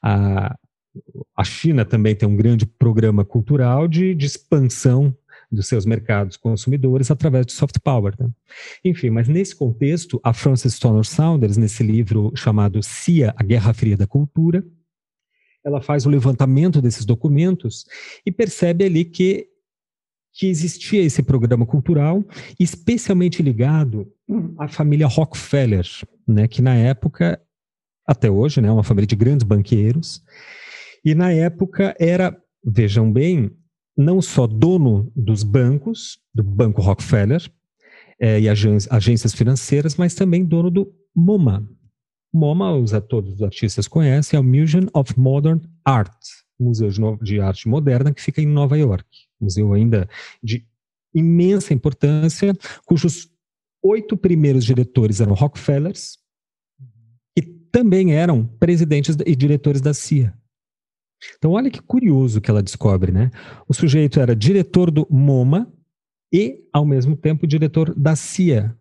[0.02, 0.56] A,
[1.36, 5.16] a China também tem um grande programa cultural de, de expansão
[5.50, 8.14] dos seus mercados consumidores através de soft power.
[8.18, 8.28] Né?
[8.84, 13.96] Enfim, mas nesse contexto, a Frances Stoner Saunders, nesse livro chamado CIA, a Guerra Fria
[13.96, 14.64] da Cultura,
[15.64, 17.84] ela faz o levantamento desses documentos
[18.24, 19.48] e percebe ali que,
[20.32, 22.24] que existia esse programa cultural,
[22.58, 24.06] especialmente ligado
[24.58, 25.84] à família Rockefeller,
[26.26, 27.40] né, que na época,
[28.06, 30.22] até hoje, né, é uma família de grandes banqueiros,
[31.06, 33.48] e na época era, vejam bem,
[33.96, 37.48] não só dono dos bancos, do Banco Rockefeller
[38.18, 41.64] é, e agências financeiras, mas também dono do MoMA.
[42.34, 46.12] MoMA, os todos os artistas conhecem, é o Museum of Modern Art,
[46.58, 46.90] Museu
[47.22, 49.06] de, Arte Moderna, que fica em Nova York.
[49.40, 50.08] Museu ainda
[50.42, 50.66] de
[51.14, 52.52] imensa importância,
[52.84, 53.30] cujos
[53.80, 56.18] oito primeiros diretores eram Rockefellers
[57.38, 60.36] e também eram presidentes e diretores da CIA.
[61.36, 63.30] Então, olha que curioso que ela descobre, né?
[63.68, 65.66] O sujeito era diretor do MoMA
[66.32, 68.76] e, ao mesmo tempo, diretor da CIA.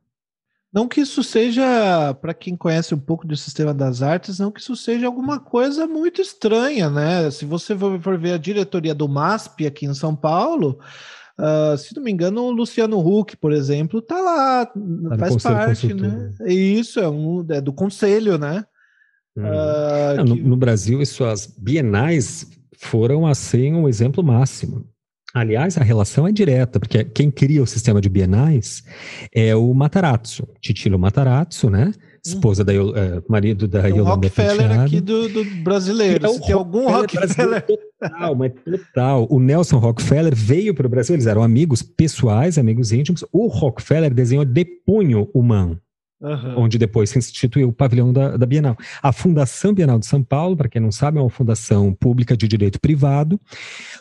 [0.76, 4.60] Não que isso seja, para quem conhece um pouco do sistema das artes, não que
[4.60, 7.32] isso seja alguma coisa muito estranha, né?
[7.32, 10.78] Se você for ver a diretoria do MASP aqui em São Paulo,
[11.40, 15.94] uh, se não me engano, o Luciano Huck, por exemplo, tá lá, tá faz parte,
[15.94, 16.34] né?
[16.46, 18.66] Isso, é, um, é do conselho, né?
[19.38, 20.42] Uh, no, que...
[20.42, 24.86] no, Brasil, isso, as bienais foram assim um exemplo máximo.
[25.34, 28.84] Aliás, a relação é direta, porque quem cria o sistema de bienais
[29.34, 31.92] é o Matarazzo, Titilo Matarazzo, né?
[32.26, 32.66] Esposa hum.
[32.66, 34.82] da é, marido da Yolanda Rockefeller Penteado.
[34.84, 36.26] aqui do, do brasileiro.
[36.26, 37.66] É tem algum Rockefeller.
[38.02, 39.28] Total, mas total.
[39.30, 43.24] O Nelson Rockefeller veio para o Brasil, eles eram amigos pessoais, amigos íntimos.
[43.32, 45.80] O Rockefeller desenhou de punho humano
[46.26, 46.64] Uhum.
[46.64, 48.76] onde depois se instituiu o pavilhão da, da, Bienal.
[49.00, 52.48] A Fundação Bienal de São Paulo, para quem não sabe, é uma fundação pública de
[52.48, 53.40] direito privado,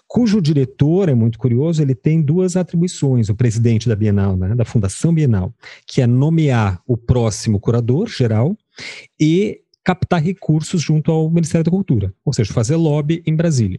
[0.09, 4.65] cujo diretor, é muito curioso, ele tem duas atribuições, o presidente da Bienal, né, da
[4.65, 5.53] Fundação Bienal,
[5.87, 8.57] que é nomear o próximo curador geral
[9.21, 13.79] e captar recursos junto ao Ministério da Cultura, ou seja, fazer lobby em Brasília.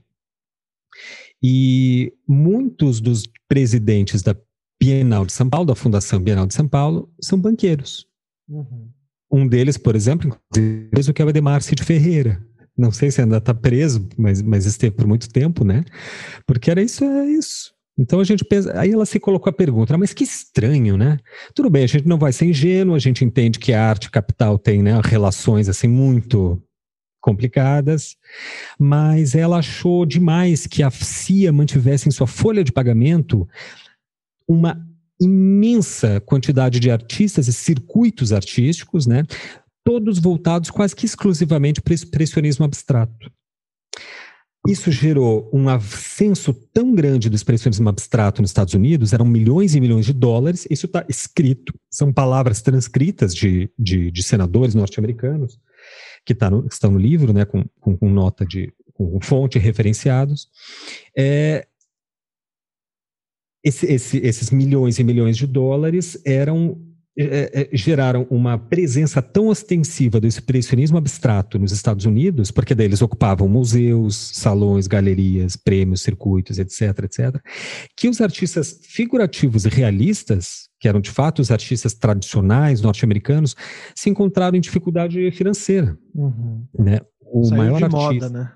[1.41, 4.35] E muitos dos presidentes da
[4.79, 8.07] Bienal de São Paulo, da Fundação Bienal de São Paulo, são banqueiros.
[8.47, 8.89] Uhum.
[9.31, 12.41] Um deles, por exemplo, inclusive, que é o Edemar Cid Ferreira.
[12.77, 15.83] Não sei se ainda está preso, mas, mas esteve por muito tempo, né?
[16.45, 17.73] Porque era isso, é isso.
[17.97, 21.17] Então a gente pensa, aí ela se colocou a pergunta, ah, mas que estranho, né?
[21.53, 24.59] Tudo bem, a gente não vai ser ingênuo, a gente entende que a arte capital
[24.59, 26.61] tem né, relações assim muito
[27.21, 28.17] complicadas,
[28.77, 33.47] mas ela achou demais que a CIA mantivesse em sua folha de pagamento
[34.47, 34.77] uma
[35.19, 39.23] imensa quantidade de artistas e circuitos artísticos, né?
[39.83, 43.31] Todos voltados quase que exclusivamente para o expressionismo abstrato.
[44.67, 49.79] Isso gerou um ascenso tão grande do expressionismo abstrato nos Estados Unidos, eram milhões e
[49.79, 55.59] milhões de dólares, isso está escrito, são palavras transcritas de, de, de senadores norte-americanos,
[56.25, 59.59] que, tá no, que, estão no livro, né, com, com, com nota de com fonte
[59.59, 60.47] referenciados.
[61.15, 61.67] É,
[63.65, 66.79] esse, esse, esses milhões e milhões de dólares eram
[67.17, 72.87] é, é, geraram uma presença tão ostensiva do expressionismo abstrato nos Estados Unidos, porque daí
[72.87, 77.41] eles ocupavam museus, salões, galerias, prêmios, circuitos, etc, etc,
[77.95, 83.55] que os artistas figurativos e realistas, que eram de fato os artistas tradicionais norte-americanos,
[83.95, 85.97] se encontraram em dificuldade financeira.
[86.13, 86.65] Uhum.
[86.77, 86.99] Né?
[87.21, 88.51] O saiu maior de artista moda, né?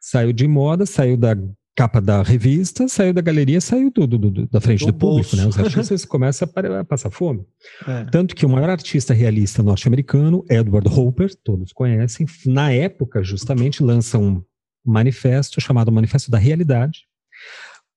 [0.00, 1.36] saiu de moda, saiu da
[1.76, 5.36] capa da revista, saiu da galeria, saiu do, do, do da frente do, do público,
[5.36, 5.46] né?
[5.46, 6.48] Os artistas começam
[6.80, 7.44] a, passar fome.
[7.86, 8.04] É.
[8.04, 14.18] Tanto que o maior artista realista norte-americano, Edward Hopper, todos conhecem, na época justamente lança
[14.18, 14.42] um
[14.84, 17.00] manifesto chamado Manifesto da Realidade,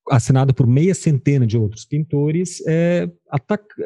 [0.09, 3.09] assinado por meia centena de outros pintores, é,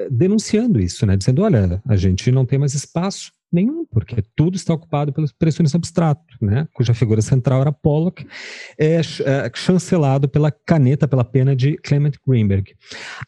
[0.10, 1.18] denunciando isso, né?
[1.18, 5.78] dizendo, olha, a gente não tem mais espaço Nenhum, porque tudo está ocupado pelo expressionismo
[5.78, 6.68] abstrato, né?
[6.74, 8.26] cuja figura central era Pollock,
[8.80, 12.74] é, é, chancelado pela caneta, pela pena de Clement Greenberg.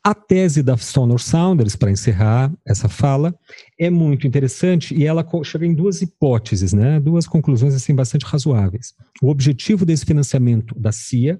[0.04, 3.36] A tese da Stoner Saunders, para encerrar essa fala,
[3.80, 7.00] é muito interessante e ela chega em duas hipóteses, né?
[7.00, 8.96] duas conclusões assim bastante razoáveis.
[9.22, 11.40] O objetivo desse financiamento da CIA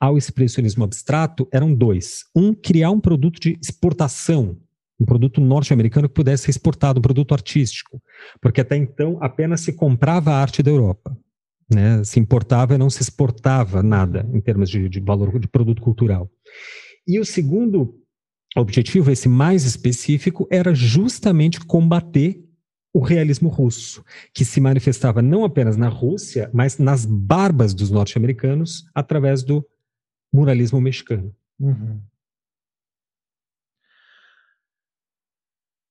[0.00, 2.24] ao expressionismo abstrato eram dois.
[2.34, 4.56] Um, criar um produto de exportação
[5.00, 8.02] um produto norte-americano que pudesse ser exportado, um produto artístico,
[8.40, 11.16] porque até então apenas se comprava a arte da Europa.
[11.72, 12.02] Né?
[12.02, 16.28] Se importava e não se exportava nada em termos de, de valor de produto cultural.
[17.06, 17.94] E o segundo
[18.56, 22.42] objetivo, esse mais específico, era justamente combater
[22.98, 28.90] o realismo russo, que se manifestava não apenas na Rússia, mas nas barbas dos norte-americanos
[28.92, 29.64] através do
[30.32, 31.32] muralismo mexicano.
[31.60, 32.00] Uhum.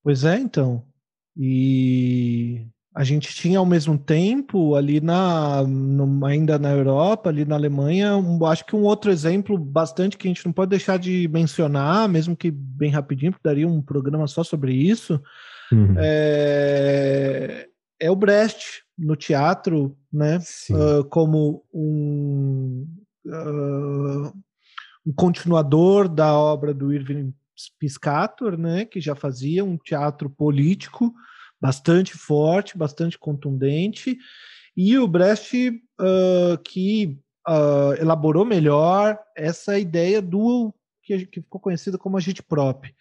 [0.03, 0.83] Pois é, então.
[1.37, 7.55] E a gente tinha ao mesmo tempo ali na no, ainda na Europa, ali na
[7.55, 11.25] Alemanha, um, acho que um outro exemplo bastante que a gente não pode deixar de
[11.29, 15.21] mencionar, mesmo que bem rapidinho, porque daria um programa só sobre isso,
[15.71, 15.95] uhum.
[15.97, 17.67] é,
[17.99, 20.39] é, o Brecht no teatro, né?
[20.71, 22.87] Uh, como um,
[23.25, 24.33] uh,
[25.05, 27.33] um continuador da obra do Irving
[27.79, 31.13] Piscator, né, que já fazia um teatro político
[31.59, 34.17] bastante forte, bastante contundente,
[34.75, 37.17] e o Brecht uh, que
[37.99, 42.93] elaborou melhor essa ideia do que, que ficou conhecido como agitprop,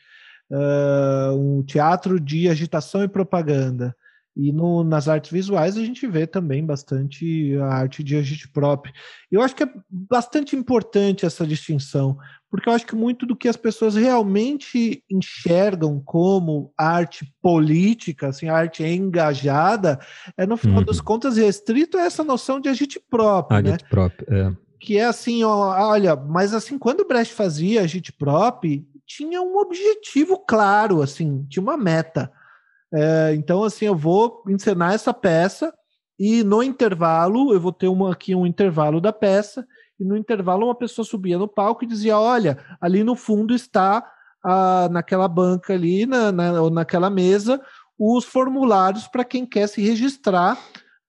[0.50, 3.94] uh, um teatro de agitação e propaganda.
[4.36, 8.92] E no, nas artes visuais a gente vê também bastante a arte de agitprop.
[9.32, 12.18] Eu acho que é bastante importante essa distinção,
[12.50, 18.48] porque eu acho que muito do que as pessoas realmente enxergam como arte política, assim,
[18.48, 19.98] arte engajada,
[20.36, 20.84] é no final uhum.
[20.84, 23.70] das contas restrito a essa noção de agitprop, né?
[23.70, 24.52] Agitprop, é.
[24.78, 30.38] Que é assim, ó, olha, mas assim, quando o Brecht fazia agitprop, tinha um objetivo
[30.38, 32.30] claro, assim, tinha uma meta.
[32.92, 35.72] É, então, assim, eu vou encenar essa peça
[36.18, 39.66] e no intervalo, eu vou ter uma, aqui um intervalo da peça,
[39.98, 44.04] e no intervalo uma pessoa subia no palco e dizia: Olha, ali no fundo está,
[44.42, 47.60] a, naquela banca ali, na, na, ou naquela mesa,
[47.98, 50.58] os formulários para quem quer se registrar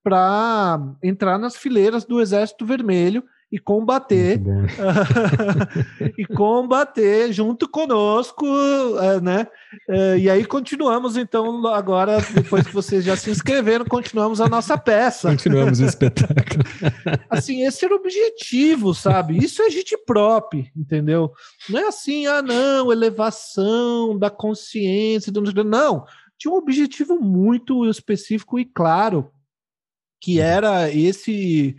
[0.04, 4.42] para entrar nas fileiras do Exército Vermelho e combater
[6.18, 8.46] e combater junto conosco,
[9.00, 9.48] é, né?
[9.90, 14.78] É, e aí continuamos então agora depois que vocês já se inscreveram, continuamos a nossa
[14.78, 15.30] peça.
[15.30, 16.64] Continuamos o espetáculo.
[17.30, 19.38] assim, esse era o objetivo, sabe?
[19.38, 21.32] Isso é gente própria, entendeu?
[21.70, 25.42] Não é assim, ah não, elevação da consciência, do...
[25.64, 26.06] não.
[26.38, 29.32] Tinha um objetivo muito específico e claro,
[30.22, 31.76] que era esse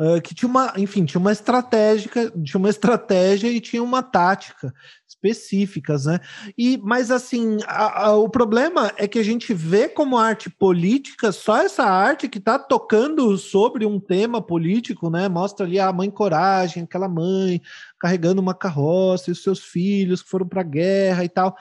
[0.00, 2.10] uh, que tinha uma, enfim, tinha uma estratégia,
[2.42, 4.72] tinha uma estratégia e tinha uma tática
[5.06, 6.18] específicas, né?
[6.56, 11.30] E, mas assim, a, a, o problema é que a gente vê como arte política
[11.30, 15.28] só essa arte que está tocando sobre um tema político, né?
[15.28, 17.60] Mostra ali a mãe coragem, aquela mãe
[18.00, 21.54] carregando uma carroça e os seus filhos que foram para a guerra e tal.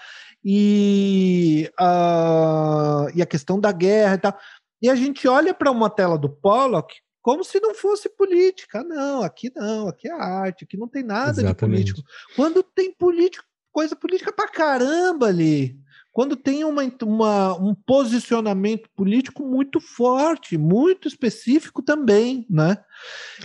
[0.43, 4.37] E, uh, e a questão da guerra e tal.
[4.81, 8.83] E a gente olha para uma tela do Pollock como se não fosse política.
[8.83, 11.85] Não, aqui não, aqui é arte, aqui não tem nada Exatamente.
[11.85, 12.03] de político.
[12.35, 15.77] Quando tem político, coisa política pra caramba ali.
[16.11, 22.77] Quando tem uma, uma, um posicionamento político muito forte, muito específico também, né?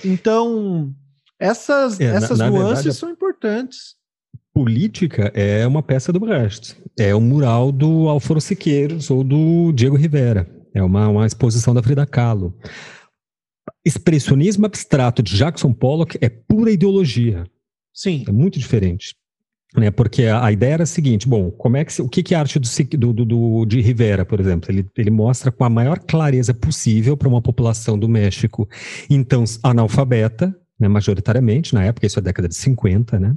[0.04, 0.92] Então,
[1.38, 3.96] essas, é, essas na, nuances na verdade, são importantes.
[4.52, 6.76] Política é uma peça do Brecht.
[6.98, 10.48] É o mural do Alfaro Siqueiros ou do Diego Rivera.
[10.72, 12.56] É uma, uma exposição da Frida Kahlo
[13.84, 17.44] expressionismo abstrato de Jackson Pollock é pura ideologia.
[17.92, 18.24] Sim.
[18.26, 19.14] É muito diferente.
[19.76, 22.32] Né, porque a, a ideia era a seguinte, bom, como é que o que, que
[22.32, 24.70] é a arte do, do, do, de Rivera, por exemplo?
[24.70, 28.68] Ele, ele mostra com a maior clareza possível para uma população do México,
[29.10, 33.36] então, analfabeta, né, majoritariamente, na época, isso é a década de 50, né,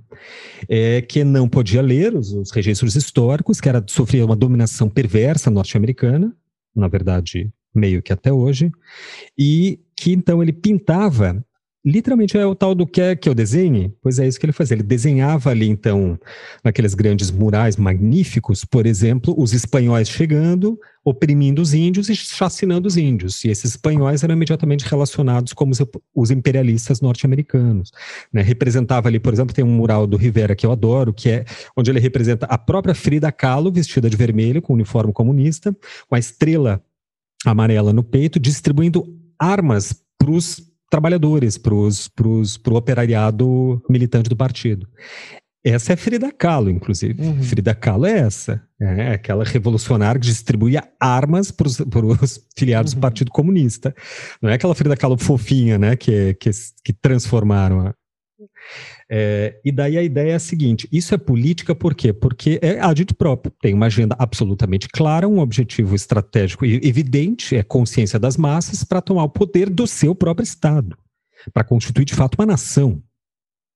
[0.70, 5.50] é, que não podia ler os, os registros históricos, que era sofria uma dominação perversa
[5.50, 6.36] norte-americana,
[6.76, 8.72] na verdade, meio que até hoje,
[9.36, 11.44] e que então ele pintava
[11.88, 13.94] literalmente é o tal do quer que eu desenhe?
[14.02, 14.76] Pois é isso que ele fazia.
[14.76, 16.20] Ele desenhava ali, então,
[16.62, 22.98] naqueles grandes murais magníficos, por exemplo, os espanhóis chegando, oprimindo os índios e chacinando os
[22.98, 23.42] índios.
[23.46, 25.72] E esses espanhóis eram imediatamente relacionados como
[26.14, 27.92] os, imperialistas norte-americanos.
[28.34, 28.42] Né?
[28.42, 31.46] Representava ali, por exemplo, tem um mural do Rivera que eu adoro, que é
[31.76, 35.74] onde ele representa a própria Frida Kahlo, vestida de vermelho, com uniforme comunista,
[36.10, 36.84] com a estrela
[37.46, 44.88] amarela no peito, distribuindo armas para os trabalhadores, para o operariado militante do partido.
[45.64, 47.22] Essa é Frida Kahlo, inclusive.
[47.22, 47.44] Uhum.
[47.44, 48.64] Frida Kahlo é essa.
[48.80, 53.00] É aquela revolucionária que distribuía armas para os filiados uhum.
[53.00, 53.94] do Partido Comunista.
[54.42, 56.50] Não é aquela Frida Kahlo fofinha, né, que, que,
[56.84, 57.94] que transformaram.
[59.10, 62.14] É, e daí a ideia é a seguinte: isso é política por quê?
[62.14, 68.20] Porque é adito próprio, tem uma agenda absolutamente clara, um objetivo estratégico evidente, é consciência
[68.20, 70.98] das massas para tomar o poder do seu próprio Estado,
[71.54, 73.02] para constituir de fato uma nação.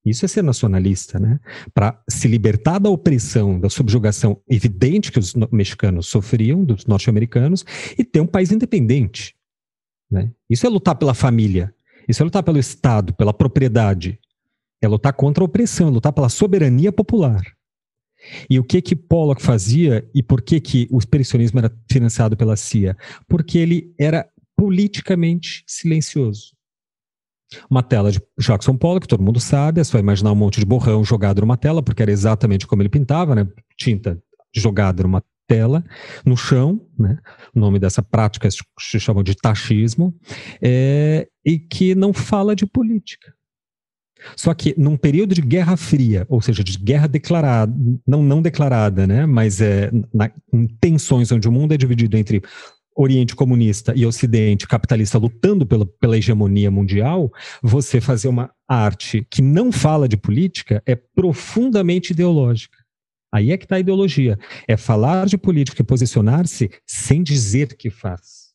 [0.03, 1.39] Isso é ser nacionalista, né?
[1.73, 7.63] Para se libertar da opressão, da subjugação evidente que os mexicanos sofriam, dos norte-americanos,
[7.97, 9.35] e ter um país independente.
[10.09, 10.31] Né?
[10.49, 11.73] Isso é lutar pela família,
[12.07, 14.19] isso é lutar pelo Estado, pela propriedade.
[14.81, 17.43] É lutar contra a opressão, é lutar pela soberania popular.
[18.49, 22.55] E o que que Pollock fazia e por que que o expressionismo era financiado pela
[22.55, 22.95] CIA?
[23.27, 26.51] Porque ele era politicamente silencioso.
[27.69, 31.03] Uma tela de Jackson Pollock, todo mundo sabe, é só imaginar um monte de borrão
[31.03, 33.45] jogado numa tela, porque era exatamente como ele pintava, né?
[33.77, 34.21] Tinta
[34.55, 35.83] jogada numa tela,
[36.25, 37.17] no chão, né?
[37.53, 40.15] O nome dessa prática se chama de taxismo,
[40.61, 43.33] é, e que não fala de política.
[44.35, 47.73] Só que num período de Guerra Fria, ou seja, de guerra declarada,
[48.05, 49.25] não, não declarada, né?
[49.25, 52.41] Mas é, na, em tensões onde o mundo é dividido entre
[52.95, 59.41] Oriente comunista e Ocidente capitalista lutando pela, pela hegemonia mundial, você fazer uma arte que
[59.41, 62.77] não fala de política é profundamente ideológica.
[63.33, 64.37] Aí é que está a ideologia.
[64.67, 68.51] É falar de política e posicionar-se sem dizer que faz.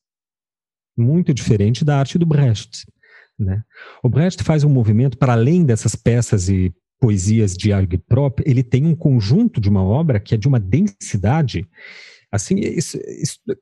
[0.96, 2.86] Muito diferente da arte do Brecht.
[3.38, 3.62] Né?
[4.02, 8.86] O Brecht faz um movimento para além dessas peças e poesias de Agprop, ele tem
[8.86, 11.68] um conjunto de uma obra que é de uma densidade
[12.32, 12.56] assim,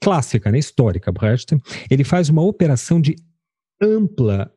[0.01, 1.57] clássica, né, histórica, Brecht,
[1.91, 3.16] ele faz uma operação de
[3.81, 4.51] ampla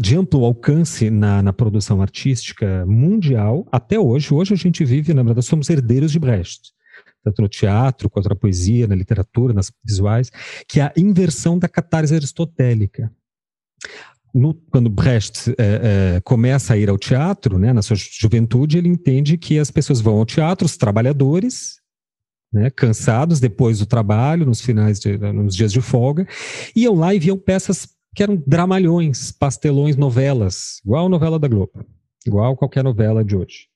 [0.00, 4.34] de amplo alcance na, na, produção artística mundial até hoje.
[4.34, 6.72] Hoje a gente vive, na verdade, somos herdeiros de Brecht,
[7.22, 10.32] tanto no teatro quanto na poesia, na literatura, nas visuais,
[10.66, 13.12] que é a inversão da catarse aristotélica.
[14.34, 18.88] No, quando Brecht é, é, começa a ir ao teatro, né, na sua juventude, ele
[18.88, 21.78] entende que as pessoas vão ao teatro, os trabalhadores,
[22.52, 26.26] né, cansados depois do trabalho, nos finais, de, nos dias de folga,
[26.74, 31.84] iam lá e viam peças que eram dramalhões, pastelões, novelas, igual novela da Globo,
[32.26, 33.68] igual qualquer novela de hoje.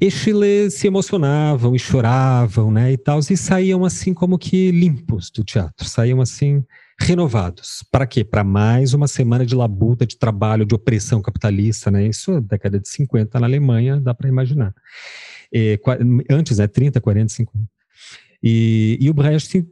[0.00, 5.30] E Chile se emocionavam e choravam, né, e tal, e saíam assim como que limpos
[5.30, 6.64] do teatro, saíam assim
[7.00, 7.84] renovados.
[7.90, 8.22] Para quê?
[8.22, 12.06] Para mais uma semana de labuta, de trabalho, de opressão capitalista, né?
[12.06, 14.74] Isso é década de 50 na Alemanha, dá para imaginar.
[15.52, 15.80] E,
[16.30, 17.64] antes, né, 30, 40, 50.
[18.42, 19.66] E, e o Brecht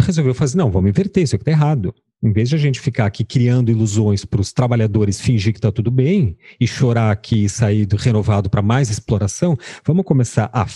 [0.00, 1.94] resolveu fazer, não, vamos inverter, isso aqui está errado.
[2.22, 5.72] Em vez de a gente ficar aqui criando ilusões para os trabalhadores fingir que está
[5.72, 9.56] tudo bem e chorar aqui e sair renovado para mais exploração,
[9.86, 10.66] vamos começar a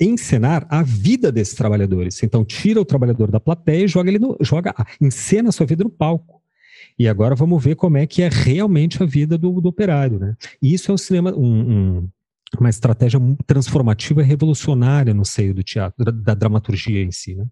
[0.00, 2.22] encenar a vida desses trabalhadores.
[2.22, 5.84] Então, tira o trabalhador da plateia e joga ele no, joga, encena a sua vida
[5.84, 6.40] no palco.
[6.98, 10.36] E agora vamos ver como é que é realmente a vida do, do operário, né?
[10.60, 12.08] E isso é um cinema, um, um,
[12.58, 17.46] uma estratégia transformativa e revolucionária no seio do teatro, da, da dramaturgia em si, né?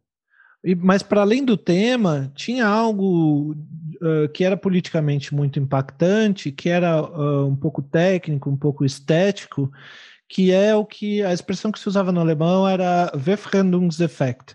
[0.63, 6.69] E, mas para além do tema, tinha algo uh, que era politicamente muito impactante, que
[6.69, 9.73] era uh, um pouco técnico, um pouco estético,
[10.31, 14.55] que é o que a expressão que se usava no alemão era Befremdungseffekt,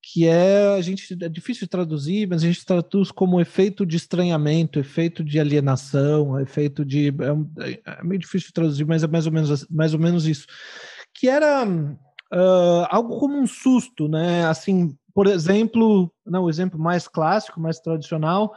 [0.00, 3.96] que é a gente é difícil de traduzir, mas a gente traduz como efeito de
[3.96, 9.26] estranhamento, efeito de alienação, efeito de é, é meio difícil de traduzir, mas é mais
[9.26, 10.46] ou menos mais ou menos isso,
[11.12, 14.46] que era uh, algo como um susto, né?
[14.46, 18.54] Assim, por exemplo, não, o exemplo mais clássico, mais tradicional,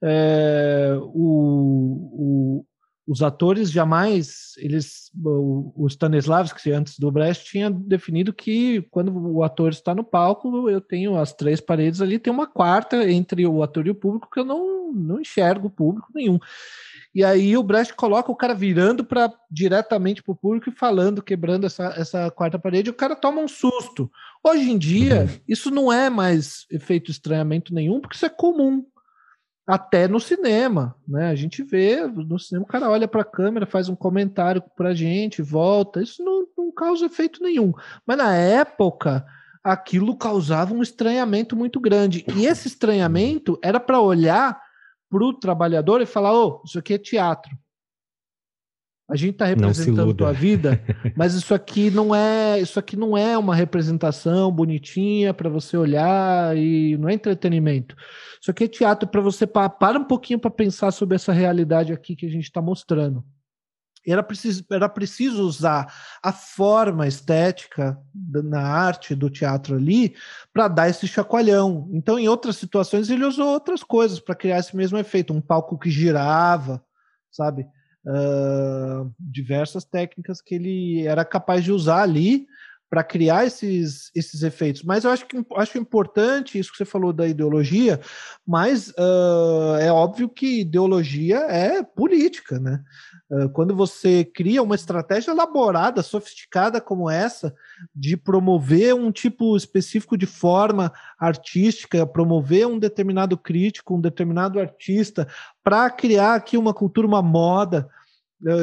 [0.00, 2.66] é, o, o
[3.06, 9.70] os atores jamais eles o, Stanislavski antes do Brecht tinha definido que quando o ator
[9.70, 13.86] está no palco eu tenho as três paredes ali tem uma quarta entre o ator
[13.86, 16.38] e o público que eu não não enxergo público nenhum.
[17.12, 21.22] E aí o Brecht coloca o cara virando para diretamente para o público e falando
[21.22, 24.10] quebrando essa, essa quarta parede o cara toma um susto.
[24.42, 28.84] Hoje em dia isso não é mais efeito estranhamento nenhum porque isso é comum
[29.66, 31.28] até no cinema, né?
[31.30, 34.90] A gente vê no cinema, o cara olha para a câmera, faz um comentário para
[34.90, 36.02] a gente, volta.
[36.02, 37.72] Isso não, não causa efeito nenhum.
[38.06, 39.24] Mas na época,
[39.62, 42.24] aquilo causava um estranhamento muito grande.
[42.36, 44.60] E esse estranhamento era para olhar
[45.08, 47.50] para o trabalhador e falar: oh, isso aqui é teatro.
[49.08, 50.82] A gente está representando a vida,
[51.14, 56.56] mas isso aqui não é, isso aqui não é uma representação bonitinha para você olhar
[56.56, 57.94] e não é entretenimento.
[58.44, 61.94] Isso aqui é teatro para você para, para um pouquinho para pensar sobre essa realidade
[61.94, 63.24] aqui que a gente está mostrando.
[64.06, 65.90] Era preciso, era preciso usar
[66.22, 70.14] a forma estética na arte do teatro ali
[70.52, 71.88] para dar esse chacoalhão.
[71.90, 75.32] Então, em outras situações, ele usou outras coisas para criar esse mesmo efeito.
[75.32, 76.84] Um palco que girava,
[77.30, 77.66] sabe?
[78.06, 82.46] uh, diversas técnicas que ele era capaz de usar ali
[82.88, 84.82] para criar esses, esses efeitos.
[84.82, 88.00] Mas eu acho que acho importante isso que você falou da ideologia,
[88.46, 92.82] mas uh, é óbvio que ideologia é política, né?
[93.30, 97.54] Uh, quando você cria uma estratégia elaborada, sofisticada como essa,
[97.94, 105.26] de promover um tipo específico de forma artística, promover um determinado crítico, um determinado artista,
[105.62, 107.88] para criar aqui uma cultura, uma moda,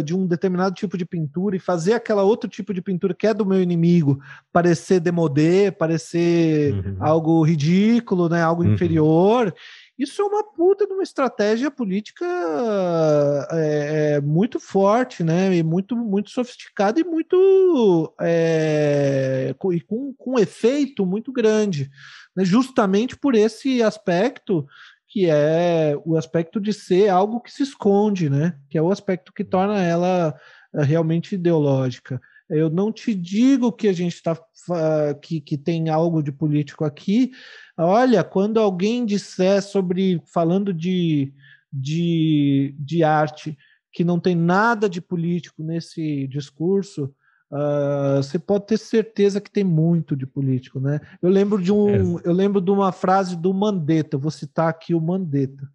[0.03, 3.33] de um determinado tipo de pintura e fazer aquela outro tipo de pintura que é
[3.33, 4.19] do meu inimigo
[4.51, 6.97] parecer demodê, parecer uhum.
[6.99, 8.73] algo ridículo, né, algo uhum.
[8.73, 9.53] inferior.
[10.01, 12.25] Isso é uma puta de uma estratégia política
[13.51, 15.55] é, é, muito forte, né?
[15.55, 21.91] E muito, muito sofisticada e muito é, com, com, com um efeito muito grande.
[22.35, 22.43] Né?
[22.43, 24.65] Justamente por esse aspecto
[25.11, 28.57] que é o aspecto de ser algo que se esconde, né?
[28.69, 30.33] Que é o aspecto que torna ela
[30.73, 32.19] eh, realmente ideológica.
[32.49, 34.39] Eu não te digo que a gente está
[35.21, 37.31] que, que tem algo de político aqui.
[37.77, 41.33] Olha, quando alguém disser sobre falando de,
[41.71, 43.57] de, de arte
[43.91, 47.13] que não tem nada de político nesse discurso,
[47.51, 51.01] Uh, você pode ter certeza que tem muito de político, né?
[51.21, 52.21] Eu lembro de um, é.
[52.23, 54.17] eu lembro de uma frase do Mandetta.
[54.17, 55.69] Vou citar aqui o Mandetta.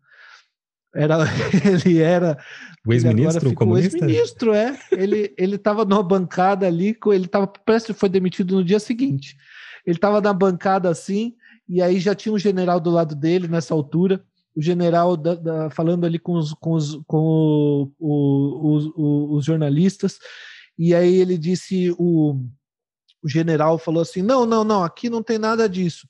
[0.94, 1.18] Era,
[1.84, 2.38] ele era
[2.86, 3.98] o ex-ministro, comunista.
[3.98, 4.78] Ex-ministro, é.
[4.90, 9.36] Ele ele estava numa bancada ali, ele estava prestes foi demitido no dia seguinte.
[9.84, 11.34] Ele estava na bancada assim
[11.68, 14.24] e aí já tinha um general do lado dele nessa altura.
[14.56, 18.92] O general da, da, falando ali com os, com os, com o, o, os,
[19.36, 20.18] os jornalistas
[20.78, 22.40] e aí ele disse, o,
[23.22, 26.08] o general falou assim: não, não, não, aqui não tem nada disso.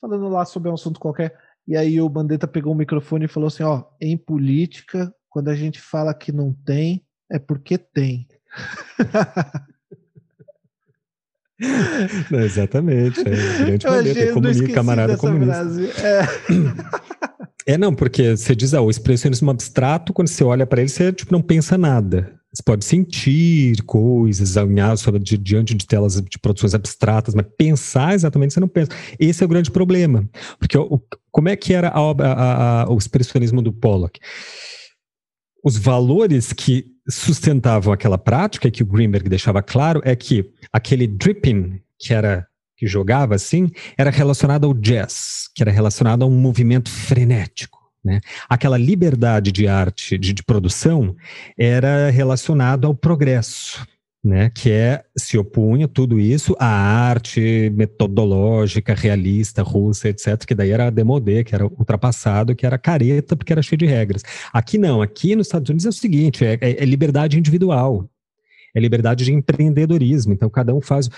[0.00, 1.38] Falando lá sobre um assunto qualquer.
[1.66, 5.54] E aí o Bandeta pegou o microfone e falou assim: ó, em política, quando a
[5.54, 8.26] gente fala que não tem, é porque tem.
[12.30, 13.20] Não, exatamente.
[13.20, 15.64] É, grande comunica, camarada comunista.
[17.66, 17.72] É.
[17.72, 21.10] é, não, porque você diz, ah, o expressionismo abstrato, quando você olha para ele, você
[21.14, 22.38] tipo, não pensa nada.
[22.56, 28.54] Você pode sentir coisas, alinhar sobre, diante de telas de produções abstratas, mas pensar exatamente
[28.54, 28.90] você não pensa.
[29.20, 30.26] Esse é o grande problema.
[30.58, 30.98] Porque o,
[31.30, 34.18] como é que era a obra, a, a, o expressionismo do Pollock?
[35.62, 41.78] Os valores que sustentavam aquela prática, que o Greenberg deixava claro, é que aquele dripping,
[41.98, 42.46] que era
[42.78, 47.75] que jogava assim, era relacionado ao jazz, que era relacionado a um movimento frenético
[48.06, 48.20] né?
[48.48, 51.16] Aquela liberdade de arte, de, de produção,
[51.58, 53.84] era relacionado ao progresso.
[54.24, 60.72] Né, que é se opunha tudo isso à arte metodológica, realista, russa, etc., que daí
[60.72, 64.22] era demodê, que era ultrapassado, que era careta, porque era cheio de regras.
[64.52, 68.10] Aqui não, aqui nos Estados Unidos é o seguinte: é, é, é liberdade individual,
[68.74, 70.32] é liberdade de empreendedorismo.
[70.32, 71.08] Então, cada um faz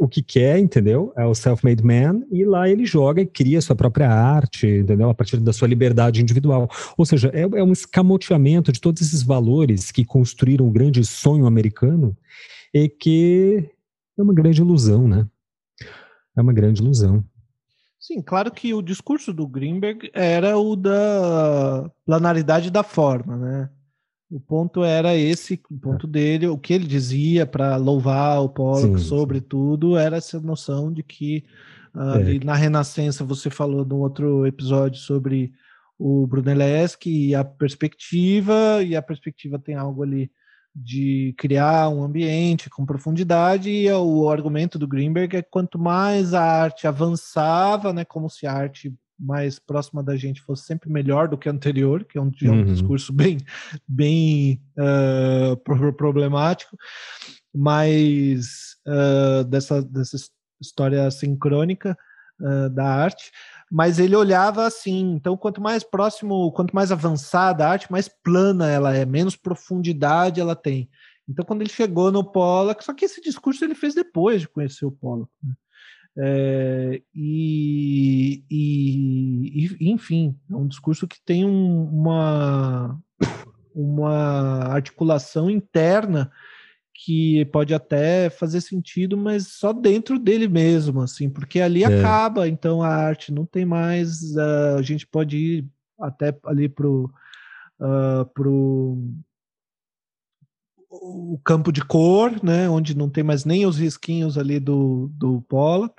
[0.00, 1.12] o que quer, entendeu?
[1.16, 5.08] É o self-made man, e lá ele joga e cria sua própria arte, entendeu?
[5.08, 6.68] A partir da sua liberdade individual.
[6.96, 11.46] Ou seja, é, é um escamoteamento de todos esses valores que construíram o grande sonho
[11.46, 12.16] americano
[12.72, 13.70] e que
[14.18, 15.26] é uma grande ilusão, né?
[16.36, 17.24] É uma grande ilusão.
[18.00, 23.70] Sim, claro que o discurso do Greenberg era o da planaridade da forma, né?
[24.34, 28.98] O ponto era esse, o ponto dele, o que ele dizia para louvar o Pollock
[28.98, 31.44] sobre tudo era essa noção de que
[31.94, 32.44] uh, é.
[32.44, 35.52] na Renascença você falou num outro episódio sobre
[35.96, 40.28] o Brunelleschi e a perspectiva, e a perspectiva tem algo ali
[40.74, 46.34] de criar um ambiente com profundidade, e o argumento do Greenberg é que quanto mais
[46.34, 51.28] a arte avançava, né, como se a arte mais próxima da gente fosse sempre melhor
[51.28, 52.64] do que a anterior, que é um, é um uhum.
[52.64, 53.38] discurso bem,
[53.86, 55.56] bem uh,
[55.92, 56.76] problemático,
[57.54, 60.16] mas uh, dessa, dessa
[60.60, 61.96] história sincrônica
[62.40, 63.30] uh, da arte,
[63.70, 65.14] mas ele olhava assim.
[65.14, 70.40] Então, quanto mais próximo, quanto mais avançada a arte, mais plana ela é, menos profundidade
[70.40, 70.88] ela tem.
[71.28, 74.84] Então, quando ele chegou no Pollock, só que esse discurso ele fez depois de conhecer
[74.84, 75.30] o Pollock.
[75.42, 75.54] Né?
[76.16, 83.00] É, e, e, e, enfim, é um discurso que tem um, uma,
[83.74, 86.30] uma articulação interna
[86.94, 91.86] que pode até fazer sentido, mas só dentro dele mesmo, assim, porque ali é.
[91.86, 95.68] acaba, então a arte não tem mais, a gente pode ir
[96.00, 97.12] até ali pro,
[97.80, 98.96] uh, pro
[101.02, 105.42] o campo de cor, né, onde não tem mais nem os risquinhos ali do, do
[105.42, 105.94] Pollock,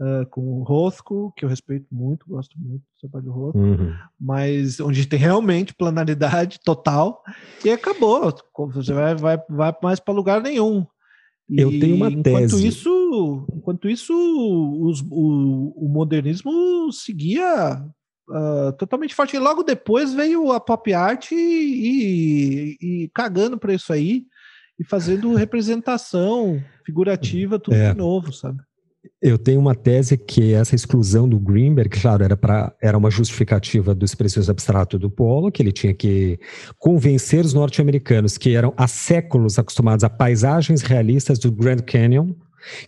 [0.00, 3.94] uh, com o Rothko, que eu respeito muito, gosto muito do trabalho do Rothko, uhum.
[4.18, 7.22] mas onde tem realmente planaridade total,
[7.64, 8.34] e acabou,
[8.72, 10.86] você vai, vai, vai mais para lugar nenhum.
[11.48, 12.66] E, eu tenho uma enquanto tese.
[12.66, 17.84] Isso, enquanto isso, os, o, o modernismo seguia
[18.30, 19.34] Uh, totalmente forte.
[19.34, 24.24] E logo depois veio a pop art e, e, e cagando para isso aí
[24.78, 27.90] e fazendo representação figurativa, tudo é.
[27.90, 28.60] de novo, sabe?
[29.20, 33.94] Eu tenho uma tese que essa exclusão do Greenberg, claro, era, pra, era uma justificativa
[33.94, 36.38] do expressionismo abstrato do Polo, que ele tinha que
[36.78, 42.34] convencer os norte-americanos que eram há séculos acostumados a paisagens realistas do Grand Canyon,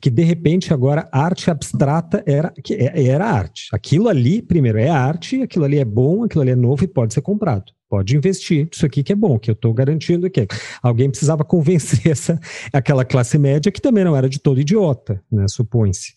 [0.01, 3.69] que de repente agora arte abstrata era, é, era arte.
[3.73, 7.15] Aquilo ali, primeiro, é arte, aquilo ali é bom, aquilo ali é novo e pode
[7.15, 10.47] ser comprado pode investir isso aqui que é bom, que eu estou garantindo que
[10.82, 12.40] alguém precisava convencer essa,
[12.73, 16.15] aquela classe média que também não era de todo idiota, né, supõe-se.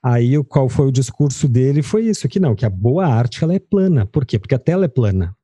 [0.00, 1.82] Aí qual foi o discurso dele?
[1.82, 4.06] Foi isso, que não, que a boa arte ela é plana.
[4.06, 4.38] Por quê?
[4.38, 5.34] Porque a tela é plana.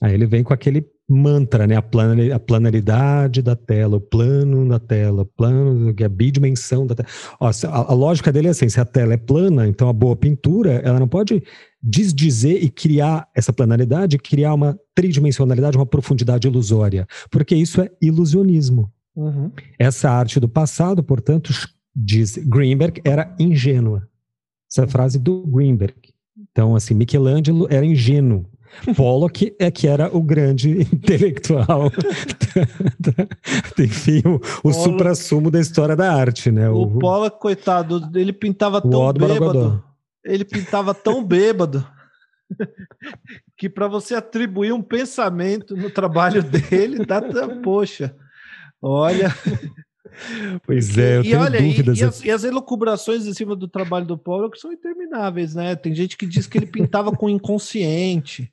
[0.00, 1.76] Aí ele vem com aquele mantra, né?
[1.76, 6.94] A, plana, a planaridade da tela, o plano da tela, o plano, a bidimensão da
[6.94, 7.08] tela.
[7.40, 10.14] Ó, a, a, lógica dele é assim: se a tela é plana, então a boa
[10.14, 11.42] pintura ela não pode
[11.82, 18.92] desdizer e criar essa planaridade, criar uma tridimensionalidade, uma profundidade ilusória, porque isso é ilusionismo.
[19.16, 19.50] Uhum.
[19.78, 21.52] Essa arte do passado, portanto,
[21.94, 24.06] diz Greenberg, era ingênua.
[24.70, 25.96] Essa frase do Greenberg.
[26.52, 28.46] Então, assim, Michelangelo era ingênuo.
[28.96, 31.90] Pollock é que era o grande intelectual,
[33.78, 36.68] enfim, o, o supra-sumo da história da arte, né?
[36.68, 39.84] O, o Pollock, coitado, ele pintava tão bêbado,
[40.24, 41.86] ele pintava tão bêbado
[43.56, 47.22] que para você atribuir um pensamento no trabalho dele, dá,
[47.62, 48.14] poxa,
[48.80, 49.34] olha.
[50.66, 51.98] Pois é, eu e, tenho olha, dúvidas.
[51.98, 55.76] E, e, as, e, as, elucubrações em cima do trabalho do Pollock são intermináveis, né?
[55.76, 58.52] Tem gente que diz que ele pintava com inconsciente.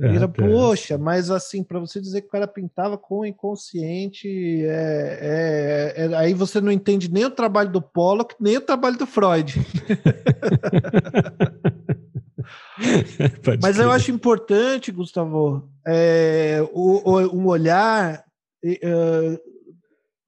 [0.00, 4.28] É, Era, poxa, mas assim, para você dizer que o cara pintava com o inconsciente,
[4.64, 8.96] é, é, é, aí você não entende nem o trabalho do Pollock, nem o trabalho
[8.96, 9.54] do Freud.
[13.60, 18.24] mas eu acho importante, Gustavo, é, o, o, um olhar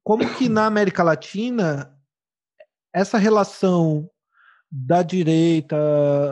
[0.03, 1.95] como que na América Latina
[2.93, 4.09] essa relação
[4.71, 5.77] da direita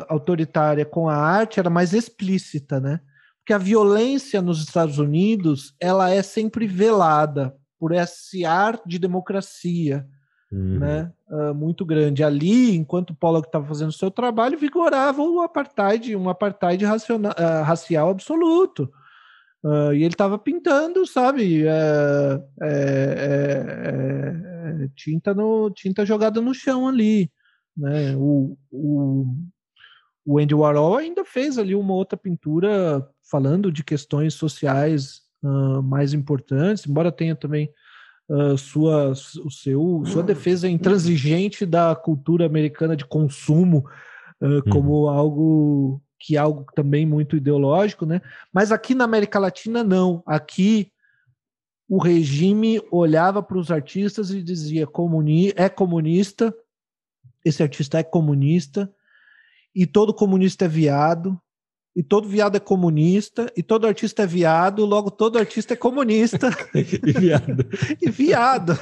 [0.08, 3.00] autoritária com a arte era mais explícita, né?
[3.48, 10.06] Que a violência nos Estados Unidos ela é sempre velada por esse ar de democracia,
[10.52, 10.78] uhum.
[10.78, 11.10] né?
[11.30, 12.22] Uh, muito grande.
[12.22, 17.30] Ali, enquanto o Pollock estava fazendo o seu trabalho, vigorava o apartheid, um apartheid raciona,
[17.30, 18.92] uh, racial absoluto.
[19.64, 22.74] Uh, e ele estava pintando, sabe, é, é,
[24.84, 27.30] é, tinta, no, tinta jogada no chão ali.
[27.74, 28.14] Né?
[28.14, 29.34] O, o,
[30.28, 36.12] o Andy Warhol ainda fez ali uma outra pintura falando de questões sociais uh, mais
[36.12, 37.72] importantes, embora tenha também
[38.28, 43.88] uh, sua, o seu, sua defesa intransigente da cultura americana de consumo
[44.42, 45.08] uh, como uhum.
[45.08, 48.20] algo que é algo também muito ideológico, né?
[48.52, 50.22] Mas aqui na América Latina não.
[50.26, 50.92] Aqui
[51.88, 56.54] o regime olhava para os artistas e dizia comuni é comunista,
[57.42, 58.92] esse artista é comunista
[59.78, 61.40] e todo comunista é viado
[61.98, 66.48] e todo viado é comunista, e todo artista é viado, logo todo artista é comunista.
[66.72, 67.66] e viado.
[68.00, 68.78] e viado.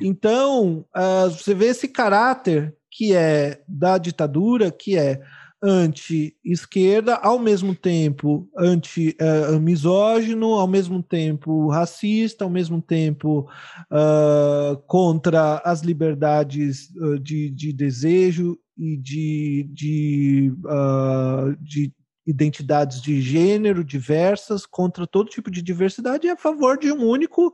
[0.00, 5.20] então, uh, você vê esse caráter que é da ditadura, que é
[5.62, 13.46] anti-esquerda, ao mesmo tempo anti-misógino, uh, ao mesmo tempo racista, ao mesmo tempo
[13.92, 21.92] uh, contra as liberdades uh, de, de desejo e de, de, uh, de
[22.26, 27.52] identidades de gênero diversas contra todo tipo de diversidade e a favor de um único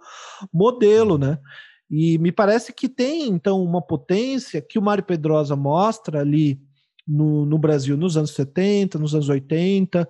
[0.52, 1.36] modelo, né?
[1.90, 6.60] E me parece que tem, então, uma potência que o Mário Pedrosa mostra ali
[7.06, 10.08] no, no Brasil nos anos 70, nos anos 80,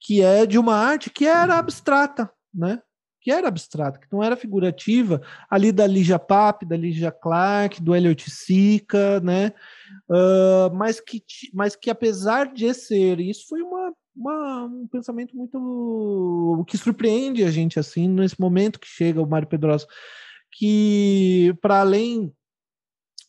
[0.00, 2.80] que é de uma arte que era abstrata, né?
[3.22, 7.94] Que era abstrata, que não era figurativa, ali da Ligia Pape, da Ligia Clark, do
[7.94, 9.52] Elliot Sica, né?
[10.10, 11.22] Uh, mas, que,
[11.54, 17.50] mas que apesar de ser, isso foi uma, uma, um pensamento muito que surpreende a
[17.50, 19.86] gente assim nesse momento que chega o Mário Pedrosa,
[20.50, 22.32] que para além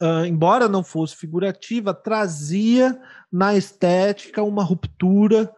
[0.02, 3.00] Uh, embora não fosse figurativa, trazia
[3.32, 5.50] na estética uma ruptura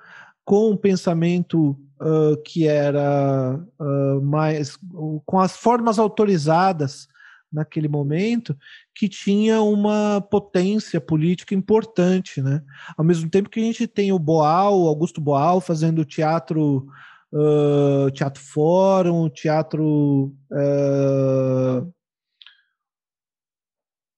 [0.44, 4.78] com o pensamento uh, que era uh, mais
[5.26, 7.08] com as formas autorizadas
[7.52, 8.58] naquele momento
[8.94, 12.62] que tinha uma potência política importante, né?
[12.98, 16.88] Ao mesmo tempo que a gente tem o Boal, Augusto Boal fazendo teatro
[17.32, 20.34] uh, teatro fórum, teatro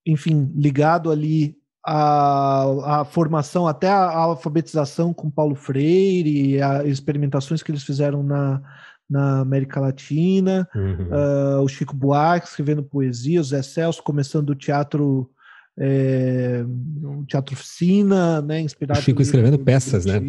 [0.05, 1.57] enfim, ligado ali
[1.89, 8.21] à, à formação, até a, a, alfabetização com Paulo Freire, as experimentações que eles fizeram
[8.21, 8.61] na,
[9.09, 11.07] na América Latina, uhum.
[11.07, 15.31] uh, o Chico Buarque escrevendo poesia, o Zé Celso começando o teatro
[15.79, 16.65] é,
[17.03, 18.99] um teatro oficina, né, inspirado.
[18.99, 20.19] O Chico escrevendo peças, né?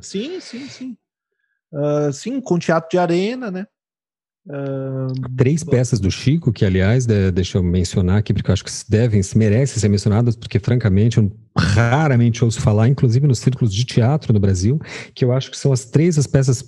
[0.00, 0.96] Sim, sim, sim.
[1.72, 3.66] Uh, sim, com teatro de arena, né?
[5.36, 8.70] Três peças do Chico, que aliás, de, deixa eu mencionar aqui, porque eu acho que
[8.88, 14.32] devem, merecem ser mencionadas, porque francamente eu raramente ouço falar, inclusive nos círculos de teatro
[14.32, 14.80] no Brasil,
[15.14, 16.64] que eu acho que são as três as peças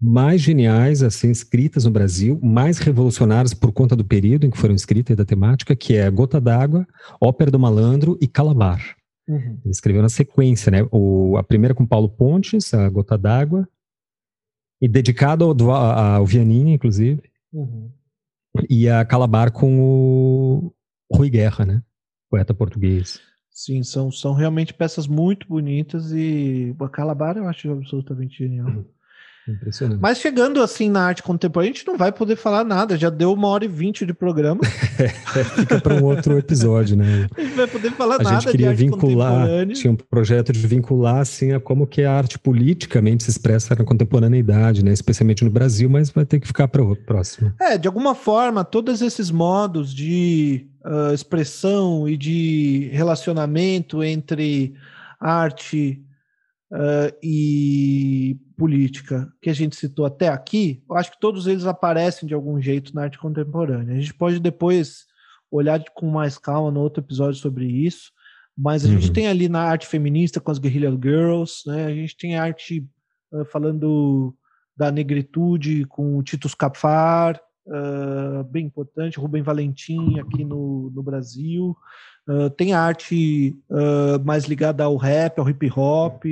[0.00, 4.74] mais geniais, assim, escritas no Brasil, mais revolucionárias por conta do período em que foram
[4.74, 6.86] escritas e da temática, que é Gota d'Água,
[7.20, 8.80] Ópera do Malandro e Calabar.
[9.26, 9.58] Uhum.
[9.64, 10.86] Ele escreveu na sequência, né?
[10.90, 13.66] O, a primeira com Paulo Pontes, a Gota d'Água,
[14.80, 17.22] e dedicado ao, ao Vianinha, inclusive.
[17.52, 17.90] Uhum.
[18.68, 20.74] E a Calabar com o
[21.12, 21.82] Rui Guerra, né?
[22.30, 23.20] Poeta português.
[23.50, 28.68] Sim, são, são realmente peças muito bonitas e a Calabar eu acho absolutamente genial.
[28.68, 28.84] Uhum.
[29.46, 30.00] Impressionante.
[30.00, 32.96] Mas chegando assim na arte contemporânea, a gente não vai poder falar nada.
[32.96, 34.60] Já deu uma hora e vinte de programa.
[35.54, 37.28] Fica para um outro episódio, né?
[37.36, 38.30] A gente não vai poder falar a nada.
[38.30, 42.38] A gente queria vincular, tinha um projeto de vincular assim a como que a arte
[42.38, 44.92] politicamente se expressa na contemporaneidade, né?
[44.92, 47.52] Especialmente no Brasil, mas vai ter que ficar para o próximo.
[47.60, 54.74] É, de alguma forma, todos esses modos de uh, expressão e de relacionamento entre
[55.20, 56.02] arte
[56.74, 62.26] uh, e política que a gente citou até aqui, eu acho que todos eles aparecem
[62.26, 63.94] de algum jeito na arte contemporânea.
[63.94, 65.04] A gente pode depois
[65.50, 68.10] olhar com mais calma no outro episódio sobre isso,
[68.56, 68.94] mas a uhum.
[68.94, 71.86] gente tem ali na arte feminista com as Guerrilla Girls, né?
[71.86, 72.86] A gente tem arte
[73.32, 74.34] uh, falando
[74.76, 81.76] da negritude com o Titus Capar, uh, bem importante, Rubem Valentim aqui no, no Brasil.
[82.26, 83.56] Uh, tem arte
[84.24, 86.24] mais ligada ao rap, ao hip hop,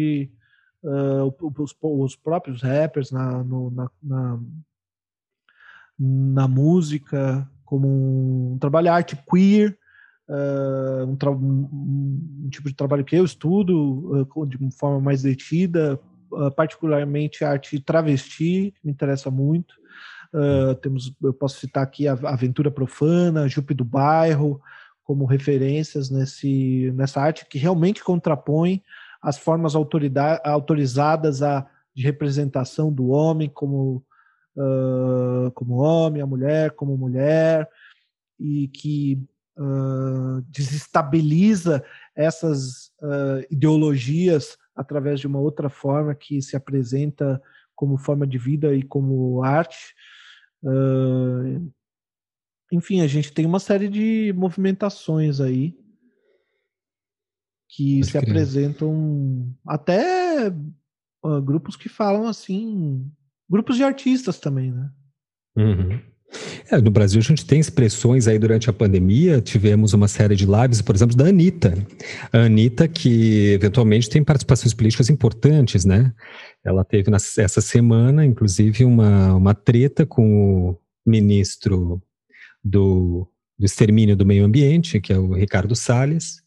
[0.83, 4.41] uh, os, os, próprios rappers na, no, na, na,
[5.99, 9.77] na, música, como um, trabalho de arte queer,
[10.29, 15.23] uh, um, um, um, tipo de trabalho que eu estudo uh, de uma forma mais
[15.23, 15.99] detida,
[16.57, 19.75] particularmente arte travesti, me interessa muito.
[20.81, 24.59] temos, eu posso citar aqui a Aventura Profana, Jupe do Bairro,
[25.13, 28.83] como referências nesse, nessa arte que realmente contrapõe
[29.21, 34.03] as formas autorizadas a, de representação do homem como,
[34.57, 37.69] uh, como homem, a mulher como mulher,
[38.41, 39.23] e que
[39.59, 41.85] uh, desestabiliza
[42.17, 47.39] essas uh, ideologias através de uma outra forma que se apresenta
[47.77, 49.95] como forma de vida e como arte.
[52.73, 55.77] Enfim, a gente tem uma série de movimentações aí
[57.69, 58.23] que Pode se crer.
[58.31, 60.49] apresentam até
[61.23, 63.07] uh, grupos que falam assim,
[63.49, 64.91] grupos de artistas também, né?
[65.55, 66.01] Uhum.
[66.71, 70.47] É, no Brasil a gente tem expressões aí durante a pandemia, tivemos uma série de
[70.47, 71.75] lives, por exemplo, da Anitta.
[72.33, 76.11] A Anitta, que eventualmente tem participações políticas importantes, né?
[76.65, 82.03] Ela teve nessa, essa semana, inclusive, uma, uma treta com o ministro
[82.63, 83.29] do,
[83.59, 86.43] do Extermínio do Meio Ambiente, que é o Ricardo Salles,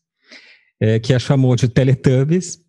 [0.80, 2.60] é, que a chamou de Teletubbies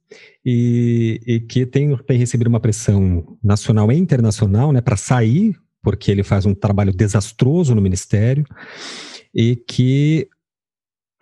[0.44, 6.10] e, e que tem, tem recebido uma pressão nacional e internacional né, para sair, porque
[6.10, 8.44] ele faz um trabalho desastroso no ministério
[9.34, 10.28] e que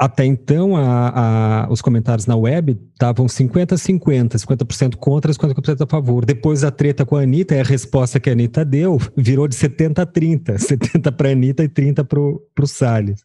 [0.04, 6.26] até então a, a, os comentários na web estavam 50-50, 50%, contra, 50% a favor.
[6.26, 10.02] Depois da treta com a Anitta, a resposta que a Anitta deu virou de 70
[10.02, 13.24] a 30, 70 para a Anitta e 30 para o Salles.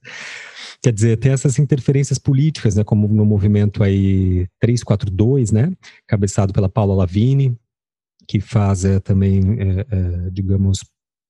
[0.82, 5.74] Quer dizer, tem essas interferências políticas, né, como no movimento aí 342, né,
[6.08, 7.58] cabeçado pela Paula Lavini,
[8.26, 10.86] que faz é, também, é, é, digamos,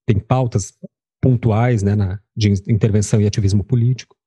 [0.05, 0.73] tem pautas
[1.19, 4.18] pontuais, né, na, de intervenção e ativismo político.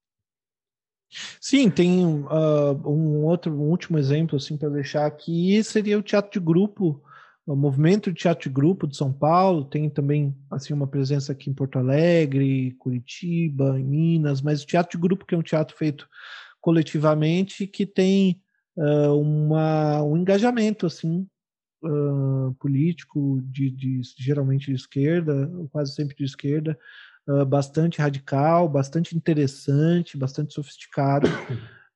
[1.39, 6.31] Sim, tem uh, um outro, um último exemplo assim para deixar aqui seria o teatro
[6.31, 7.01] de grupo,
[7.45, 9.65] o movimento de teatro de grupo de São Paulo.
[9.65, 14.97] Tem também assim uma presença aqui em Porto Alegre, Curitiba, em Minas, mas o teatro
[14.97, 16.07] de grupo que é um teatro feito
[16.61, 18.41] coletivamente que tem
[18.77, 21.27] uh, uma, um engajamento assim
[21.83, 26.77] uh, político de, de, geralmente de esquerda, quase sempre de esquerda,
[27.27, 31.27] uh, bastante radical, bastante interessante, bastante sofisticado.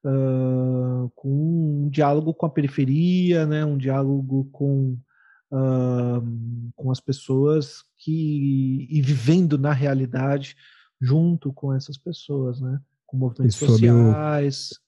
[0.05, 4.97] Uh, com um diálogo com a periferia, né, um diálogo com,
[5.51, 10.55] uh, com as pessoas que e vivendo na realidade
[11.01, 14.71] junto com essas pessoas, né, com movimentos sociais.
[14.71, 14.87] O,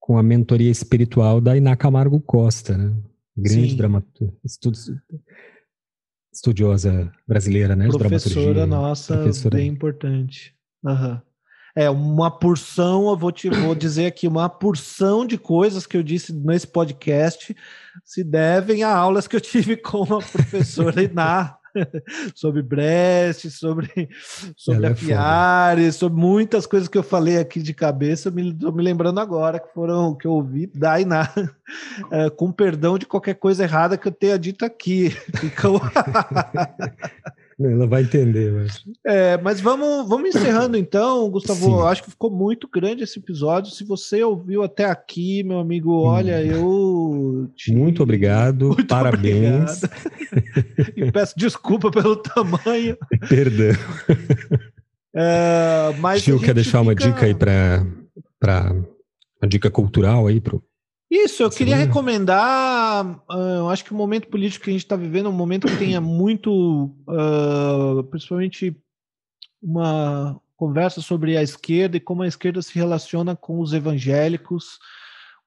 [0.00, 2.94] com a mentoria espiritual da Iná Camargo Costa, né?
[3.36, 4.36] Grande dramaturga,
[6.34, 7.88] estudiosa brasileira, né?
[7.88, 9.56] Professora nossa, Professora.
[9.56, 10.54] bem importante.
[10.82, 11.20] Uhum.
[11.76, 16.02] É, uma porção, eu vou te vou dizer aqui, uma porção de coisas que eu
[16.02, 17.54] disse nesse podcast
[18.04, 21.56] se devem a aulas que eu tive com a professora Iná.
[22.34, 24.08] sobre Brest, sobre,
[24.56, 28.82] sobre a Fiare, sobre muitas coisas que eu falei aqui de cabeça, estou me, me
[28.82, 31.28] lembrando agora que foram que eu ouvi da Iná,
[32.10, 35.10] é, com perdão de qualquer coisa errada que eu tenha dito aqui.
[35.10, 35.80] Ficou...
[37.60, 38.82] Ela vai entender, mas.
[39.06, 41.64] É, mas vamos, vamos encerrando então, Gustavo.
[41.64, 41.86] Sim.
[41.86, 43.70] Acho que ficou muito grande esse episódio.
[43.70, 47.44] Se você ouviu até aqui, meu amigo, olha, hum.
[47.44, 47.50] eu.
[47.54, 47.72] Te...
[47.72, 49.82] Muito obrigado, muito parabéns.
[49.82, 50.92] Obrigado.
[50.96, 52.96] e peço desculpa pelo tamanho.
[53.28, 53.74] Perdão.
[55.16, 56.82] É, mas Gil, quer deixar fica...
[56.82, 57.84] uma dica aí para
[59.40, 60.60] uma dica cultural aí pro
[61.14, 63.06] isso, eu queria recomendar.
[63.30, 65.66] Uh, eu acho que o momento político que a gente está vivendo é um momento
[65.66, 68.76] que tenha muito, uh, principalmente,
[69.62, 74.78] uma conversa sobre a esquerda e como a esquerda se relaciona com os evangélicos.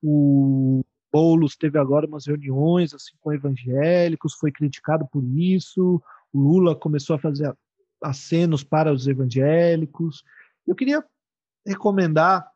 [0.02, 6.02] O Boulos teve agora umas reuniões assim com evangélicos, foi criticado por isso.
[6.34, 7.54] O Lula começou a fazer
[8.04, 10.24] acenos para os evangélicos.
[10.66, 11.04] Eu queria
[11.66, 12.48] recomendar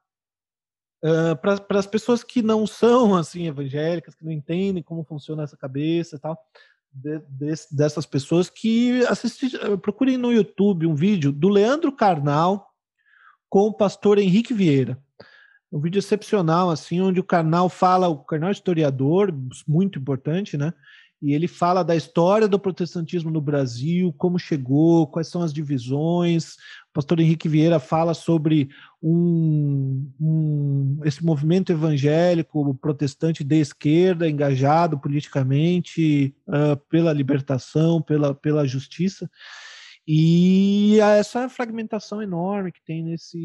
[1.03, 5.57] Uh, para as pessoas que não são assim evangélicas, que não entendem como funciona essa
[5.57, 6.37] cabeça e tal,
[6.93, 9.49] de, de, dessas pessoas que assistem,
[9.81, 12.67] procurem no YouTube um vídeo do Leandro Carnal
[13.49, 14.97] com o pastor Henrique Vieira.
[15.71, 19.33] Um vídeo excepcional, assim, onde o Carnal fala, o Carnal é historiador,
[19.65, 20.73] muito importante, né?
[21.21, 26.55] E ele fala da história do protestantismo no Brasil, como chegou, quais são as divisões.
[26.89, 28.69] O pastor Henrique Vieira fala sobre
[29.01, 38.65] um, um, esse movimento evangélico protestante de esquerda, engajado politicamente uh, pela libertação, pela, pela
[38.65, 39.29] justiça.
[40.07, 43.37] E essa fragmentação enorme que tem nesse,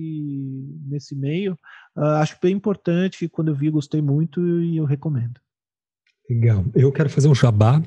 [0.86, 1.52] nesse meio,
[1.94, 3.28] uh, acho bem importante.
[3.28, 5.45] Quando eu vi, gostei muito e eu recomendo.
[6.28, 6.64] Legal.
[6.74, 7.82] Eu quero fazer um jabá,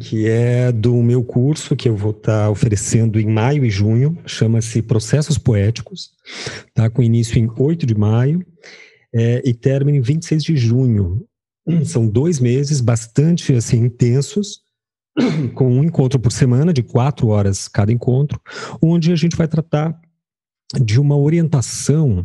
[0.00, 4.18] que é do meu curso que eu vou estar tá oferecendo em maio e junho,
[4.26, 6.10] chama-se Processos Poéticos,
[6.74, 6.90] tá?
[6.90, 8.44] com início em 8 de maio
[9.14, 11.24] é, e término em 26 de junho.
[11.84, 14.62] São dois meses bastante assim, intensos,
[15.54, 18.40] com um encontro por semana, de quatro horas cada encontro,
[18.82, 19.98] onde a gente vai tratar
[20.82, 22.24] de uma orientação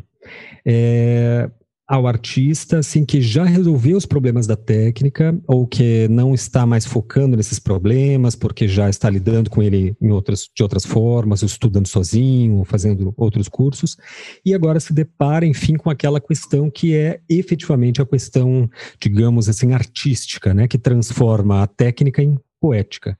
[0.65, 1.49] é,
[1.87, 6.83] ao artista, assim, que já resolveu os problemas da técnica ou que não está mais
[6.83, 11.87] focando nesses problemas porque já está lidando com ele em outras, de outras formas, estudando
[11.87, 13.97] sozinho, fazendo outros cursos,
[14.43, 18.67] e agora se depara, enfim, com aquela questão que é efetivamente a questão,
[18.99, 23.15] digamos assim, artística, né, que transforma a técnica em poética,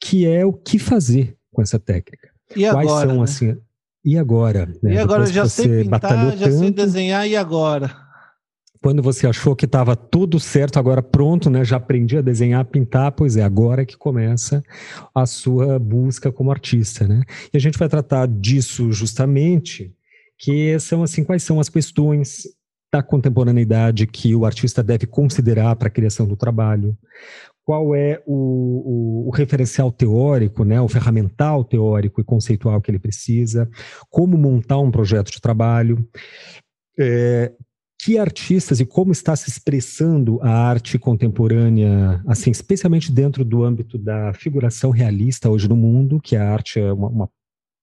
[0.00, 2.28] que é o que fazer com essa técnica.
[2.54, 3.22] E agora, Quais são, né?
[3.22, 3.56] assim,
[4.06, 4.72] e agora?
[4.80, 4.94] Né?
[4.94, 7.90] E agora já sei pintar, já tanto, sei desenhar, e agora?
[8.80, 11.64] Quando você achou que estava tudo certo, agora pronto, né?
[11.64, 14.62] Já aprendi a desenhar, a pintar, pois é, agora é que começa
[15.12, 17.24] a sua busca como artista, né?
[17.52, 19.92] E a gente vai tratar disso justamente,
[20.38, 22.44] que são assim, quais são as questões
[22.92, 26.96] da contemporaneidade que o artista deve considerar para a criação do trabalho,
[27.66, 32.98] qual é o, o, o, referencial teórico, né, o ferramental teórico e conceitual que ele
[33.00, 33.68] precisa,
[34.08, 36.08] como montar um projeto de trabalho,
[36.96, 37.52] é,
[38.00, 43.98] que artistas e como está se expressando a arte contemporânea, assim, especialmente dentro do âmbito
[43.98, 47.30] da figuração realista hoje no mundo, que a arte é uma, uma,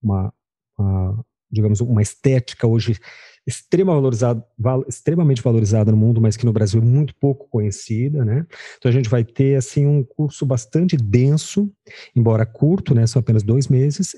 [0.02, 0.32] uma,
[0.78, 2.98] uma digamos, uma estética hoje
[3.46, 8.24] extrema valorizado, val, extremamente valorizada no mundo, mas que no Brasil é muito pouco conhecida,
[8.24, 8.46] né?
[8.78, 11.70] Então a gente vai ter assim um curso bastante denso,
[12.16, 13.06] embora curto, né?
[13.06, 14.16] São apenas dois meses.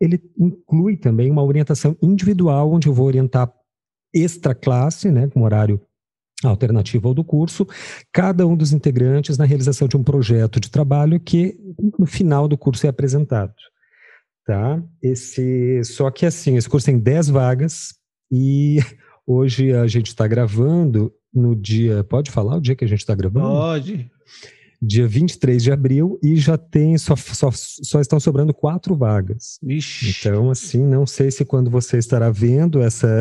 [0.00, 3.50] Ele inclui também uma orientação individual, onde eu vou orientar
[4.14, 5.26] extra classe, né?
[5.28, 5.80] Com horário
[6.44, 7.66] alternativo ao do curso,
[8.12, 11.56] cada um dos integrantes na realização de um projeto de trabalho que
[11.98, 13.54] no final do curso é apresentado.
[14.44, 14.80] Tá?
[15.02, 17.94] Esse, só que assim, esse curso tem 10 vagas,
[18.30, 18.78] e
[19.26, 22.02] hoje a gente está gravando no dia.
[22.04, 23.46] Pode falar o dia que a gente está gravando?
[23.46, 24.10] Pode.
[24.80, 26.96] Dia 23 de abril e já tem.
[26.98, 29.58] Só, só, só estão sobrando quatro vagas.
[29.62, 30.16] Ixi.
[30.18, 33.20] Então, assim, não sei se quando você estará vendo essa,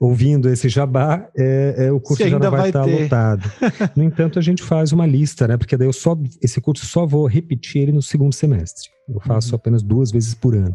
[0.00, 3.02] ouvindo esse jabá, é, é o curso já não vai, vai estar ter.
[3.02, 3.50] lotado.
[3.96, 5.56] No entanto, a gente faz uma lista, né?
[5.56, 8.90] Porque daí eu só esse curso só vou repetir ele no segundo semestre.
[9.08, 9.56] Eu faço uhum.
[9.56, 10.74] apenas duas vezes por ano.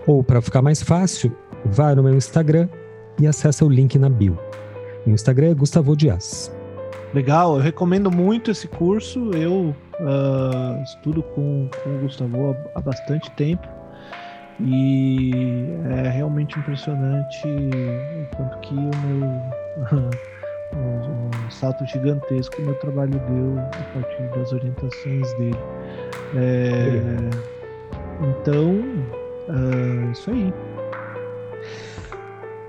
[0.06, 1.31] Ou para ficar mais fácil,
[1.64, 2.68] vá no meu Instagram
[3.20, 4.39] e acessa o link na bio.
[5.05, 6.52] Meu Instagram é Gustavo Dias.
[7.14, 9.31] Legal, eu recomendo muito esse curso.
[9.31, 13.66] Eu uh, estudo com, com o Gustavo há, há bastante tempo
[14.60, 20.10] e é realmente impressionante o quanto que o meu
[20.77, 25.59] um, salto gigantesco meu trabalho deu a partir das orientações dele.
[26.35, 26.90] É,
[28.40, 28.73] então,
[29.48, 30.52] uh, isso aí.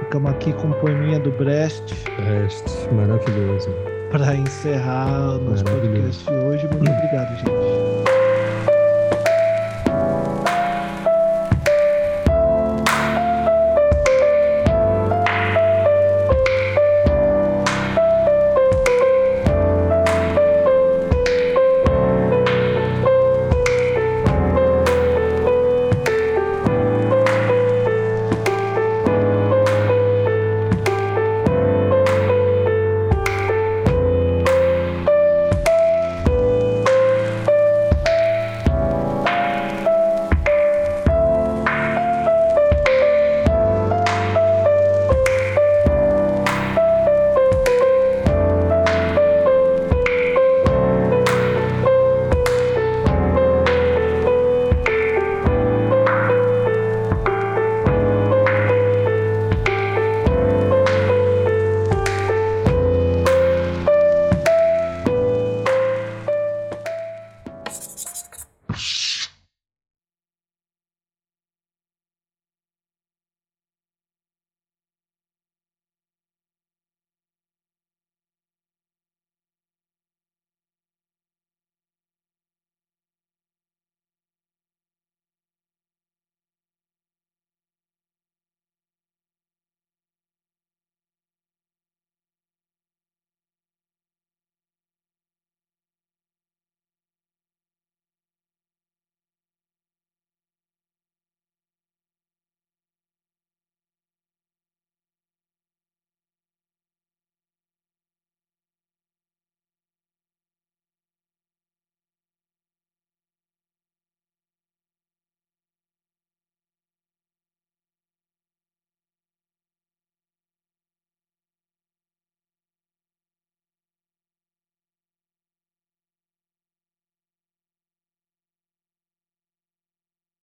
[0.00, 1.94] Ficamos aqui com o poeminha do Brecht.
[2.16, 3.68] Brecht, maravilhoso.
[4.10, 6.66] Para encerrar o nosso podcast de hoje.
[6.66, 7.79] Muito obrigado, gente.